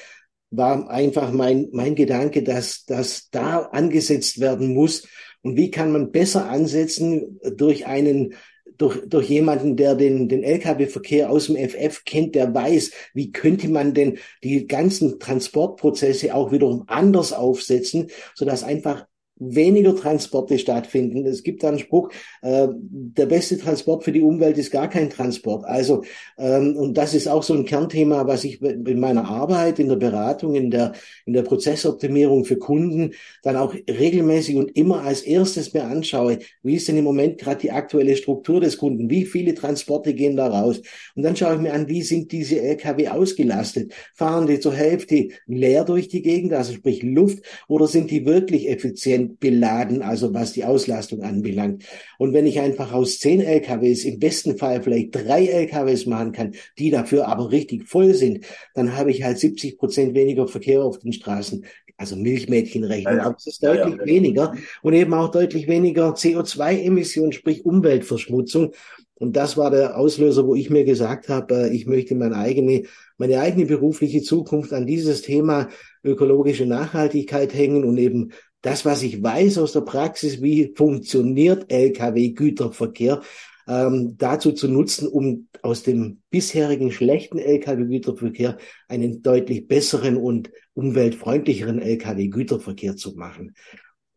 war 0.51 0.89
einfach 0.89 1.31
mein, 1.31 1.67
mein 1.71 1.95
Gedanke, 1.95 2.43
dass, 2.43 2.85
dass 2.85 3.29
da 3.31 3.63
angesetzt 3.71 4.39
werden 4.39 4.73
muss, 4.73 5.07
und 5.43 5.55
wie 5.55 5.71
kann 5.71 5.91
man 5.91 6.11
besser 6.11 6.49
ansetzen 6.49 7.39
durch 7.57 7.85
einen 7.85 8.35
durch, 8.77 8.99
durch 9.07 9.29
jemanden, 9.29 9.75
der 9.75 9.95
den, 9.95 10.27
den 10.27 10.43
Lkw-Verkehr 10.43 11.29
aus 11.29 11.47
dem 11.47 11.55
FF 11.55 12.03
kennt, 12.03 12.33
der 12.33 12.53
weiß, 12.53 12.91
wie 13.13 13.31
könnte 13.31 13.69
man 13.69 13.93
denn 13.93 14.17
die 14.43 14.65
ganzen 14.65 15.19
Transportprozesse 15.19 16.33
auch 16.33 16.51
wiederum 16.51 16.85
anders 16.87 17.31
aufsetzen, 17.31 18.09
sodass 18.33 18.63
einfach 18.63 19.05
weniger 19.41 19.95
Transporte 19.95 20.59
stattfinden. 20.59 21.25
Es 21.25 21.41
gibt 21.41 21.65
einen 21.65 21.79
Spruch, 21.79 22.09
äh, 22.43 22.67
der 22.71 23.25
beste 23.25 23.57
Transport 23.57 24.03
für 24.03 24.11
die 24.11 24.21
Umwelt 24.21 24.57
ist 24.57 24.71
gar 24.71 24.87
kein 24.87 25.09
Transport. 25.09 25.65
Also, 25.65 26.03
ähm, 26.37 26.77
und 26.77 26.95
das 26.95 27.15
ist 27.15 27.27
auch 27.27 27.41
so 27.41 27.55
ein 27.55 27.65
Kernthema, 27.65 28.27
was 28.27 28.43
ich 28.43 28.61
in 28.61 28.99
meiner 28.99 29.27
Arbeit, 29.27 29.79
in 29.79 29.89
der 29.89 29.95
Beratung, 29.95 30.53
in 30.53 30.69
der, 30.69 30.93
in 31.25 31.33
der 31.33 31.41
Prozessoptimierung 31.41 32.45
für 32.45 32.57
Kunden 32.57 33.13
dann 33.41 33.57
auch 33.57 33.73
regelmäßig 33.73 34.57
und 34.57 34.77
immer 34.77 35.01
als 35.01 35.23
erstes 35.23 35.73
mir 35.73 35.85
anschaue, 35.85 36.37
wie 36.61 36.75
ist 36.75 36.87
denn 36.87 36.97
im 36.97 37.03
Moment 37.03 37.39
gerade 37.39 37.61
die 37.61 37.71
aktuelle 37.71 38.15
Struktur 38.15 38.61
des 38.61 38.77
Kunden? 38.77 39.09
Wie 39.09 39.25
viele 39.25 39.55
Transporte 39.55 40.13
gehen 40.13 40.37
da 40.37 40.47
raus? 40.47 40.81
Und 41.15 41.23
dann 41.23 41.35
schaue 41.35 41.55
ich 41.55 41.61
mir 41.61 41.73
an, 41.73 41.89
wie 41.89 42.03
sind 42.03 42.31
diese 42.31 42.61
Lkw 42.61 43.07
ausgelastet? 43.07 43.93
Fahren 44.13 44.45
die 44.45 44.59
zur 44.59 44.75
Hälfte 44.75 45.29
leer 45.47 45.83
durch 45.83 46.09
die 46.09 46.21
Gegend, 46.21 46.53
also 46.53 46.73
sprich 46.73 47.01
Luft, 47.01 47.39
oder 47.67 47.87
sind 47.87 48.11
die 48.11 48.25
wirklich 48.25 48.69
effizient? 48.69 49.30
Beladen, 49.39 50.01
also 50.01 50.33
was 50.33 50.53
die 50.53 50.63
Auslastung 50.63 51.23
anbelangt. 51.23 51.83
Und 52.17 52.33
wenn 52.33 52.45
ich 52.45 52.59
einfach 52.59 52.91
aus 52.93 53.19
zehn 53.19 53.41
LKWs 53.41 54.05
im 54.05 54.19
besten 54.19 54.57
Fall 54.57 54.81
vielleicht 54.81 55.15
drei 55.15 55.45
LKWs 55.45 56.05
machen 56.05 56.31
kann, 56.31 56.55
die 56.77 56.89
dafür 56.89 57.27
aber 57.27 57.51
richtig 57.51 57.87
voll 57.87 58.13
sind, 58.13 58.45
dann 58.73 58.95
habe 58.95 59.11
ich 59.11 59.23
halt 59.23 59.39
70 59.39 59.77
Prozent 59.77 60.13
weniger 60.13 60.47
Verkehr 60.47 60.83
auf 60.83 60.99
den 60.99 61.13
Straßen. 61.13 61.65
Also 61.97 62.15
Milchmädchenrechnung, 62.15 63.17
ja, 63.17 63.25
aber 63.25 63.35
es 63.37 63.45
ist 63.45 63.63
deutlich 63.63 63.93
ja, 63.93 63.99
ja. 63.99 64.05
weniger 64.05 64.55
und 64.81 64.93
eben 64.93 65.13
auch 65.13 65.29
deutlich 65.29 65.67
weniger 65.67 66.15
CO2-Emissionen, 66.15 67.31
sprich 67.31 67.63
Umweltverschmutzung. 67.63 68.71
Und 69.21 69.35
das 69.35 69.55
war 69.55 69.69
der 69.69 69.99
Auslöser, 69.99 70.47
wo 70.47 70.55
ich 70.55 70.71
mir 70.71 70.83
gesagt 70.83 71.29
habe, 71.29 71.53
äh, 71.53 71.75
ich 71.75 71.85
möchte 71.85 72.15
meine 72.15 72.37
eigene, 72.37 72.85
meine 73.19 73.39
eigene 73.39 73.67
berufliche 73.67 74.23
Zukunft 74.23 74.73
an 74.73 74.87
dieses 74.87 75.21
Thema 75.21 75.69
ökologische 76.03 76.65
Nachhaltigkeit 76.65 77.53
hängen 77.53 77.83
und 77.83 77.99
eben 77.99 78.31
das, 78.61 78.85
was 78.85 79.03
ich 79.03 79.21
weiß 79.21 79.57
aus 79.57 79.73
der 79.73 79.81
Praxis, 79.81 80.41
wie 80.41 80.73
funktioniert 80.75 81.71
Lkw-Güterverkehr, 81.71 83.21
ähm, 83.67 84.15
dazu 84.17 84.51
zu 84.51 84.67
nutzen, 84.67 85.07
um 85.07 85.47
aus 85.61 85.83
dem 85.83 86.21
bisherigen 86.29 86.91
schlechten 86.91 87.39
Lkw-Güterverkehr 87.39 88.57
einen 88.87 89.21
deutlich 89.21 89.67
besseren 89.67 90.17
und 90.17 90.51
umweltfreundlicheren 90.73 91.79
Lkw-Güterverkehr 91.79 92.95
zu 92.95 93.15
machen. 93.15 93.55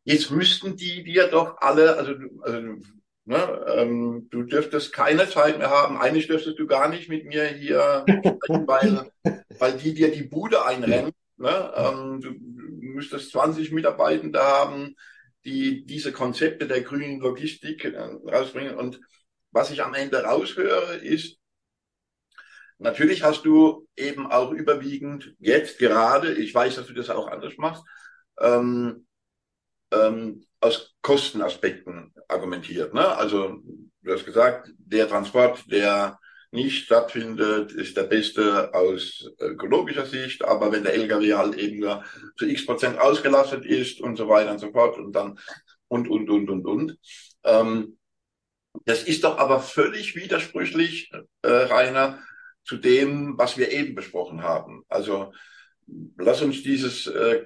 Jetzt 0.04 0.30
müssten 0.30 0.76
die 0.76 1.04
wir 1.04 1.28
doch 1.28 1.56
alle, 1.58 1.96
also, 1.96 2.12
also 2.42 2.74
Ne, 3.26 3.64
ähm, 3.74 4.28
du 4.30 4.42
dürftest 4.42 4.92
keine 4.92 5.26
Zeit 5.30 5.56
mehr 5.56 5.70
haben. 5.70 5.96
Eigentlich 5.96 6.26
dürftest 6.26 6.58
du 6.58 6.66
gar 6.66 6.90
nicht 6.90 7.08
mit 7.08 7.24
mir 7.24 7.46
hier 7.46 8.04
sprechen, 8.08 8.66
weil, 8.66 9.10
weil 9.58 9.72
die 9.78 9.94
dir 9.94 10.12
die 10.12 10.24
Bude 10.24 10.66
einrennen. 10.66 11.10
Ne? 11.36 11.72
Ähm, 11.76 12.20
du 12.20 12.30
müsstest 12.40 13.32
20 13.32 13.72
Mitarbeitende 13.72 14.40
haben, 14.40 14.94
die 15.44 15.84
diese 15.84 16.12
Konzepte 16.12 16.66
der 16.66 16.82
grünen 16.82 17.20
Logistik 17.20 17.84
äh, 17.84 17.98
rausbringen. 17.98 18.76
Und 18.76 19.00
was 19.50 19.70
ich 19.70 19.82
am 19.82 19.94
Ende 19.94 20.22
raushöre, 20.22 20.96
ist, 20.96 21.38
natürlich 22.78 23.22
hast 23.22 23.44
du 23.44 23.88
eben 23.96 24.30
auch 24.30 24.52
überwiegend 24.52 25.34
jetzt 25.38 25.78
gerade, 25.78 26.32
ich 26.34 26.54
weiß, 26.54 26.76
dass 26.76 26.86
du 26.86 26.94
das 26.94 27.10
auch 27.10 27.28
anders 27.28 27.56
machst, 27.56 27.84
ähm, 28.40 29.06
ähm, 29.92 30.46
aus 30.60 30.94
Kostenaspekten 31.02 32.12
argumentiert. 32.28 32.94
Ne? 32.94 33.06
Also 33.06 33.60
du 34.02 34.12
hast 34.12 34.24
gesagt, 34.24 34.72
der 34.78 35.08
Transport, 35.08 35.70
der 35.70 36.18
nicht 36.54 36.84
stattfindet, 36.84 37.72
ist 37.72 37.96
der 37.96 38.04
beste 38.04 38.72
aus 38.72 39.28
ökologischer 39.40 40.06
Sicht, 40.06 40.44
aber 40.44 40.72
wenn 40.72 40.84
der 40.84 40.94
LKW 40.94 41.34
halt 41.34 41.56
eben 41.56 41.80
nur 41.80 42.04
zu 42.36 42.46
x 42.46 42.64
Prozent 42.64 42.98
ausgelastet 42.98 43.66
ist 43.66 44.00
und 44.00 44.16
so 44.16 44.28
weiter 44.28 44.52
und 44.52 44.60
so 44.60 44.70
fort 44.70 44.96
und 44.96 45.12
dann 45.12 45.38
und, 45.88 46.08
und, 46.08 46.30
und, 46.30 46.48
und, 46.48 46.66
und. 46.66 46.98
Ähm, 47.44 47.98
das 48.86 49.02
ist 49.02 49.24
doch 49.24 49.38
aber 49.38 49.60
völlig 49.60 50.16
widersprüchlich, 50.16 51.10
äh, 51.42 51.48
Rainer, 51.48 52.20
zu 52.64 52.76
dem, 52.76 53.36
was 53.36 53.58
wir 53.58 53.70
eben 53.70 53.94
besprochen 53.94 54.42
haben. 54.42 54.84
Also 54.88 55.32
lass 56.16 56.40
uns 56.40 56.62
dieses 56.62 57.06
äh, 57.06 57.44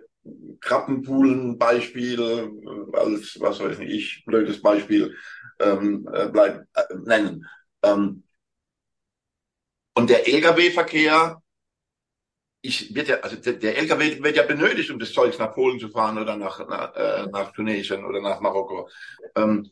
Krabbenpoolen-Beispiel 0.60 2.20
äh, 2.20 2.96
als, 2.96 3.38
was 3.40 3.60
weiß 3.60 3.80
ich, 3.80 4.22
blödes 4.26 4.62
Beispiel 4.62 5.14
ähm, 5.60 6.08
äh, 6.12 6.28
bleib, 6.28 6.64
äh, 6.74 6.94
nennen. 7.04 7.46
Ähm, 7.82 8.22
und 9.98 10.08
der 10.10 10.28
Lkw-Verkehr, 10.28 11.42
ich 12.60 12.94
wird 12.94 13.08
ja, 13.08 13.16
also 13.18 13.34
der, 13.34 13.78
LKW 13.78 14.22
wird 14.22 14.36
ja 14.36 14.44
benötigt, 14.44 14.90
um 14.92 15.00
das 15.00 15.12
Zeugs 15.12 15.38
nach 15.38 15.52
Polen 15.52 15.80
zu 15.80 15.88
fahren 15.88 16.18
oder 16.18 16.36
nach, 16.36 16.64
nach, 16.68 16.94
äh, 16.94 17.26
nach 17.26 17.50
Tunesien 17.50 18.04
oder 18.04 18.20
nach 18.20 18.38
Marokko. 18.38 18.88
Ähm, 19.34 19.68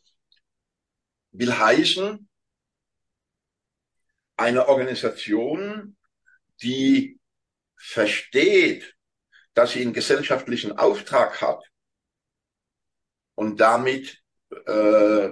will 1.31 1.57
heißen, 1.57 2.27
eine 4.35 4.67
Organisation, 4.67 5.95
die 6.61 7.21
versteht, 7.77 8.97
dass 9.53 9.71
sie 9.71 9.81
einen 9.81 9.93
gesellschaftlichen 9.93 10.77
Auftrag 10.77 11.39
hat 11.39 11.63
und 13.35 13.61
damit 13.61 14.21
äh, 14.65 15.29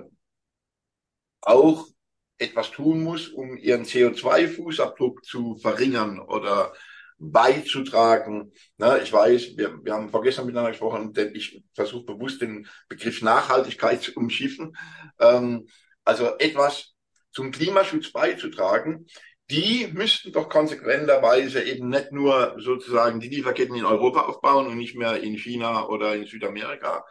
auch 1.41 1.94
etwas 2.37 2.71
tun 2.71 3.03
muss, 3.03 3.29
um 3.29 3.57
ihren 3.57 3.83
CO2-Fußabdruck 3.83 5.23
zu 5.23 5.55
verringern 5.55 6.19
oder 6.19 6.73
beizutragen. 7.17 8.51
Na, 8.77 9.01
ich 9.01 9.11
weiß, 9.11 9.57
wir, 9.57 9.83
wir 9.83 9.93
haben 9.93 10.09
vorgestern 10.09 10.45
miteinander 10.45 10.71
gesprochen, 10.71 11.13
denn 11.13 11.33
ich 11.33 11.63
versuche 11.73 12.05
bewusst 12.05 12.41
den 12.41 12.67
Begriff 12.89 13.21
Nachhaltigkeit 13.21 14.01
zu 14.01 14.13
umschiffen. 14.15 14.75
Ähm, 15.19 15.67
also 16.03 16.37
etwas 16.37 16.93
zum 17.31 17.51
Klimaschutz 17.51 18.11
beizutragen, 18.11 19.07
die 19.49 19.87
müssten 19.93 20.31
doch 20.31 20.49
konsequenterweise 20.49 21.61
eben 21.63 21.89
nicht 21.89 22.11
nur 22.11 22.55
sozusagen 22.57 23.19
die 23.19 23.29
Lieferketten 23.29 23.75
in 23.75 23.85
Europa 23.85 24.21
aufbauen 24.23 24.67
und 24.67 24.77
nicht 24.77 24.95
mehr 24.95 25.21
in 25.21 25.37
China 25.37 25.87
oder 25.87 26.15
in 26.15 26.25
Südamerika, 26.25 27.05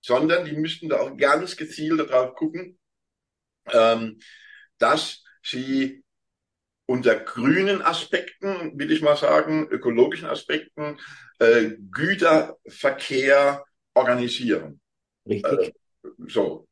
sondern 0.00 0.46
die 0.46 0.56
müssten 0.56 0.88
da 0.88 1.00
auch 1.00 1.16
ganz 1.16 1.56
gezielt 1.56 2.00
darauf 2.00 2.34
gucken, 2.34 2.78
ähm, 3.70 4.18
dass 4.78 5.24
sie 5.42 6.02
unter 6.86 7.16
grünen 7.16 7.82
Aspekten, 7.82 8.78
will 8.78 8.90
ich 8.90 9.02
mal 9.02 9.16
sagen, 9.16 9.68
ökologischen 9.68 10.26
Aspekten, 10.26 10.98
äh, 11.38 11.72
Güterverkehr 11.90 13.64
organisieren. 13.94 14.80
Richtig. 15.26 15.74
Äh, 16.02 16.08
so. 16.28 16.66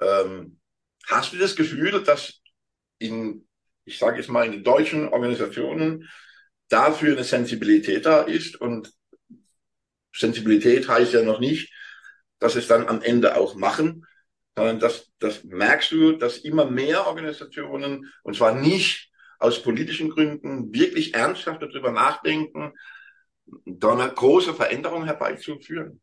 Ähm, 0.00 0.58
hast 1.06 1.32
du 1.32 1.38
das 1.38 1.54
Gefühl, 1.54 2.02
dass 2.02 2.40
in 2.98 3.48
ich 3.88 3.98
sage 3.98 4.18
jetzt 4.18 4.28
mal, 4.28 4.44
in 4.44 4.52
den 4.52 4.64
deutschen 4.64 5.08
Organisationen 5.08 6.08
dafür 6.68 7.14
eine 7.14 7.24
Sensibilität 7.24 8.04
da 8.06 8.22
ist. 8.22 8.60
Und 8.60 8.92
Sensibilität 10.14 10.88
heißt 10.88 11.14
ja 11.14 11.22
noch 11.22 11.40
nicht, 11.40 11.72
dass 12.38 12.54
es 12.54 12.68
dann 12.68 12.86
am 12.86 13.02
Ende 13.02 13.36
auch 13.36 13.54
machen, 13.54 14.06
sondern 14.58 14.80
das, 14.80 15.10
das 15.18 15.44
merkst 15.44 15.92
du, 15.92 16.12
dass 16.12 16.38
immer 16.38 16.70
mehr 16.70 17.06
Organisationen, 17.06 18.12
und 18.22 18.36
zwar 18.36 18.54
nicht 18.54 19.10
aus 19.38 19.62
politischen 19.62 20.10
Gründen, 20.10 20.74
wirklich 20.74 21.14
ernsthaft 21.14 21.62
darüber 21.62 21.92
nachdenken, 21.92 22.72
da 23.64 23.92
eine 23.92 24.12
große 24.12 24.54
Veränderung 24.54 25.04
herbeizuführen. 25.04 26.00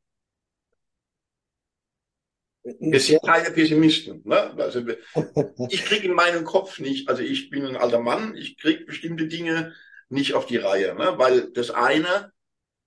Wir 2.63 2.99
sind 2.99 3.21
keine 3.23 3.51
Pessimisten. 3.51 4.21
Ne? 4.25 4.55
Also 4.57 4.81
ich 5.69 5.85
kriege 5.85 6.07
in 6.07 6.13
meinem 6.13 6.45
Kopf 6.45 6.79
nicht, 6.79 7.09
also 7.09 7.21
ich 7.21 7.49
bin 7.49 7.65
ein 7.65 7.75
alter 7.75 7.99
Mann, 7.99 8.35
ich 8.35 8.57
kriege 8.57 8.85
bestimmte 8.85 9.27
Dinge 9.27 9.73
nicht 10.09 10.33
auf 10.33 10.45
die 10.47 10.57
Reihe, 10.57 10.95
ne? 10.95 11.13
weil 11.17 11.51
das 11.51 11.69
eine 11.69 12.31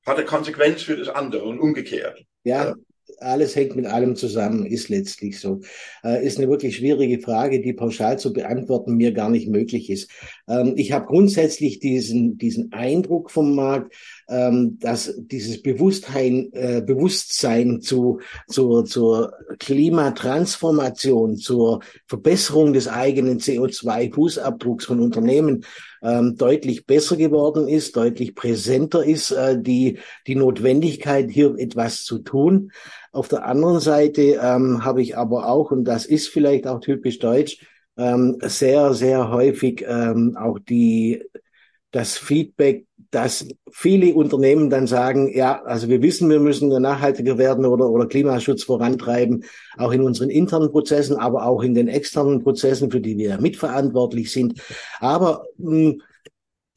hat 0.04 0.16
eine 0.16 0.24
Konsequenz 0.24 0.82
für 0.82 0.96
das 0.96 1.08
andere 1.08 1.44
und 1.44 1.60
umgekehrt. 1.60 2.24
Ja, 2.42 2.74
alles 3.20 3.56
hängt 3.56 3.76
mit 3.76 3.86
allem 3.86 4.16
zusammen, 4.16 4.66
ist 4.66 4.88
letztlich 4.88 5.40
so. 5.40 5.60
Äh, 6.04 6.26
ist 6.26 6.38
eine 6.38 6.48
wirklich 6.48 6.76
schwierige 6.76 7.20
Frage, 7.20 7.60
die 7.60 7.72
pauschal 7.72 8.18
zu 8.18 8.32
beantworten 8.32 8.96
mir 8.96 9.12
gar 9.12 9.30
nicht 9.30 9.48
möglich 9.48 9.90
ist. 9.90 10.10
Ähm, 10.48 10.72
ich 10.76 10.92
habe 10.92 11.06
grundsätzlich 11.06 11.78
diesen, 11.78 12.38
diesen 12.38 12.72
Eindruck 12.72 13.30
vom 13.30 13.54
Markt, 13.54 13.92
ähm, 14.28 14.78
dass 14.80 15.14
dieses 15.16 15.62
Bewusstsein, 15.62 16.50
äh, 16.52 16.82
Bewusstsein 16.84 17.80
zu, 17.80 18.20
zu, 18.48 18.82
zur 18.82 19.32
Klimatransformation, 19.58 21.36
zur 21.36 21.80
Verbesserung 22.06 22.72
des 22.72 22.88
eigenen 22.88 23.38
CO2-Fußabdrucks 23.38 24.86
von 24.86 25.00
Unternehmen 25.00 25.64
ähm, 26.02 26.36
deutlich 26.36 26.86
besser 26.86 27.16
geworden 27.16 27.68
ist, 27.68 27.96
deutlich 27.96 28.34
präsenter 28.34 29.04
ist, 29.04 29.32
äh, 29.32 29.60
die, 29.60 29.98
die 30.26 30.34
Notwendigkeit, 30.34 31.30
hier 31.30 31.54
etwas 31.58 32.04
zu 32.04 32.18
tun. 32.18 32.72
Auf 33.12 33.28
der 33.28 33.46
anderen 33.46 33.80
Seite 33.80 34.40
habe 34.40 35.00
ich 35.00 35.16
aber 35.16 35.48
auch, 35.48 35.70
und 35.70 35.84
das 35.84 36.04
ist 36.04 36.28
vielleicht 36.28 36.66
auch 36.66 36.78
typisch 36.78 37.18
deutsch, 37.18 37.58
ähm, 37.98 38.38
sehr, 38.42 38.94
sehr 38.94 39.30
häufig 39.30 39.84
ähm, 39.86 40.36
auch 40.40 40.58
die, 40.58 41.22
das 41.90 42.16
Feedback, 42.16 42.86
dass 43.10 43.48
viele 43.70 44.14
Unternehmen 44.14 44.70
dann 44.70 44.86
sagen, 44.86 45.34
ja, 45.34 45.62
also 45.62 45.88
wir 45.88 46.02
wissen, 46.02 46.28
wir 46.28 46.40
müssen 46.40 46.68
nachhaltiger 46.68 47.38
werden 47.38 47.64
oder, 47.64 47.88
oder 47.88 48.06
Klimaschutz 48.06 48.64
vorantreiben, 48.64 49.44
auch 49.78 49.92
in 49.92 50.02
unseren 50.02 50.30
internen 50.30 50.70
Prozessen, 50.70 51.16
aber 51.16 51.46
auch 51.46 51.62
in 51.62 51.74
den 51.74 51.88
externen 51.88 52.42
Prozessen, 52.42 52.90
für 52.90 53.00
die 53.00 53.16
wir 53.16 53.40
mitverantwortlich 53.40 54.30
sind. 54.30 54.60
Aber 55.00 55.46
mh, 55.56 55.70
hm, 55.70 56.02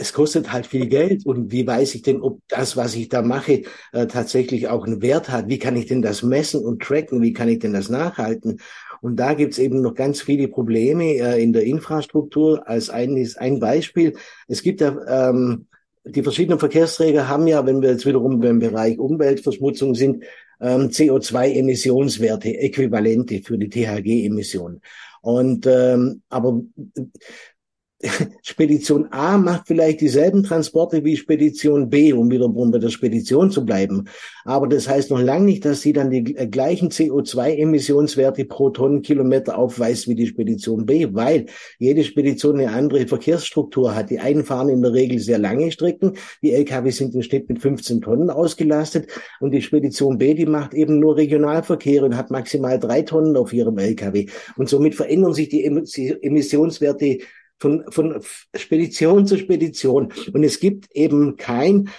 es 0.01 0.13
kostet 0.13 0.51
halt 0.51 0.65
viel 0.65 0.87
Geld. 0.87 1.25
Und 1.25 1.51
wie 1.51 1.65
weiß 1.65 1.93
ich 1.95 2.01
denn, 2.01 2.21
ob 2.21 2.39
das, 2.47 2.75
was 2.75 2.95
ich 2.95 3.07
da 3.07 3.21
mache, 3.21 3.63
äh, 3.93 4.07
tatsächlich 4.07 4.67
auch 4.67 4.85
einen 4.85 5.01
Wert 5.01 5.29
hat? 5.29 5.47
Wie 5.47 5.59
kann 5.59 5.75
ich 5.75 5.85
denn 5.85 6.01
das 6.01 6.23
messen 6.23 6.65
und 6.65 6.81
tracken? 6.81 7.21
Wie 7.21 7.33
kann 7.33 7.47
ich 7.47 7.59
denn 7.59 7.73
das 7.73 7.89
nachhalten? 7.89 8.59
Und 9.01 9.17
da 9.17 9.33
gibt's 9.33 9.57
eben 9.57 9.81
noch 9.81 9.95
ganz 9.95 10.21
viele 10.21 10.47
Probleme 10.47 11.15
äh, 11.15 11.43
in 11.43 11.53
der 11.53 11.63
Infrastruktur. 11.63 12.67
Als 12.67 12.89
ein, 12.89 13.27
ein 13.37 13.59
Beispiel. 13.59 14.15
Es 14.47 14.61
gibt 14.61 14.81
ja 14.81 14.95
ähm, 15.33 15.67
die 16.03 16.23
verschiedenen 16.23 16.59
Verkehrsträger 16.59 17.27
haben 17.27 17.47
ja, 17.47 17.65
wenn 17.65 17.81
wir 17.81 17.91
jetzt 17.91 18.05
wiederum 18.05 18.39
beim 18.39 18.59
Bereich 18.59 18.97
Umweltverschmutzung 18.97 19.93
sind, 19.95 20.23
ähm, 20.59 20.89
CO2-Emissionswerte, 20.89 22.57
Äquivalente 22.57 23.41
für 23.43 23.57
die 23.57 23.69
THG-Emissionen. 23.69 24.81
Und 25.21 25.67
ähm, 25.67 26.23
aber 26.29 26.61
Spedition 28.41 29.07
A 29.11 29.37
macht 29.37 29.67
vielleicht 29.67 30.01
dieselben 30.01 30.43
Transporte 30.43 31.03
wie 31.03 31.17
Spedition 31.17 31.89
B, 31.89 32.13
um 32.13 32.29
wiederum 32.31 32.71
bei 32.71 32.79
der 32.79 32.89
Spedition 32.89 33.51
zu 33.51 33.65
bleiben. 33.65 34.05
Aber 34.45 34.67
das 34.67 34.87
heißt 34.87 35.11
noch 35.11 35.21
lange 35.21 35.45
nicht, 35.45 35.65
dass 35.65 35.81
sie 35.81 35.93
dann 35.93 36.09
die 36.09 36.23
gleichen 36.23 36.89
CO2-Emissionswerte 36.89 38.45
pro 38.45 38.69
Tonnenkilometer 38.69 39.57
aufweist 39.57 40.07
wie 40.07 40.15
die 40.15 40.27
Spedition 40.27 40.85
B, 40.85 41.07
weil 41.11 41.45
jede 41.79 42.03
Spedition 42.03 42.59
eine 42.59 42.71
andere 42.71 43.07
Verkehrsstruktur 43.07 43.95
hat. 43.95 44.09
Die 44.09 44.19
einen 44.19 44.43
fahren 44.43 44.69
in 44.69 44.81
der 44.81 44.93
Regel 44.93 45.19
sehr 45.19 45.37
lange 45.37 45.71
Strecken, 45.71 46.13
die 46.41 46.53
LKW 46.53 46.89
sind 46.89 47.13
im 47.13 47.21
Schnitt 47.21 47.49
mit 47.49 47.59
15 47.59 48.01
Tonnen 48.01 48.29
ausgelastet 48.29 49.07
und 49.39 49.51
die 49.51 49.61
Spedition 49.61 50.17
B, 50.17 50.33
die 50.33 50.45
macht 50.45 50.73
eben 50.73 50.99
nur 50.99 51.17
Regionalverkehr 51.17 52.03
und 52.03 52.17
hat 52.17 52.31
maximal 52.31 52.79
drei 52.79 53.01
Tonnen 53.03 53.35
auf 53.37 53.53
ihrem 53.53 53.77
LKW. 53.77 54.27
Und 54.57 54.69
somit 54.69 54.95
verändern 54.95 55.33
sich 55.33 55.49
die 55.49 55.65
Emissionswerte 55.65 57.19
von, 57.61 57.83
von 57.89 58.19
Spedition 58.55 59.27
zu 59.27 59.37
Spedition. 59.37 60.11
Und 60.33 60.43
es 60.43 60.59
gibt 60.59 60.91
eben 60.93 61.37
kein, 61.37 61.89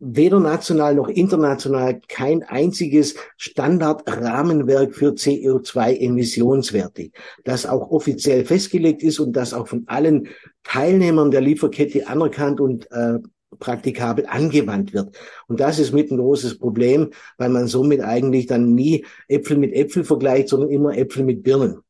weder 0.00 0.40
national 0.40 0.96
noch 0.96 1.08
international, 1.08 2.00
kein 2.08 2.42
einziges 2.42 3.14
Standardrahmenwerk 3.36 4.94
für 4.94 5.12
CO2-Emissionswerte, 5.12 7.10
das 7.44 7.64
auch 7.64 7.90
offiziell 7.90 8.44
festgelegt 8.44 9.02
ist 9.04 9.20
und 9.20 9.34
das 9.34 9.54
auch 9.54 9.68
von 9.68 9.84
allen 9.86 10.28
Teilnehmern 10.64 11.30
der 11.30 11.40
Lieferkette 11.42 12.08
anerkannt 12.08 12.60
und 12.60 12.90
äh, 12.90 13.20
praktikabel 13.60 14.26
angewandt 14.26 14.94
wird. 14.94 15.16
Und 15.46 15.60
das 15.60 15.78
ist 15.78 15.92
mit 15.92 16.10
ein 16.10 16.18
großes 16.18 16.58
Problem, 16.58 17.10
weil 17.38 17.50
man 17.50 17.68
somit 17.68 18.00
eigentlich 18.00 18.46
dann 18.46 18.74
nie 18.74 19.06
Äpfel 19.28 19.58
mit 19.58 19.72
Äpfel 19.72 20.02
vergleicht, 20.02 20.48
sondern 20.48 20.70
immer 20.70 20.98
Äpfel 20.98 21.24
mit 21.24 21.44
Birnen. 21.44 21.83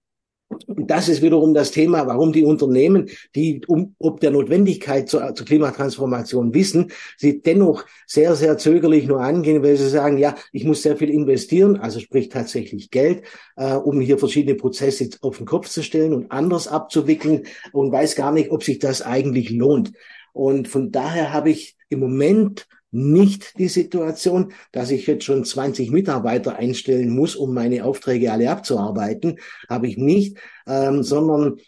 Und 0.66 0.90
das 0.90 1.08
ist 1.08 1.22
wiederum 1.22 1.54
das 1.54 1.70
Thema, 1.70 2.06
warum 2.06 2.32
die 2.32 2.44
Unternehmen, 2.44 3.08
die 3.34 3.62
um, 3.66 3.94
ob 3.98 4.20
der 4.20 4.30
Notwendigkeit 4.30 5.08
zur, 5.08 5.34
zur 5.34 5.46
Klimatransformation 5.46 6.54
wissen, 6.54 6.92
sie 7.16 7.40
dennoch 7.42 7.84
sehr, 8.06 8.34
sehr 8.34 8.58
zögerlich 8.58 9.06
nur 9.06 9.20
angehen, 9.20 9.62
weil 9.62 9.76
sie 9.76 9.88
sagen, 9.88 10.18
ja, 10.18 10.34
ich 10.52 10.64
muss 10.64 10.82
sehr 10.82 10.96
viel 10.96 11.10
investieren, 11.10 11.76
also 11.76 12.00
sprich 12.00 12.28
tatsächlich 12.28 12.90
Geld, 12.90 13.22
äh, 13.56 13.74
um 13.74 14.00
hier 14.00 14.18
verschiedene 14.18 14.54
Prozesse 14.54 15.08
auf 15.20 15.38
den 15.38 15.46
Kopf 15.46 15.68
zu 15.68 15.82
stellen 15.82 16.14
und 16.14 16.30
anders 16.30 16.68
abzuwickeln 16.68 17.44
und 17.72 17.92
weiß 17.92 18.16
gar 18.16 18.32
nicht, 18.32 18.50
ob 18.50 18.62
sich 18.62 18.78
das 18.78 19.02
eigentlich 19.02 19.50
lohnt. 19.50 19.92
Und 20.32 20.68
von 20.68 20.90
daher 20.90 21.32
habe 21.32 21.50
ich 21.50 21.76
im 21.88 22.00
Moment 22.00 22.66
nicht 22.94 23.58
die 23.58 23.68
Situation, 23.68 24.52
dass 24.72 24.90
ich 24.90 25.06
jetzt 25.06 25.24
schon 25.24 25.44
20 25.44 25.90
Mitarbeiter 25.90 26.56
einstellen 26.56 27.10
muss, 27.10 27.34
um 27.34 27.52
meine 27.52 27.84
Aufträge 27.84 28.30
alle 28.32 28.50
abzuarbeiten. 28.50 29.38
Habe 29.68 29.88
ich 29.88 29.96
nicht, 29.96 30.38
ähm, 30.66 31.02
sondern 31.02 31.58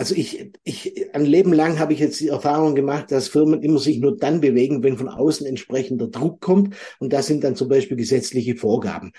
also 0.00 0.14
ich, 0.14 0.50
ich, 0.64 1.14
ein 1.14 1.26
Leben 1.26 1.52
lang 1.52 1.78
habe 1.78 1.92
ich 1.92 1.98
jetzt 1.98 2.18
die 2.20 2.28
Erfahrung 2.28 2.74
gemacht, 2.74 3.12
dass 3.12 3.28
Firmen 3.28 3.62
immer 3.62 3.78
sich 3.78 3.98
nur 3.98 4.16
dann 4.16 4.40
bewegen, 4.40 4.82
wenn 4.82 4.96
von 4.96 5.10
außen 5.10 5.46
entsprechender 5.46 6.06
Druck 6.06 6.40
kommt. 6.40 6.74
Und 7.00 7.12
das 7.12 7.26
sind 7.26 7.44
dann 7.44 7.54
zum 7.54 7.68
Beispiel 7.68 7.98
gesetzliche 7.98 8.56
Vorgaben 8.56 9.12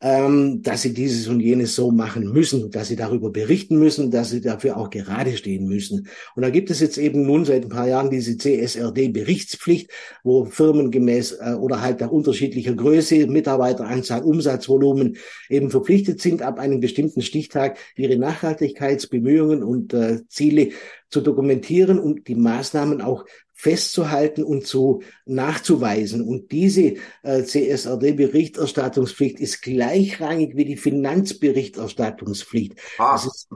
ähm, 0.00 0.62
dass 0.62 0.82
sie 0.82 0.94
dieses 0.94 1.26
und 1.26 1.40
jenes 1.40 1.74
so 1.74 1.90
machen 1.90 2.32
müssen, 2.32 2.70
dass 2.70 2.88
sie 2.88 2.96
darüber 2.96 3.30
berichten 3.30 3.78
müssen, 3.78 4.10
dass 4.10 4.30
sie 4.30 4.40
dafür 4.40 4.76
auch 4.76 4.90
gerade 4.90 5.36
stehen 5.36 5.66
müssen. 5.66 6.08
Und 6.36 6.42
da 6.42 6.50
gibt 6.50 6.70
es 6.70 6.80
jetzt 6.80 6.98
eben 6.98 7.26
nun 7.26 7.44
seit 7.44 7.64
ein 7.64 7.68
paar 7.68 7.88
Jahren 7.88 8.10
diese 8.10 8.36
CSRD-Berichtspflicht, 8.36 9.90
wo 10.22 10.44
Firmen 10.44 10.90
gemäß 10.90 11.38
äh, 11.40 11.54
oder 11.54 11.82
halt 11.82 12.00
nach 12.00 12.10
unterschiedlicher 12.10 12.74
Größe, 12.74 13.26
Mitarbeiteranzahl, 13.26 14.22
Umsatzvolumen 14.22 15.16
eben 15.48 15.70
verpflichtet 15.70 16.20
sind, 16.20 16.42
ab 16.42 16.60
einem 16.60 16.78
bestimmten 16.78 17.22
Stichtag 17.22 17.78
ihre 17.96 18.18
Nachhaltigkeitsbemühungen 18.18 19.64
und 19.64 19.94
äh, 19.94 20.20
Ziele 20.28 20.72
zu 21.10 21.20
dokumentieren 21.20 21.98
und 21.98 22.28
die 22.28 22.34
Maßnahmen 22.34 23.00
auch 23.00 23.24
festzuhalten 23.58 24.44
und 24.44 24.68
zu 24.68 25.02
nachzuweisen. 25.26 26.22
Und 26.22 26.52
diese 26.52 26.94
äh, 27.24 27.42
CSRD-Berichterstattungspflicht 27.42 29.40
ist 29.40 29.62
gleichrangig 29.62 30.54
wie 30.54 30.64
die 30.64 30.76
Finanzberichterstattungspflicht. 30.76 32.76
Ah. 32.98 33.16
Ist 33.16 33.48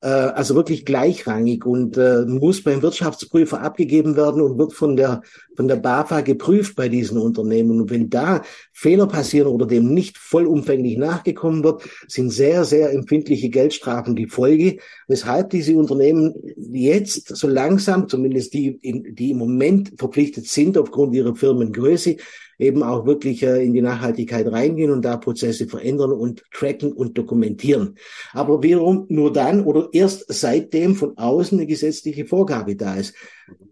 äh, 0.00 0.06
also 0.06 0.54
wirklich 0.54 0.84
gleichrangig 0.84 1.66
und 1.66 1.96
äh, 1.96 2.24
muss 2.24 2.62
beim 2.62 2.82
Wirtschaftsprüfer 2.82 3.60
abgegeben 3.60 4.14
werden 4.14 4.42
und 4.42 4.58
wird 4.58 4.74
von 4.74 4.96
der 4.96 5.22
von 5.56 5.66
der 5.66 5.74
BAFA 5.74 6.20
geprüft 6.20 6.76
bei 6.76 6.88
diesen 6.88 7.18
Unternehmen. 7.18 7.80
Und 7.80 7.90
wenn 7.90 8.08
da 8.08 8.42
Fehler 8.70 9.08
passieren 9.08 9.48
oder 9.48 9.66
dem 9.66 9.92
nicht 9.92 10.16
vollumfänglich 10.16 10.96
nachgekommen 10.96 11.64
wird, 11.64 11.82
sind 12.06 12.30
sehr, 12.30 12.64
sehr 12.64 12.92
empfindliche 12.92 13.48
Geldstrafen 13.48 14.14
die 14.14 14.28
Folge, 14.28 14.78
weshalb 15.08 15.50
diese 15.50 15.76
Unternehmen 15.76 16.32
jetzt 16.56 17.36
so 17.36 17.48
langsam, 17.48 18.08
zumindest 18.08 18.54
die, 18.54 18.78
die 18.80 19.32
im 19.32 19.38
Moment 19.38 19.47
verpflichtet 19.96 20.46
sind 20.46 20.76
aufgrund 20.76 21.14
ihrer 21.14 21.34
Firmengröße, 21.34 22.16
eben 22.58 22.82
auch 22.82 23.06
wirklich 23.06 23.42
äh, 23.42 23.64
in 23.64 23.72
die 23.72 23.82
Nachhaltigkeit 23.82 24.50
reingehen 24.50 24.90
und 24.90 25.04
da 25.04 25.16
Prozesse 25.16 25.66
verändern 25.66 26.12
und 26.12 26.42
tracken 26.52 26.92
und 26.92 27.16
dokumentieren. 27.16 27.96
Aber 28.32 28.62
wiederum 28.62 29.06
nur 29.08 29.32
dann 29.32 29.64
oder 29.64 29.88
erst 29.92 30.24
seitdem 30.28 30.96
von 30.96 31.16
außen 31.16 31.58
eine 31.58 31.66
gesetzliche 31.66 32.26
Vorgabe 32.26 32.76
da 32.76 32.96
ist 32.96 33.14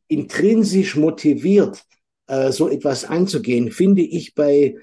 intrinsisch 0.09 0.97
motiviert, 0.97 1.83
äh, 2.29 2.53
so 2.53 2.69
etwas 2.69 3.05
anzugehen, 3.05 3.71
finde 3.71 4.03
ich 4.03 4.35
bei 4.35 4.77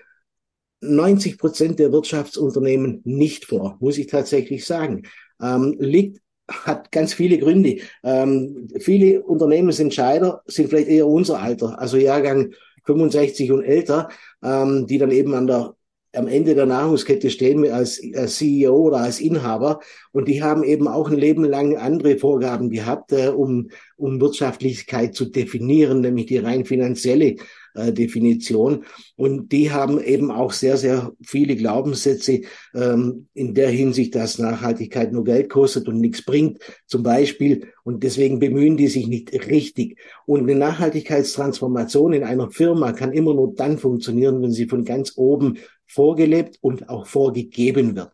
90 0.81 1.37
Prozent 1.37 1.79
der 1.79 1.91
Wirtschaftsunternehmen 1.91 3.01
nicht 3.05 3.45
vor, 3.45 3.77
muss 3.79 3.97
ich 3.97 4.07
tatsächlich 4.07 4.65
sagen. 4.65 5.03
Ähm, 5.41 5.75
liegt 5.79 6.22
hat 6.47 6.91
ganz 6.91 7.13
viele 7.13 7.37
Gründe. 7.37 7.77
Ähm, 8.03 8.67
viele 8.79 9.23
Unternehmensentscheider 9.23 10.41
sind 10.45 10.69
vielleicht 10.69 10.89
eher 10.89 11.07
unser 11.07 11.39
Alter, 11.39 11.79
also 11.79 11.97
Jahrgang 11.97 12.53
65 12.85 13.51
und 13.51 13.63
älter, 13.63 14.09
ähm, 14.43 14.85
die 14.87 14.97
dann 14.97 15.11
eben 15.11 15.33
an 15.33 15.47
der 15.47 15.75
am 16.15 16.27
Ende 16.27 16.53
der 16.53 16.67
Nahrungskette 16.67 17.31
stehen 17.31 17.69
als, 17.71 17.99
als 18.15 18.35
CEO 18.35 18.75
oder 18.75 18.97
als 18.97 19.19
Inhaber 19.19 19.79
und 20.11 20.27
die 20.27 20.43
haben 20.43 20.63
eben 20.63 20.87
auch 20.87 21.09
ein 21.09 21.17
Leben 21.17 21.43
lang 21.43 21.75
andere 21.75 22.17
Vorgaben 22.17 22.69
gehabt, 22.69 23.11
äh, 23.13 23.29
um, 23.29 23.69
um 23.97 24.21
Wirtschaftlichkeit 24.21 25.15
zu 25.15 25.25
definieren, 25.25 26.01
nämlich 26.01 26.27
die 26.27 26.37
rein 26.37 26.65
finanzielle 26.65 27.37
äh, 27.73 27.91
Definition. 27.91 28.85
Und 29.15 29.51
die 29.51 29.71
haben 29.71 30.01
eben 30.01 30.31
auch 30.31 30.51
sehr, 30.51 30.77
sehr 30.77 31.11
viele 31.23 31.55
Glaubenssätze 31.55 32.41
ähm, 32.73 33.27
in 33.33 33.53
der 33.53 33.69
Hinsicht, 33.69 34.15
dass 34.15 34.39
Nachhaltigkeit 34.39 35.11
nur 35.11 35.23
Geld 35.23 35.49
kostet 35.49 35.87
und 35.87 35.99
nichts 35.99 36.23
bringt, 36.23 36.59
zum 36.87 37.03
Beispiel. 37.03 37.67
Und 37.83 38.03
deswegen 38.03 38.39
bemühen 38.39 38.77
die 38.77 38.87
sich 38.87 39.07
nicht 39.07 39.33
richtig. 39.47 39.97
Und 40.25 40.41
eine 40.41 40.55
Nachhaltigkeitstransformation 40.55 42.13
in 42.13 42.23
einer 42.23 42.51
Firma 42.51 42.93
kann 42.93 43.11
immer 43.11 43.33
nur 43.33 43.53
dann 43.55 43.77
funktionieren, 43.77 44.41
wenn 44.41 44.51
sie 44.51 44.67
von 44.67 44.85
ganz 44.85 45.13
oben 45.15 45.57
vorgelebt 45.85 46.57
und 46.61 46.89
auch 46.89 47.05
vorgegeben 47.05 47.95
wird. 47.95 48.11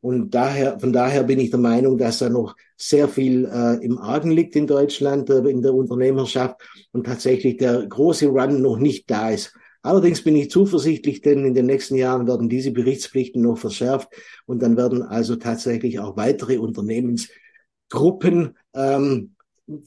Und 0.00 0.30
daher, 0.30 0.78
von 0.80 0.92
daher 0.92 1.24
bin 1.24 1.38
ich 1.38 1.50
der 1.50 1.58
Meinung, 1.58 1.98
dass 1.98 2.18
da 2.18 2.28
noch 2.30 2.56
sehr 2.76 3.06
viel 3.08 3.44
äh, 3.44 3.84
im 3.84 3.98
Argen 3.98 4.30
liegt 4.30 4.56
in 4.56 4.66
Deutschland, 4.66 5.28
äh, 5.28 5.40
in 5.40 5.60
der 5.60 5.74
Unternehmerschaft 5.74 6.56
und 6.92 7.04
tatsächlich 7.04 7.58
der 7.58 7.86
große 7.86 8.26
Run 8.28 8.62
noch 8.62 8.78
nicht 8.78 9.10
da 9.10 9.30
ist. 9.30 9.54
Allerdings 9.82 10.22
bin 10.22 10.36
ich 10.36 10.50
zuversichtlich, 10.50 11.20
denn 11.22 11.44
in 11.44 11.54
den 11.54 11.66
nächsten 11.66 11.96
Jahren 11.96 12.26
werden 12.26 12.48
diese 12.48 12.70
Berichtspflichten 12.70 13.42
noch 13.42 13.58
verschärft 13.58 14.08
und 14.46 14.62
dann 14.62 14.76
werden 14.76 15.02
also 15.02 15.36
tatsächlich 15.36 15.98
auch 16.00 16.16
weitere 16.16 16.58
Unternehmensgruppen 16.58 18.56
ähm, 18.74 19.34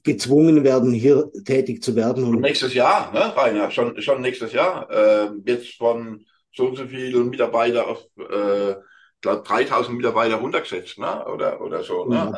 gezwungen 0.03 0.63
werden, 0.63 0.93
hier 0.93 1.31
tätig 1.45 1.83
zu 1.83 1.95
werden. 1.95 2.23
Und 2.23 2.41
nächstes 2.41 2.73
Jahr, 2.73 3.11
ne, 3.13 3.35
Rainer? 3.35 3.69
Schon, 3.69 4.01
schon 4.01 4.21
nächstes 4.21 4.53
Jahr. 4.53 4.89
Äh, 4.89 5.29
jetzt 5.45 5.75
von 5.75 6.25
so 6.55 6.67
und 6.67 6.77
so 6.77 6.85
viele 6.87 7.23
Mitarbeiter 7.23 7.87
auf 7.87 8.05
äh, 8.17 8.75
glaube 9.23 9.41
3000 9.47 9.97
Mitarbeiter 9.97 10.35
runtergesetzt, 10.35 10.99
ne? 10.99 11.25
oder, 11.33 11.59
oder 11.61 11.81
so. 11.81 12.05
Ne? 12.05 12.15
Ja, 12.15 12.31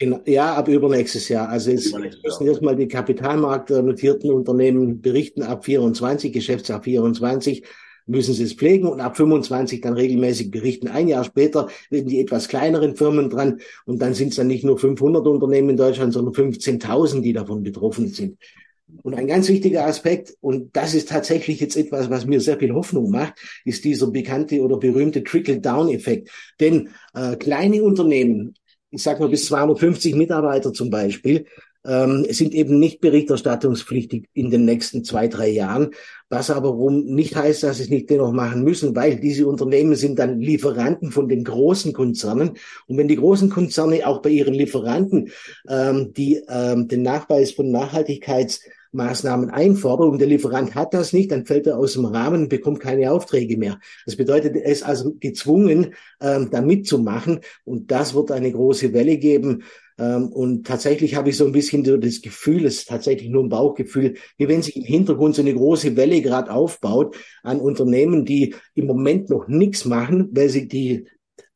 also, 0.00 0.22
ja 0.24 0.54
ab 0.54 0.68
übernächstes 0.68 1.28
Jahr. 1.28 1.48
Also 1.48 1.70
es 1.70 1.92
müssen 1.92 2.46
erstmal 2.46 2.74
die 2.74 2.88
kapitalmarktnotierten 2.88 4.32
Unternehmen 4.32 5.00
berichten 5.00 5.42
ab 5.42 5.64
24, 5.64 6.32
Geschäftsjahr 6.32 6.82
24 6.82 7.62
müssen 8.06 8.34
sie 8.34 8.42
es 8.42 8.54
pflegen 8.54 8.88
und 8.88 9.00
ab 9.00 9.16
25 9.16 9.82
dann 9.82 9.92
regelmäßig 9.92 10.50
berichten. 10.50 10.88
Ein 10.88 11.06
Jahr 11.06 11.22
später 11.22 11.68
werden 11.90 12.08
die 12.08 12.20
etwas 12.20 12.48
kleineren 12.48 12.96
Firmen 12.96 13.30
dran 13.30 13.60
und 13.84 14.02
dann 14.02 14.14
sind 14.14 14.30
es 14.30 14.36
dann 14.36 14.48
nicht 14.48 14.64
nur 14.64 14.78
500 14.78 15.24
Unternehmen 15.26 15.70
in 15.70 15.76
Deutschland, 15.76 16.12
sondern 16.12 16.34
15.000, 16.34 17.20
die 17.20 17.32
davon 17.32 17.62
betroffen 17.62 18.08
sind. 18.08 18.38
Und 19.02 19.14
ein 19.14 19.26
ganz 19.26 19.48
wichtiger 19.48 19.86
Aspekt, 19.86 20.36
und 20.40 20.76
das 20.76 20.94
ist 20.94 21.08
tatsächlich 21.08 21.60
jetzt 21.60 21.76
etwas, 21.76 22.10
was 22.10 22.26
mir 22.26 22.40
sehr 22.40 22.58
viel 22.58 22.72
Hoffnung 22.72 23.10
macht, 23.10 23.34
ist 23.64 23.84
dieser 23.84 24.08
bekannte 24.08 24.60
oder 24.60 24.78
berühmte 24.78 25.22
Trickle-Down-Effekt. 25.22 26.30
Denn 26.60 26.90
äh, 27.14 27.36
kleine 27.36 27.82
Unternehmen, 27.82 28.54
ich 28.90 29.02
sage 29.02 29.20
mal 29.20 29.28
bis 29.28 29.46
250 29.46 30.14
Mitarbeiter 30.14 30.72
zum 30.72 30.90
Beispiel, 30.90 31.46
ähm, 31.84 32.26
sind 32.28 32.54
eben 32.54 32.78
nicht 32.78 33.00
berichterstattungspflichtig 33.00 34.28
in 34.34 34.50
den 34.50 34.64
nächsten 34.64 35.04
zwei, 35.04 35.28
drei 35.28 35.48
Jahren, 35.48 35.90
was 36.28 36.50
aber 36.50 36.68
rum 36.68 37.06
nicht 37.06 37.36
heißt, 37.36 37.62
dass 37.62 37.78
sie 37.78 37.84
es 37.84 37.90
nicht 37.90 38.10
dennoch 38.10 38.32
machen 38.32 38.62
müssen, 38.62 38.94
weil 38.94 39.18
diese 39.18 39.46
Unternehmen 39.46 39.94
sind 39.96 40.18
dann 40.18 40.40
Lieferanten 40.40 41.10
von 41.10 41.28
den 41.28 41.44
großen 41.44 41.92
Konzernen. 41.92 42.52
Und 42.86 42.98
wenn 42.98 43.08
die 43.08 43.16
großen 43.16 43.50
Konzerne 43.50 44.06
auch 44.06 44.20
bei 44.20 44.30
ihren 44.30 44.54
Lieferanten 44.54 45.30
ähm, 45.68 46.12
die 46.12 46.42
ähm, 46.48 46.88
den 46.88 47.02
Nachweis 47.02 47.52
von 47.52 47.70
Nachhaltigkeits 47.70 48.60
Maßnahmen 48.92 49.50
einfordern 49.50 50.10
und 50.10 50.18
der 50.18 50.28
Lieferant 50.28 50.74
hat 50.74 50.94
das 50.94 51.12
nicht, 51.12 51.30
dann 51.30 51.46
fällt 51.46 51.66
er 51.66 51.78
aus 51.78 51.94
dem 51.94 52.04
Rahmen 52.04 52.42
und 52.42 52.48
bekommt 52.48 52.80
keine 52.80 53.12
Aufträge 53.12 53.56
mehr. 53.56 53.78
Das 54.06 54.16
bedeutet, 54.16 54.56
er 54.56 54.70
ist 54.70 54.82
also 54.82 55.14
gezwungen, 55.18 55.94
ähm, 56.20 56.48
da 56.50 56.60
mitzumachen 56.60 57.40
und 57.64 57.90
das 57.90 58.14
wird 58.14 58.32
eine 58.32 58.50
große 58.50 58.92
Welle 58.92 59.18
geben. 59.18 59.62
Ähm, 59.98 60.28
und 60.28 60.66
tatsächlich 60.66 61.14
habe 61.14 61.28
ich 61.28 61.36
so 61.36 61.44
ein 61.44 61.52
bisschen 61.52 61.84
so 61.84 61.96
das 61.96 62.22
Gefühl, 62.22 62.64
es 62.64 62.78
ist 62.78 62.88
tatsächlich 62.88 63.28
nur 63.28 63.44
ein 63.44 63.48
Bauchgefühl, 63.50 64.14
wie 64.38 64.48
wenn 64.48 64.62
sich 64.62 64.76
im 64.76 64.84
Hintergrund 64.84 65.34
so 65.34 65.42
eine 65.42 65.54
große 65.54 65.96
Welle 65.96 66.22
gerade 66.22 66.50
aufbaut 66.52 67.16
an 67.42 67.60
Unternehmen, 67.60 68.24
die 68.24 68.54
im 68.74 68.86
Moment 68.86 69.30
noch 69.30 69.46
nichts 69.46 69.84
machen, 69.84 70.30
weil 70.32 70.48
sie 70.48 70.66
die 70.68 71.06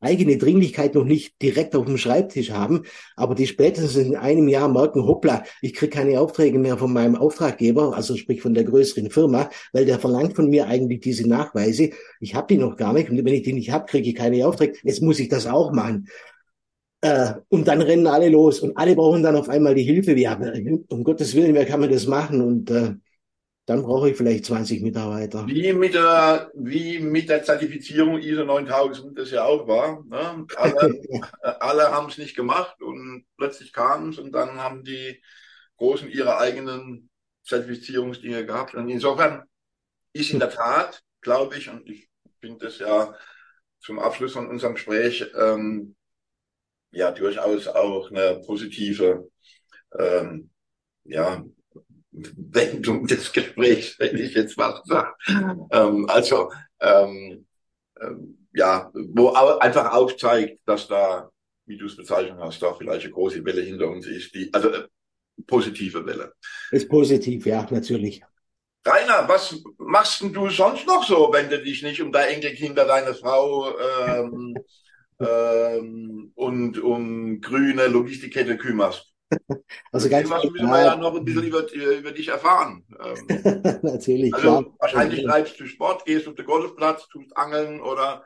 eigene 0.05 0.37
Dringlichkeit 0.37 0.95
noch 0.95 1.03
nicht 1.03 1.41
direkt 1.41 1.75
auf 1.75 1.85
dem 1.85 1.97
Schreibtisch 1.97 2.51
haben, 2.51 2.83
aber 3.15 3.35
die 3.35 3.47
spätestens 3.47 3.95
in 3.95 4.15
einem 4.15 4.47
Jahr 4.47 4.69
merken, 4.69 5.05
hoppla, 5.05 5.43
ich 5.61 5.73
kriege 5.73 5.89
keine 5.89 6.19
Aufträge 6.21 6.59
mehr 6.59 6.77
von 6.77 6.93
meinem 6.93 7.15
Auftraggeber, 7.15 7.95
also 7.95 8.15
sprich 8.15 8.41
von 8.41 8.53
der 8.53 8.63
größeren 8.63 9.09
Firma, 9.09 9.49
weil 9.73 9.85
der 9.85 9.99
verlangt 9.99 10.35
von 10.35 10.49
mir 10.49 10.67
eigentlich 10.67 11.01
diese 11.01 11.27
Nachweise. 11.27 11.89
Ich 12.19 12.35
habe 12.35 12.47
die 12.53 12.57
noch 12.57 12.77
gar 12.77 12.93
nicht 12.93 13.09
und 13.09 13.17
wenn 13.17 13.33
ich 13.33 13.43
die 13.43 13.53
nicht 13.53 13.71
habe, 13.71 13.85
kriege 13.85 14.09
ich 14.09 14.15
keine 14.15 14.47
Aufträge. 14.47 14.77
Jetzt 14.83 15.01
muss 15.01 15.19
ich 15.19 15.29
das 15.29 15.47
auch 15.47 15.71
machen. 15.71 16.07
Äh, 17.01 17.33
und 17.49 17.67
dann 17.67 17.81
rennen 17.81 18.07
alle 18.07 18.29
los 18.29 18.59
und 18.61 18.77
alle 18.77 18.95
brauchen 18.95 19.23
dann 19.23 19.35
auf 19.35 19.49
einmal 19.49 19.75
die 19.75 19.83
Hilfe. 19.83 20.17
Ja, 20.17 20.39
um 20.89 21.03
Gottes 21.03 21.35
Willen, 21.35 21.53
wer 21.53 21.65
kann 21.65 21.79
mir 21.79 21.89
das 21.89 22.07
machen? 22.07 22.41
Und 22.41 22.71
äh, 22.71 22.95
dann 23.65 23.81
brauche 23.81 24.09
ich 24.09 24.17
vielleicht 24.17 24.45
20 24.45 24.81
Mitarbeiter. 24.81 25.47
Wie 25.47 25.73
mit 25.73 25.95
der, 25.95 26.51
wie 26.53 26.99
mit 26.99 27.29
der 27.29 27.43
Zertifizierung 27.43 28.19
ISO 28.19 28.45
9000 28.45 29.17
das 29.17 29.31
ja 29.31 29.43
auch 29.43 29.67
war. 29.67 30.03
Ne? 30.05 30.45
Alle, 30.55 31.01
alle 31.59 31.91
haben 31.91 32.09
es 32.09 32.17
nicht 32.17 32.35
gemacht 32.35 32.79
und 32.81 33.25
plötzlich 33.37 33.73
kam 33.73 34.09
es 34.09 34.19
und 34.19 34.31
dann 34.31 34.57
haben 34.59 34.83
die 34.83 35.21
Großen 35.77 36.09
ihre 36.09 36.37
eigenen 36.37 37.09
Zertifizierungsdinge 37.43 38.45
gehabt. 38.45 38.75
Und 38.75 38.87
insofern 38.87 39.43
ist 40.13 40.31
in 40.31 40.39
der 40.39 40.51
Tat, 40.51 41.01
glaube 41.21 41.57
ich, 41.57 41.69
und 41.69 41.89
ich 41.89 42.07
finde 42.39 42.65
das 42.65 42.79
ja 42.79 43.15
zum 43.79 43.99
Abschluss 43.99 44.33
von 44.33 44.47
unserem 44.47 44.75
Gespräch 44.75 45.25
ähm, 45.35 45.95
ja 46.91 47.11
durchaus 47.11 47.67
auch 47.67 48.09
eine 48.09 48.41
positive 48.45 49.29
ähm, 49.97 50.49
ja, 51.03 51.43
Wendung 52.37 53.07
des 53.07 53.31
Gesprächs, 53.31 53.99
wenn 53.99 54.17
ich 54.17 54.33
jetzt 54.33 54.57
was 54.57 54.81
sage. 54.85 55.13
Ähm, 55.71 56.07
also 56.09 56.51
ähm, 56.79 57.45
ähm, 58.01 58.47
ja, 58.53 58.89
wo 58.93 59.29
einfach 59.29 59.91
aufzeigt, 59.91 60.59
dass 60.65 60.87
da, 60.87 61.29
wie 61.65 61.77
du 61.77 61.85
es 61.85 61.97
bezeichnet 61.97 62.37
hast, 62.39 62.61
da 62.61 62.73
vielleicht 62.73 63.05
eine 63.05 63.13
große 63.13 63.43
Welle 63.43 63.61
hinter 63.61 63.89
uns 63.89 64.07
ist, 64.07 64.33
die 64.33 64.53
also 64.53 64.69
äh, 64.69 64.87
positive 65.45 66.05
Welle. 66.05 66.33
Ist 66.71 66.89
positiv, 66.89 67.45
ja, 67.45 67.67
natürlich. 67.69 68.21
Rainer, 68.85 69.27
was 69.27 69.61
machst 69.77 70.21
denn 70.21 70.31
du 70.31 70.49
sonst 70.49 70.85
noch 70.85 71.03
so, 71.03 71.29
wenn 71.33 71.49
du 71.49 71.61
dich 71.61 71.81
nicht 71.81 72.01
um 72.01 72.11
dein 72.11 72.35
Enkelkinder, 72.35 72.85
deine 72.85 73.13
Frau 73.13 73.73
ähm, 73.77 74.55
ähm, 75.19 76.31
und 76.35 76.77
um 76.79 77.41
grüne 77.41 77.87
Logistikkette 77.87 78.57
kümmerst? 78.57 79.14
Also 79.91 80.09
ganz 80.09 80.29
was 80.29 80.43
müssen 80.43 80.69
wir 80.69 80.83
ja 80.83 80.95
noch 80.95 81.15
ein 81.15 81.25
bisschen 81.25 81.43
über, 81.43 81.65
über 81.71 82.11
dich 82.11 82.27
erfahren. 82.27 82.83
Ähm, 83.03 83.79
Natürlich. 83.81 84.33
Also 84.33 84.47
klar. 84.47 84.75
wahrscheinlich 84.79 85.23
treibst 85.23 85.59
du 85.59 85.65
Sport, 85.65 86.05
gehst 86.05 86.27
auf 86.27 86.35
den 86.35 86.45
Golfplatz, 86.45 87.07
tust 87.07 87.35
Angeln 87.35 87.81
oder. 87.81 88.23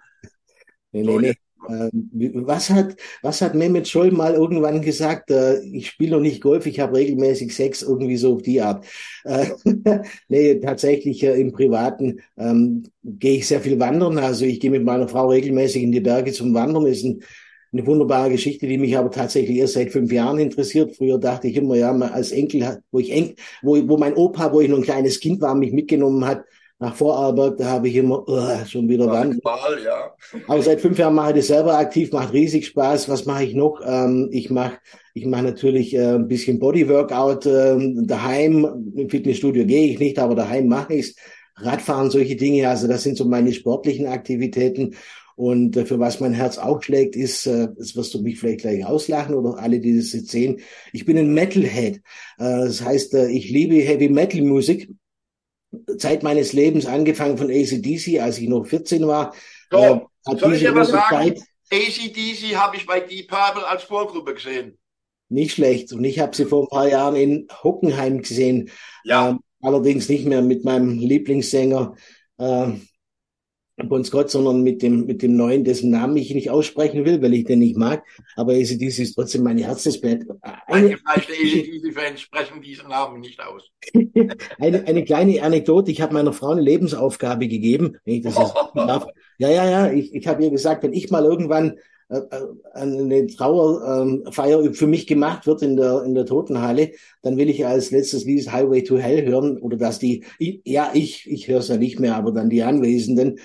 Nee, 0.92 1.04
nee, 1.04 1.18
nee. 1.18 1.36
Ähm, 1.68 2.10
was 2.46 2.70
hat, 2.70 2.96
was 3.22 3.42
hat 3.42 3.54
Mehmet 3.54 3.88
Scholl 3.88 4.12
mal 4.12 4.34
irgendwann 4.34 4.82
gesagt? 4.82 5.30
Äh, 5.30 5.60
ich 5.62 5.88
spiele 5.90 6.12
noch 6.12 6.22
nicht 6.22 6.42
Golf, 6.42 6.66
ich 6.66 6.80
habe 6.80 6.98
regelmäßig 6.98 7.54
Sex, 7.54 7.82
irgendwie 7.82 8.16
so 8.18 8.36
auf 8.36 8.42
die 8.42 8.62
Art. 8.62 8.86
Äh, 9.26 9.48
nee, 10.30 10.60
tatsächlich 10.60 11.22
äh, 11.24 11.40
im 11.40 11.52
Privaten 11.52 12.22
ähm, 12.38 12.84
gehe 13.04 13.38
ich 13.38 13.48
sehr 13.48 13.62
viel 13.62 13.80
wandern. 13.80 14.18
Also 14.18 14.46
ich 14.46 14.60
gehe 14.60 14.72
mit 14.72 14.84
meiner 14.84 15.08
Frau 15.08 15.28
regelmäßig 15.28 15.84
in 15.84 15.92
die 15.92 16.00
Berge 16.00 16.32
zum 16.32 16.54
Wandern. 16.54 16.86
Ist 16.86 17.04
ein 17.04 17.22
eine 17.72 17.86
wunderbare 17.86 18.32
Geschichte, 18.32 18.68
die 18.68 18.78
mich 18.78 18.98
aber 18.98 19.12
tatsächlich 19.12 19.58
erst 19.58 19.74
seit 19.74 19.92
fünf 19.92 20.12
Jahren 20.12 20.40
interessiert. 20.40 20.96
Früher 20.96 21.18
dachte 21.18 21.48
ich 21.48 21.56
immer, 21.56 21.76
ja, 21.76 21.92
als 21.92 22.32
Enkel, 22.32 22.82
wo 22.92 23.00
ich 23.00 23.12
Enkel, 23.12 23.36
wo, 23.62 23.76
wo 23.88 23.98
mein 23.98 24.16
Opa, 24.16 24.52
wo 24.52 24.62
ich 24.62 24.70
noch 24.70 24.78
ein 24.78 24.84
kleines 24.84 25.20
Kind 25.20 25.42
war, 25.42 25.56
mich 25.56 25.72
mitgenommen 25.72 26.26
hat 26.26 26.44
nach 26.82 26.96
Vorarlberg, 26.96 27.58
da 27.58 27.66
habe 27.66 27.90
ich 27.90 27.96
immer 27.98 28.28
uh, 28.28 28.66
schon 28.66 28.88
wieder 28.88 29.08
Wand. 29.08 29.42
Ja. 29.84 30.16
Aber 30.48 30.62
seit 30.62 30.80
fünf 30.80 30.98
Jahren 30.98 31.14
mache 31.14 31.32
ich 31.32 31.38
das 31.38 31.48
selber 31.48 31.78
aktiv, 31.78 32.12
macht 32.14 32.32
riesig 32.32 32.68
Spaß. 32.68 33.10
Was 33.10 33.26
mache 33.26 33.44
ich 33.44 33.54
noch? 33.54 33.82
Ähm, 33.86 34.30
ich 34.32 34.50
mache 34.50 34.78
ich 35.14 35.26
mache 35.26 35.44
natürlich 35.44 35.94
äh, 35.94 36.16
ein 36.16 36.30
bisschen 36.30 36.60
Bodyworkout 36.60 37.46
äh, 37.46 37.78
daheim. 38.06 38.94
Im 38.96 39.10
Fitnessstudio 39.10 39.66
gehe 39.66 39.88
ich 39.88 40.00
nicht, 40.00 40.18
aber 40.18 40.36
daheim 40.36 40.68
mache 40.68 40.94
ich's. 40.94 41.16
Radfahren, 41.62 42.10
solche 42.10 42.38
Dinge. 42.38 42.70
Also 42.70 42.88
das 42.88 43.04
sind 43.04 43.18
so 43.18 43.26
meine 43.26 43.52
sportlichen 43.52 44.08
Aktivitäten. 44.08 44.96
Und 45.40 45.78
äh, 45.78 45.86
für 45.86 46.00
was 46.00 46.20
mein 46.20 46.34
Herz 46.34 46.58
auch 46.58 46.84
schlägt, 46.84 47.16
ist, 47.16 47.46
äh, 47.46 47.70
das 47.78 47.96
wirst 47.96 48.14
du 48.14 48.22
mich 48.22 48.38
vielleicht 48.38 48.60
gleich 48.60 48.86
auslachen 48.86 49.36
oder 49.36 49.58
alle, 49.58 49.80
die 49.80 49.96
das 49.96 50.12
jetzt 50.12 50.32
sehen, 50.32 50.60
ich 50.92 51.06
bin 51.06 51.18
ein 51.18 51.34
Metalhead. 51.34 51.96
Äh, 51.96 52.02
das 52.40 52.82
heißt, 52.82 53.14
äh, 53.14 53.30
ich 53.30 53.50
liebe 53.50 53.76
Heavy 53.76 54.10
Metal 54.10 54.42
Musik. 54.42 54.90
Zeit 55.98 56.24
meines 56.24 56.52
Lebens 56.52 56.88
angefangen 56.88 57.38
von 57.38 57.50
ACDC, 57.50 58.20
als 58.20 58.38
ich 58.38 58.50
noch 58.50 58.66
14 58.66 59.08
war. 59.08 59.34
So, 59.72 59.78
äh, 59.78 60.00
soll 60.38 60.56
ich 60.56 60.60
dir 60.60 60.76
was 60.76 60.90
sagen? 60.90 61.10
Zeit, 61.10 61.42
ACDC 61.72 62.58
habe 62.58 62.76
ich 62.76 62.86
bei 62.86 63.00
Deep 63.00 63.30
Purple 63.30 63.66
als 63.66 63.84
Vorgruppe 63.84 64.34
gesehen. 64.34 64.78
Nicht 65.30 65.54
schlecht. 65.54 65.94
Und 65.94 66.04
ich 66.04 66.20
habe 66.20 66.36
sie 66.36 66.44
vor 66.44 66.64
ein 66.64 66.70
paar 66.70 66.90
Jahren 66.90 67.16
in 67.16 67.48
Hockenheim 67.64 68.24
gesehen. 68.24 68.72
Ja. 69.06 69.30
Ähm, 69.30 69.40
allerdings 69.62 70.10
nicht 70.10 70.26
mehr 70.26 70.42
mit 70.42 70.66
meinem 70.66 71.00
Lieblingssänger. 71.00 71.96
Äh, 72.40 72.72
Bon 73.88 74.04
Scott, 74.04 74.30
sondern 74.30 74.62
mit 74.62 74.82
dem, 74.82 75.06
mit 75.06 75.22
dem 75.22 75.36
neuen, 75.36 75.64
dessen 75.64 75.90
Namen 75.90 76.18
ich 76.18 76.34
nicht 76.34 76.50
aussprechen 76.50 77.06
will, 77.06 77.22
weil 77.22 77.34
ich 77.34 77.46
den 77.46 77.60
nicht 77.60 77.78
mag. 77.78 78.04
Aber 78.36 78.54
ACDC 78.54 79.00
ist 79.00 79.16
trotzdem 79.16 79.44
meine 79.44 79.64
Herzensband. 79.64 80.26
Eine, 80.68 80.98
ACDC-Fans 81.06 82.22
sprechen 82.22 82.62
diesen 82.62 82.90
Namen 82.90 83.22
nicht 83.22 83.40
aus. 83.42 83.70
eine, 84.60 84.86
eine 84.86 85.04
kleine 85.04 85.42
Anekdote. 85.42 85.92
Ich 85.92 86.02
habe 86.02 86.14
meiner 86.14 86.34
Frau 86.34 86.52
eine 86.52 86.62
Lebensaufgabe 86.62 87.48
gegeben, 87.48 87.98
wenn 88.06 88.16
ich 88.16 88.22
das 88.22 88.38
jetzt 88.38 88.54
darf. 88.76 89.08
Ja, 89.38 89.50
ja, 89.50 89.70
ja. 89.70 89.92
Ich, 89.92 90.14
ich 90.14 90.28
habe 90.28 90.44
ihr 90.44 90.52
gesagt, 90.52 90.84
wenn 90.84 90.94
ich 90.94 91.10
mal 91.10 91.24
irgendwann 91.24 91.78
äh, 92.10 92.18
äh 92.18 92.48
eine 92.74 93.28
Trauerfeier 93.28 94.64
ähm, 94.64 94.74
für 94.74 94.88
mich 94.88 95.08
gemacht 95.08 95.48
wird 95.48 95.62
in 95.62 95.76
der 95.78 96.04
in 96.04 96.16
der 96.16 96.26
Totenhalle, 96.26 96.92
dann 97.22 97.38
will 97.38 97.50
ich 97.50 97.66
als 97.66 97.92
letztes 97.92 98.26
Lied 98.26 98.52
Highway 98.52 98.84
to 98.84 98.98
Hell 98.98 99.26
hören 99.26 99.58
oder 99.58 99.78
dass 99.78 100.00
die 100.00 100.26
ja 100.40 100.92
ich 100.94 101.30
ich 101.30 101.48
höre 101.48 101.60
es 101.60 101.68
ja 101.68 101.78
nicht 101.78 102.00
mehr, 102.00 102.16
aber 102.16 102.32
dann 102.32 102.50
die 102.50 102.64
Anwesenden 102.64 103.40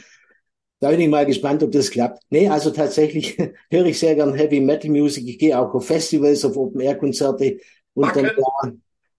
da 0.81 0.91
bin 0.91 1.01
ich 1.01 1.09
mal 1.09 1.27
gespannt, 1.27 1.63
ob 1.63 1.73
das 1.73 1.91
klappt. 1.91 2.23
Nee, 2.31 2.49
also 2.49 2.71
tatsächlich 2.71 3.39
höre 3.71 3.87
ich 3.87 3.99
sehr 3.99 4.15
gern 4.15 4.35
Heavy 4.35 4.61
Metal 4.61 4.91
Music. 4.91 5.27
Ich 5.29 5.39
gehe 5.39 5.59
auch 5.59 5.73
auf 5.75 5.87
Festivals, 5.87 6.45
auf 6.45 6.57
Open 6.57 6.81
Air 6.81 6.97
Konzerte 6.97 7.59
und 7.95 8.07
Danke. 8.07 8.35
dann 8.63 8.73
ja, 8.73 8.73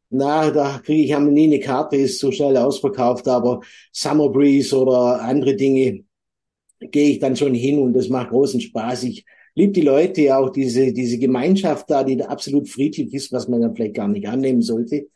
na, 0.09 0.51
da 0.51 0.79
kriege 0.79 1.03
ich 1.03 1.15
am 1.15 1.33
nie 1.33 1.45
eine 1.45 1.59
Karte, 1.59 1.97
ist 1.97 2.19
so 2.19 2.31
schnell 2.31 2.55
ausverkauft, 2.57 3.27
aber 3.27 3.61
Summer 3.91 4.29
Breeze 4.29 4.77
oder 4.77 5.21
andere 5.21 5.55
Dinge 5.55 6.03
gehe 6.79 7.09
ich 7.11 7.19
dann 7.19 7.35
schon 7.35 7.53
hin 7.53 7.79
und 7.79 7.93
das 7.93 8.09
macht 8.09 8.29
großen 8.29 8.61
Spaß. 8.61 9.03
Ich 9.03 9.25
liebe 9.55 9.73
die 9.73 9.81
Leute, 9.81 10.37
auch 10.37 10.51
diese, 10.51 10.93
diese 10.93 11.17
Gemeinschaft 11.17 11.89
da, 11.89 12.03
die 12.03 12.17
da 12.17 12.25
absolut 12.25 12.69
friedlich 12.69 13.13
ist, 13.13 13.31
was 13.31 13.47
man 13.47 13.61
dann 13.61 13.75
vielleicht 13.75 13.95
gar 13.95 14.07
nicht 14.07 14.27
annehmen 14.27 14.61
sollte. 14.61 15.07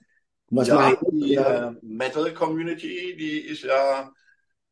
Was 0.49 0.67
ja, 0.67 0.97
die 1.11 1.35
äh, 1.35 1.71
Metal 1.81 2.33
Community, 2.33 3.15
die 3.17 3.39
ist 3.39 3.63
ja 3.63 4.11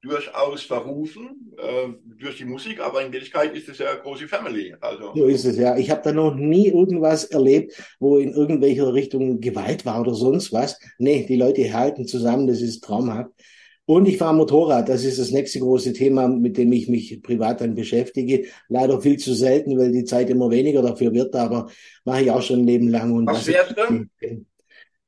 durchaus 0.02 0.64
verrufen 0.64 1.54
äh, 1.58 1.90
durch 2.20 2.38
die 2.38 2.46
Musik, 2.46 2.80
aber 2.80 3.04
in 3.04 3.12
Wirklichkeit 3.12 3.56
ist 3.56 3.68
es 3.68 3.80
ja 3.80 3.92
eine 3.92 4.00
große 4.00 4.28
Family. 4.28 4.76
Also. 4.80 5.14
So 5.16 5.26
ist 5.26 5.46
es 5.46 5.58
ja. 5.58 5.78
Ich 5.78 5.90
habe 5.90 6.02
da 6.04 6.12
noch 6.12 6.36
nie 6.36 6.68
irgendwas 6.68 7.26
erlebt, 7.26 7.74
wo 8.00 8.18
in 8.18 8.34
irgendwelcher 8.34 8.94
Richtung 8.94 9.40
Gewalt 9.42 9.86
war 9.86 10.02
oder 10.02 10.14
sonst 10.14 10.54
was. 10.54 10.80
Nee, 11.00 11.26
die 11.28 11.36
Leute 11.36 11.74
halten 11.74 12.06
zusammen, 12.06 12.48
das 12.48 12.62
ist 12.62 12.84
traumhaft. 12.84 13.32
Und 13.86 14.06
ich 14.06 14.18
fahre 14.18 14.36
Motorrad, 14.36 14.90
das 14.90 15.06
ist 15.06 15.18
das 15.18 15.32
nächste 15.32 15.60
große 15.60 15.94
Thema, 15.94 16.28
mit 16.28 16.58
dem 16.58 16.74
ich 16.74 16.90
mich 16.90 17.24
privat 17.24 17.62
dann 17.62 17.74
beschäftige. 17.74 18.48
Leider 18.68 19.00
viel 19.00 19.18
zu 19.18 19.34
selten, 19.34 19.80
weil 19.80 19.94
die 19.94 20.04
Zeit 20.04 20.30
immer 20.30 20.52
weniger 20.52 20.82
dafür 20.82 21.14
wird, 21.14 21.34
aber 21.36 21.70
mache 22.04 22.24
ich 22.24 22.32
auch 22.32 22.42
schon 22.42 22.60
ein 22.60 22.68
Leben 22.68 22.90
lang. 22.90 23.14
Und 23.14 23.28
was 23.28 23.44
fährst 23.44 23.76
du? 23.78 24.06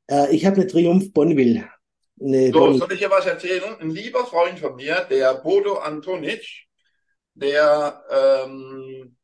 Äh, 0.09 0.33
ich 0.33 0.45
habe 0.45 0.55
eine 0.55 0.67
Triumph 0.67 1.11
Bonneville. 1.11 1.65
Nee, 2.21 2.51
so, 2.51 2.73
soll 2.73 2.91
ich 2.91 2.99
dir 2.99 3.09
was 3.09 3.25
erzählen? 3.25 3.79
Ein 3.79 3.91
lieber 3.91 4.25
Freund 4.25 4.59
von 4.59 4.75
mir, 4.75 5.05
der 5.09 5.35
Bodo 5.35 5.77
Antonic, 5.77 6.67
der 7.33 8.03
ähm, 8.09 9.15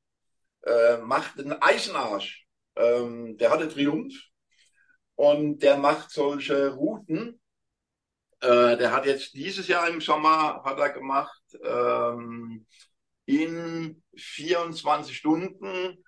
äh, 0.63 0.97
macht 0.97 1.39
einen 1.39 1.61
Eisenarsch. 1.61 2.45
Ähm, 2.77 3.37
der 3.37 3.51
hatte 3.51 3.69
Triumph 3.69 4.13
und 5.15 5.59
der 5.59 5.77
macht 5.77 6.11
solche 6.11 6.69
Routen. 6.73 7.39
Äh, 8.41 8.77
der 8.77 8.91
hat 8.91 9.05
jetzt 9.05 9.33
dieses 9.33 9.67
Jahr 9.67 9.89
im 9.89 10.01
Sommer 10.01 10.61
hat 10.63 10.79
er 10.79 10.89
gemacht 10.89 11.41
ähm, 11.63 12.65
in 13.25 14.03
24 14.15 15.17
Stunden 15.17 16.03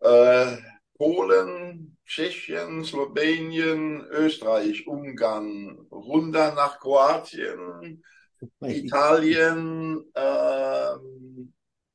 äh, 0.00 0.56
Polen, 0.94 1.95
Tschechien, 2.06 2.84
Slowenien, 2.84 4.06
Österreich, 4.10 4.86
Ungarn, 4.86 5.86
runter 5.90 6.54
nach 6.54 6.78
Kroatien, 6.78 8.02
Italien, 8.60 10.04
äh, 10.14 10.94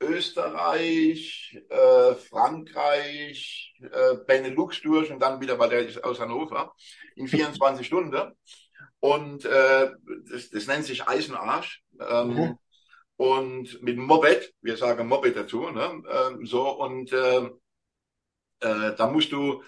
Österreich, 0.01 1.57
äh, 1.69 2.15
Frankreich, 2.15 3.73
äh, 3.81 4.15
Benelux 4.27 4.81
durch 4.81 5.11
und 5.11 5.19
dann 5.19 5.39
wieder, 5.39 5.57
weil 5.59 5.69
der 5.69 6.05
aus 6.05 6.19
Hannover, 6.19 6.73
in 7.15 7.27
24 7.27 7.85
Stunden. 7.85 8.33
Und 8.99 9.45
äh, 9.45 9.91
das, 10.31 10.49
das 10.49 10.67
nennt 10.67 10.85
sich 10.85 11.07
Eisenarsch. 11.07 11.83
Ähm, 11.99 12.27
mhm. 12.27 12.57
Und 13.17 13.81
mit 13.83 13.97
Moped, 13.97 14.53
wir 14.61 14.77
sagen 14.77 15.07
Moped 15.07 15.35
dazu, 15.35 15.69
ne? 15.69 16.03
Ähm, 16.09 16.45
so 16.45 16.69
und 16.79 17.13
äh, 17.13 17.49
äh, 18.61 18.95
da 18.95 19.07
musst 19.07 19.31
du 19.31 19.61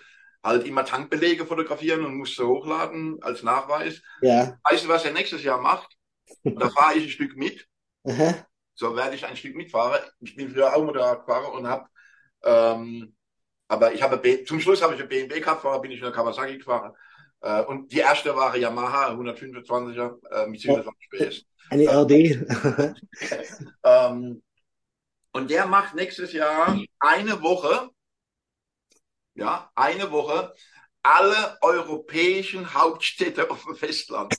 halt 0.43 0.65
immer 0.67 0.85
Tankbelege 0.85 1.45
fotografieren 1.45 2.05
und 2.05 2.15
musst 2.15 2.35
sie 2.35 2.45
hochladen 2.45 3.17
als 3.21 3.43
Nachweis. 3.43 4.01
Ja. 4.21 4.57
Weißt 4.63 4.83
du, 4.83 4.89
was 4.89 5.05
er 5.05 5.13
nächstes 5.13 5.43
Jahr 5.43 5.59
macht? 5.59 5.89
Da 6.43 6.69
fahre 6.69 6.95
ich 6.95 7.03
ein 7.03 7.09
Stück 7.09 7.37
mit. 7.37 7.67
Aha. 8.05 8.45
So 8.75 8.95
werde 8.95 9.15
ich 9.15 9.25
ein 9.25 9.37
Stück 9.37 9.55
mitfahren. 9.55 10.01
Ich 10.19 10.35
bin 10.35 10.49
früher 10.49 10.75
auch 10.75 10.83
Motorradfahrer 10.83 11.53
und 11.53 11.67
habe, 11.67 11.87
ähm, 12.43 13.15
aber 13.67 13.93
ich 13.93 14.01
habe 14.01 14.43
zum 14.45 14.59
Schluss 14.59 14.81
habe 14.81 14.95
ich 14.95 14.99
eine 14.99 15.07
BMW 15.07 15.39
gehabt, 15.39 15.61
vorher 15.61 15.81
bin 15.81 15.91
ich 15.91 15.97
in 15.97 16.03
der 16.03 16.11
Kawasaki 16.11 16.57
gefahren. 16.57 16.93
Äh, 17.41 17.61
und 17.63 17.91
die 17.91 17.99
erste 17.99 18.35
war 18.35 18.55
Yamaha 18.55 19.11
125er 19.11 20.17
äh, 20.31 20.47
mit 20.47 20.61
27 20.61 21.09
PS. 21.11 21.45
Eine 21.69 21.87
RD. 21.87 22.95
ähm, 23.83 24.41
und 25.33 25.49
der 25.49 25.65
macht 25.67 25.95
nächstes 25.95 26.33
Jahr 26.33 26.79
eine 26.99 27.41
Woche 27.41 27.89
ja, 29.36 29.71
eine 29.75 30.11
Woche 30.11 30.53
alle 31.01 31.57
europäischen 31.61 32.73
Hauptstädte 32.73 33.49
auf 33.51 33.63
dem 33.65 33.75
Festland. 33.75 34.36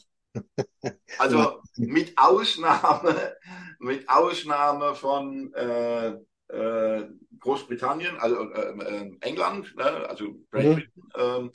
Also 1.19 1.63
mit 1.77 2.19
Ausnahme, 2.19 3.37
mit 3.79 4.09
Ausnahme 4.09 4.95
von 4.95 5.53
äh, 5.55 6.17
äh, 6.49 7.09
Großbritannien, 7.39 8.19
also 8.19 8.51
äh, 8.51 8.71
äh 8.81 9.17
England, 9.21 9.77
ne, 9.77 10.09
also 10.09 10.35
Great 10.51 10.65
mhm. 10.65 10.75
Britain, 10.75 11.09
ähm, 11.17 11.53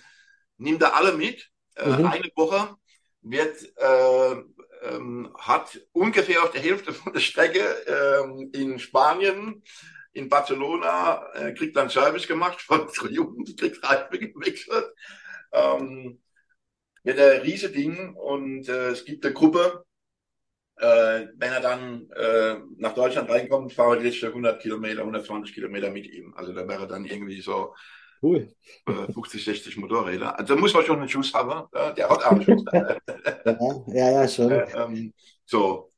nimmt 0.57 0.81
er 0.81 0.95
alle 0.95 1.13
mit. 1.13 1.49
Äh, 1.75 1.89
mhm. 1.89 2.05
Eine 2.05 2.29
Woche 2.35 2.75
wird 3.21 3.57
äh, 3.77 4.35
ähm, 4.81 5.33
hat 5.37 5.79
ungefähr 5.91 6.43
auf 6.43 6.51
der 6.51 6.61
Hälfte 6.61 6.93
von 6.93 7.13
der 7.13 7.19
Strecke 7.19 7.59
ähm, 7.59 8.49
in 8.53 8.79
Spanien 8.79 9.61
in 10.19 10.29
Barcelona, 10.29 11.25
äh, 11.33 11.53
kriegt 11.53 11.75
dann 11.75 11.89
Service 11.89 12.27
gemacht 12.27 12.61
von 12.61 12.87
Triumph, 12.87 13.55
kriegt 13.57 13.83
Reife 13.83 14.19
gewechselt. 14.19 14.93
Ähm, 15.51 16.19
wird 17.03 17.19
ein 17.19 17.41
riese 17.41 17.71
Ding 17.71 18.13
und 18.15 18.67
äh, 18.67 18.89
es 18.89 19.05
gibt 19.05 19.25
eine 19.25 19.33
Gruppe, 19.33 19.85
äh, 20.75 21.27
wenn 21.35 21.51
er 21.51 21.61
dann 21.61 22.09
äh, 22.11 22.55
nach 22.77 22.93
Deutschland 22.93 23.29
reinkommt, 23.29 23.77
wir 23.77 24.01
jetzt 24.01 24.23
100 24.23 24.61
Kilometer, 24.61 25.01
120 25.01 25.53
Kilometer 25.53 25.89
mit 25.89 26.07
ihm. 26.07 26.33
Also 26.35 26.53
da 26.53 26.67
wäre 26.67 26.87
dann 26.87 27.05
irgendwie 27.05 27.41
so 27.41 27.73
cool. 28.21 28.53
äh, 28.87 29.11
50, 29.11 29.43
60 29.43 29.77
Motorräder. 29.77 30.37
Also 30.37 30.55
da 30.55 30.59
muss 30.59 30.73
man 30.73 30.85
schon 30.85 30.99
einen 30.99 31.09
Schuss 31.09 31.33
haben. 31.33 31.67
Äh, 31.73 31.93
der 31.95 32.09
hat 32.09 32.23
auch 32.25 32.31
einen 32.31 32.43
Schuss. 32.43 32.63
ja, 33.93 34.11
ja, 34.11 34.27
schon. 34.27 34.51
Äh, 34.51 34.67
ähm, 34.75 35.13
so, 35.45 35.88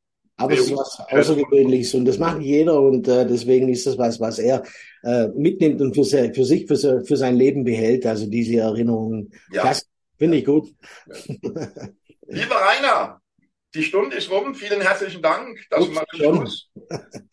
aber 0.42 0.54
es 0.54 0.62
ist 0.62 0.76
was 0.76 1.00
Außergewöhnliches 1.12 1.94
und 1.94 2.06
das 2.06 2.18
macht 2.18 2.42
jeder 2.42 2.80
und 2.80 3.08
äh, 3.08 3.26
deswegen 3.26 3.70
ist 3.70 3.86
das 3.86 3.98
was, 3.98 4.20
was 4.20 4.40
er 4.40 4.64
äh, 5.04 5.28
mitnimmt 5.30 5.82
und 5.82 5.94
für, 5.94 6.04
se, 6.04 6.32
für 6.34 6.46
sich, 6.46 6.68
für, 6.68 7.04
für 7.04 7.18
sein 7.18 7.36
Leben 7.36 7.64
behält. 7.64 8.06
Also 8.06 8.28
diese 8.28 8.58
Erinnerungen. 8.58 9.32
Ja. 9.52 9.64
Das 9.64 9.88
finde 10.18 10.38
ich 10.38 10.46
gut. 10.46 10.70
Ja. 11.28 11.68
Lieber 12.28 12.56
Rainer, 12.56 13.22
die 13.74 13.84
Stunde 13.84 14.18
ist 14.18 14.30
rum. 14.30 14.54
Vielen 14.56 14.82
herzlichen 14.82 15.22
Dank, 15.22 15.60
dass 15.70 15.88
wir 15.88 15.94
mal 15.94 16.06
zum 16.12 16.36
Schluss 16.36 16.70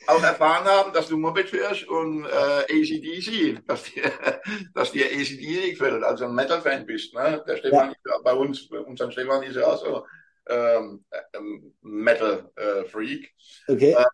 auch 0.07 0.23
erfahren 0.23 0.65
haben, 0.65 0.93
dass 0.93 1.09
du 1.09 1.17
Moped 1.17 1.49
fährst 1.49 1.87
und 1.89 2.25
äh, 2.25 2.29
ACDC, 2.29 3.67
dass 3.67 3.85
dir, 3.85 4.11
dass 4.75 4.93
dir 4.93 5.07
ACDC 5.07 5.71
gefällt, 5.71 6.03
also 6.03 6.25
ein 6.25 6.35
Metal-Fan 6.35 6.87
bist. 6.87 7.15
Ne? 7.15 7.43
Der 7.47 7.57
Stefan 7.57 7.95
ja. 8.07 8.19
bei 8.23 8.33
uns, 8.33 8.63
unseren 8.87 9.13
Stefan 9.13 9.43
ist 9.43 9.57
ja 9.57 9.67
auch 9.67 9.79
so 9.79 10.05
ähm, 10.49 11.05
ähm, 11.33 11.75
Metal 11.83 12.51
äh, 12.57 12.85
Freak. 12.85 13.35
Okay. 13.67 13.93
Äh, 13.93 14.05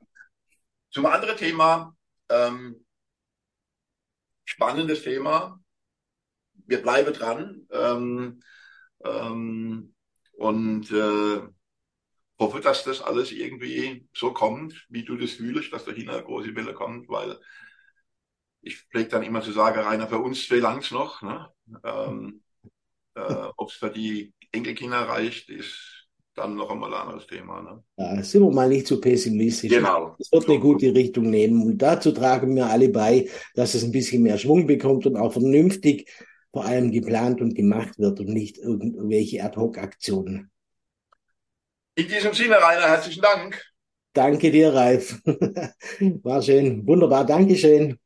zum 0.90 1.06
anderen 1.06 1.36
Thema, 1.36 1.96
ähm, 2.28 2.84
spannendes 4.44 5.02
Thema. 5.02 5.60
Wir 6.66 6.80
bleiben 6.82 7.12
dran 7.12 7.66
ähm, 7.70 8.40
ähm, 9.04 9.94
und 10.32 10.90
äh, 10.90 11.40
hoffe, 12.38 12.60
dass 12.60 12.84
das 12.84 13.02
alles 13.02 13.32
irgendwie 13.32 14.08
so 14.14 14.32
kommt, 14.32 14.86
wie 14.88 15.04
du 15.04 15.16
das 15.16 15.32
fühlst, 15.32 15.72
dass 15.72 15.84
da 15.84 15.92
hin 15.92 16.08
eine 16.08 16.22
große 16.22 16.54
Welle 16.54 16.74
kommt, 16.74 17.08
weil 17.08 17.38
ich 18.62 18.78
pflege 18.78 19.10
dann 19.10 19.22
immer 19.22 19.42
zu 19.42 19.52
sagen, 19.52 19.80
Rainer, 19.80 20.08
für 20.08 20.18
uns 20.18 20.46
zwei 20.46 20.56
langs 20.56 20.90
noch. 20.90 21.22
Ne? 21.22 21.48
Ähm, 21.84 22.42
äh, 23.14 23.48
Ob 23.56 23.70
es 23.70 23.76
für 23.76 23.90
die 23.90 24.32
Enkelkinder 24.52 25.08
reicht, 25.08 25.50
ist 25.50 25.93
dann 26.34 26.56
noch 26.56 26.70
einmal 26.70 26.92
ein 26.92 27.00
anderes 27.00 27.26
Thema. 27.26 27.62
Ne? 27.62 27.82
Ja, 27.96 28.22
sind 28.22 28.42
wir 28.42 28.50
mal 28.50 28.68
nicht 28.68 28.86
zu 28.86 29.00
pessimistisch. 29.00 29.70
Genau. 29.70 30.16
Es 30.18 30.32
wird 30.32 30.48
eine 30.48 30.58
gute 30.58 30.94
Richtung 30.94 31.30
nehmen. 31.30 31.62
Und 31.62 31.78
dazu 31.78 32.12
tragen 32.12 32.54
wir 32.56 32.66
alle 32.66 32.88
bei, 32.88 33.28
dass 33.54 33.74
es 33.74 33.84
ein 33.84 33.92
bisschen 33.92 34.22
mehr 34.22 34.38
Schwung 34.38 34.66
bekommt 34.66 35.06
und 35.06 35.16
auch 35.16 35.32
vernünftig 35.32 36.10
vor 36.52 36.64
allem 36.64 36.92
geplant 36.92 37.40
und 37.40 37.54
gemacht 37.54 37.98
wird 37.98 38.20
und 38.20 38.28
nicht 38.28 38.58
irgendwelche 38.58 39.42
Ad-Hoc-Aktionen. 39.42 40.50
In 41.96 42.08
diesem 42.08 42.32
Sinne, 42.32 42.56
Rainer, 42.56 42.88
herzlichen 42.88 43.22
Dank. 43.22 43.60
Danke 44.12 44.50
dir, 44.50 44.72
Ralf. 44.72 45.20
War 46.22 46.42
schön. 46.42 46.86
Wunderbar. 46.86 47.24
Dankeschön. 47.26 47.98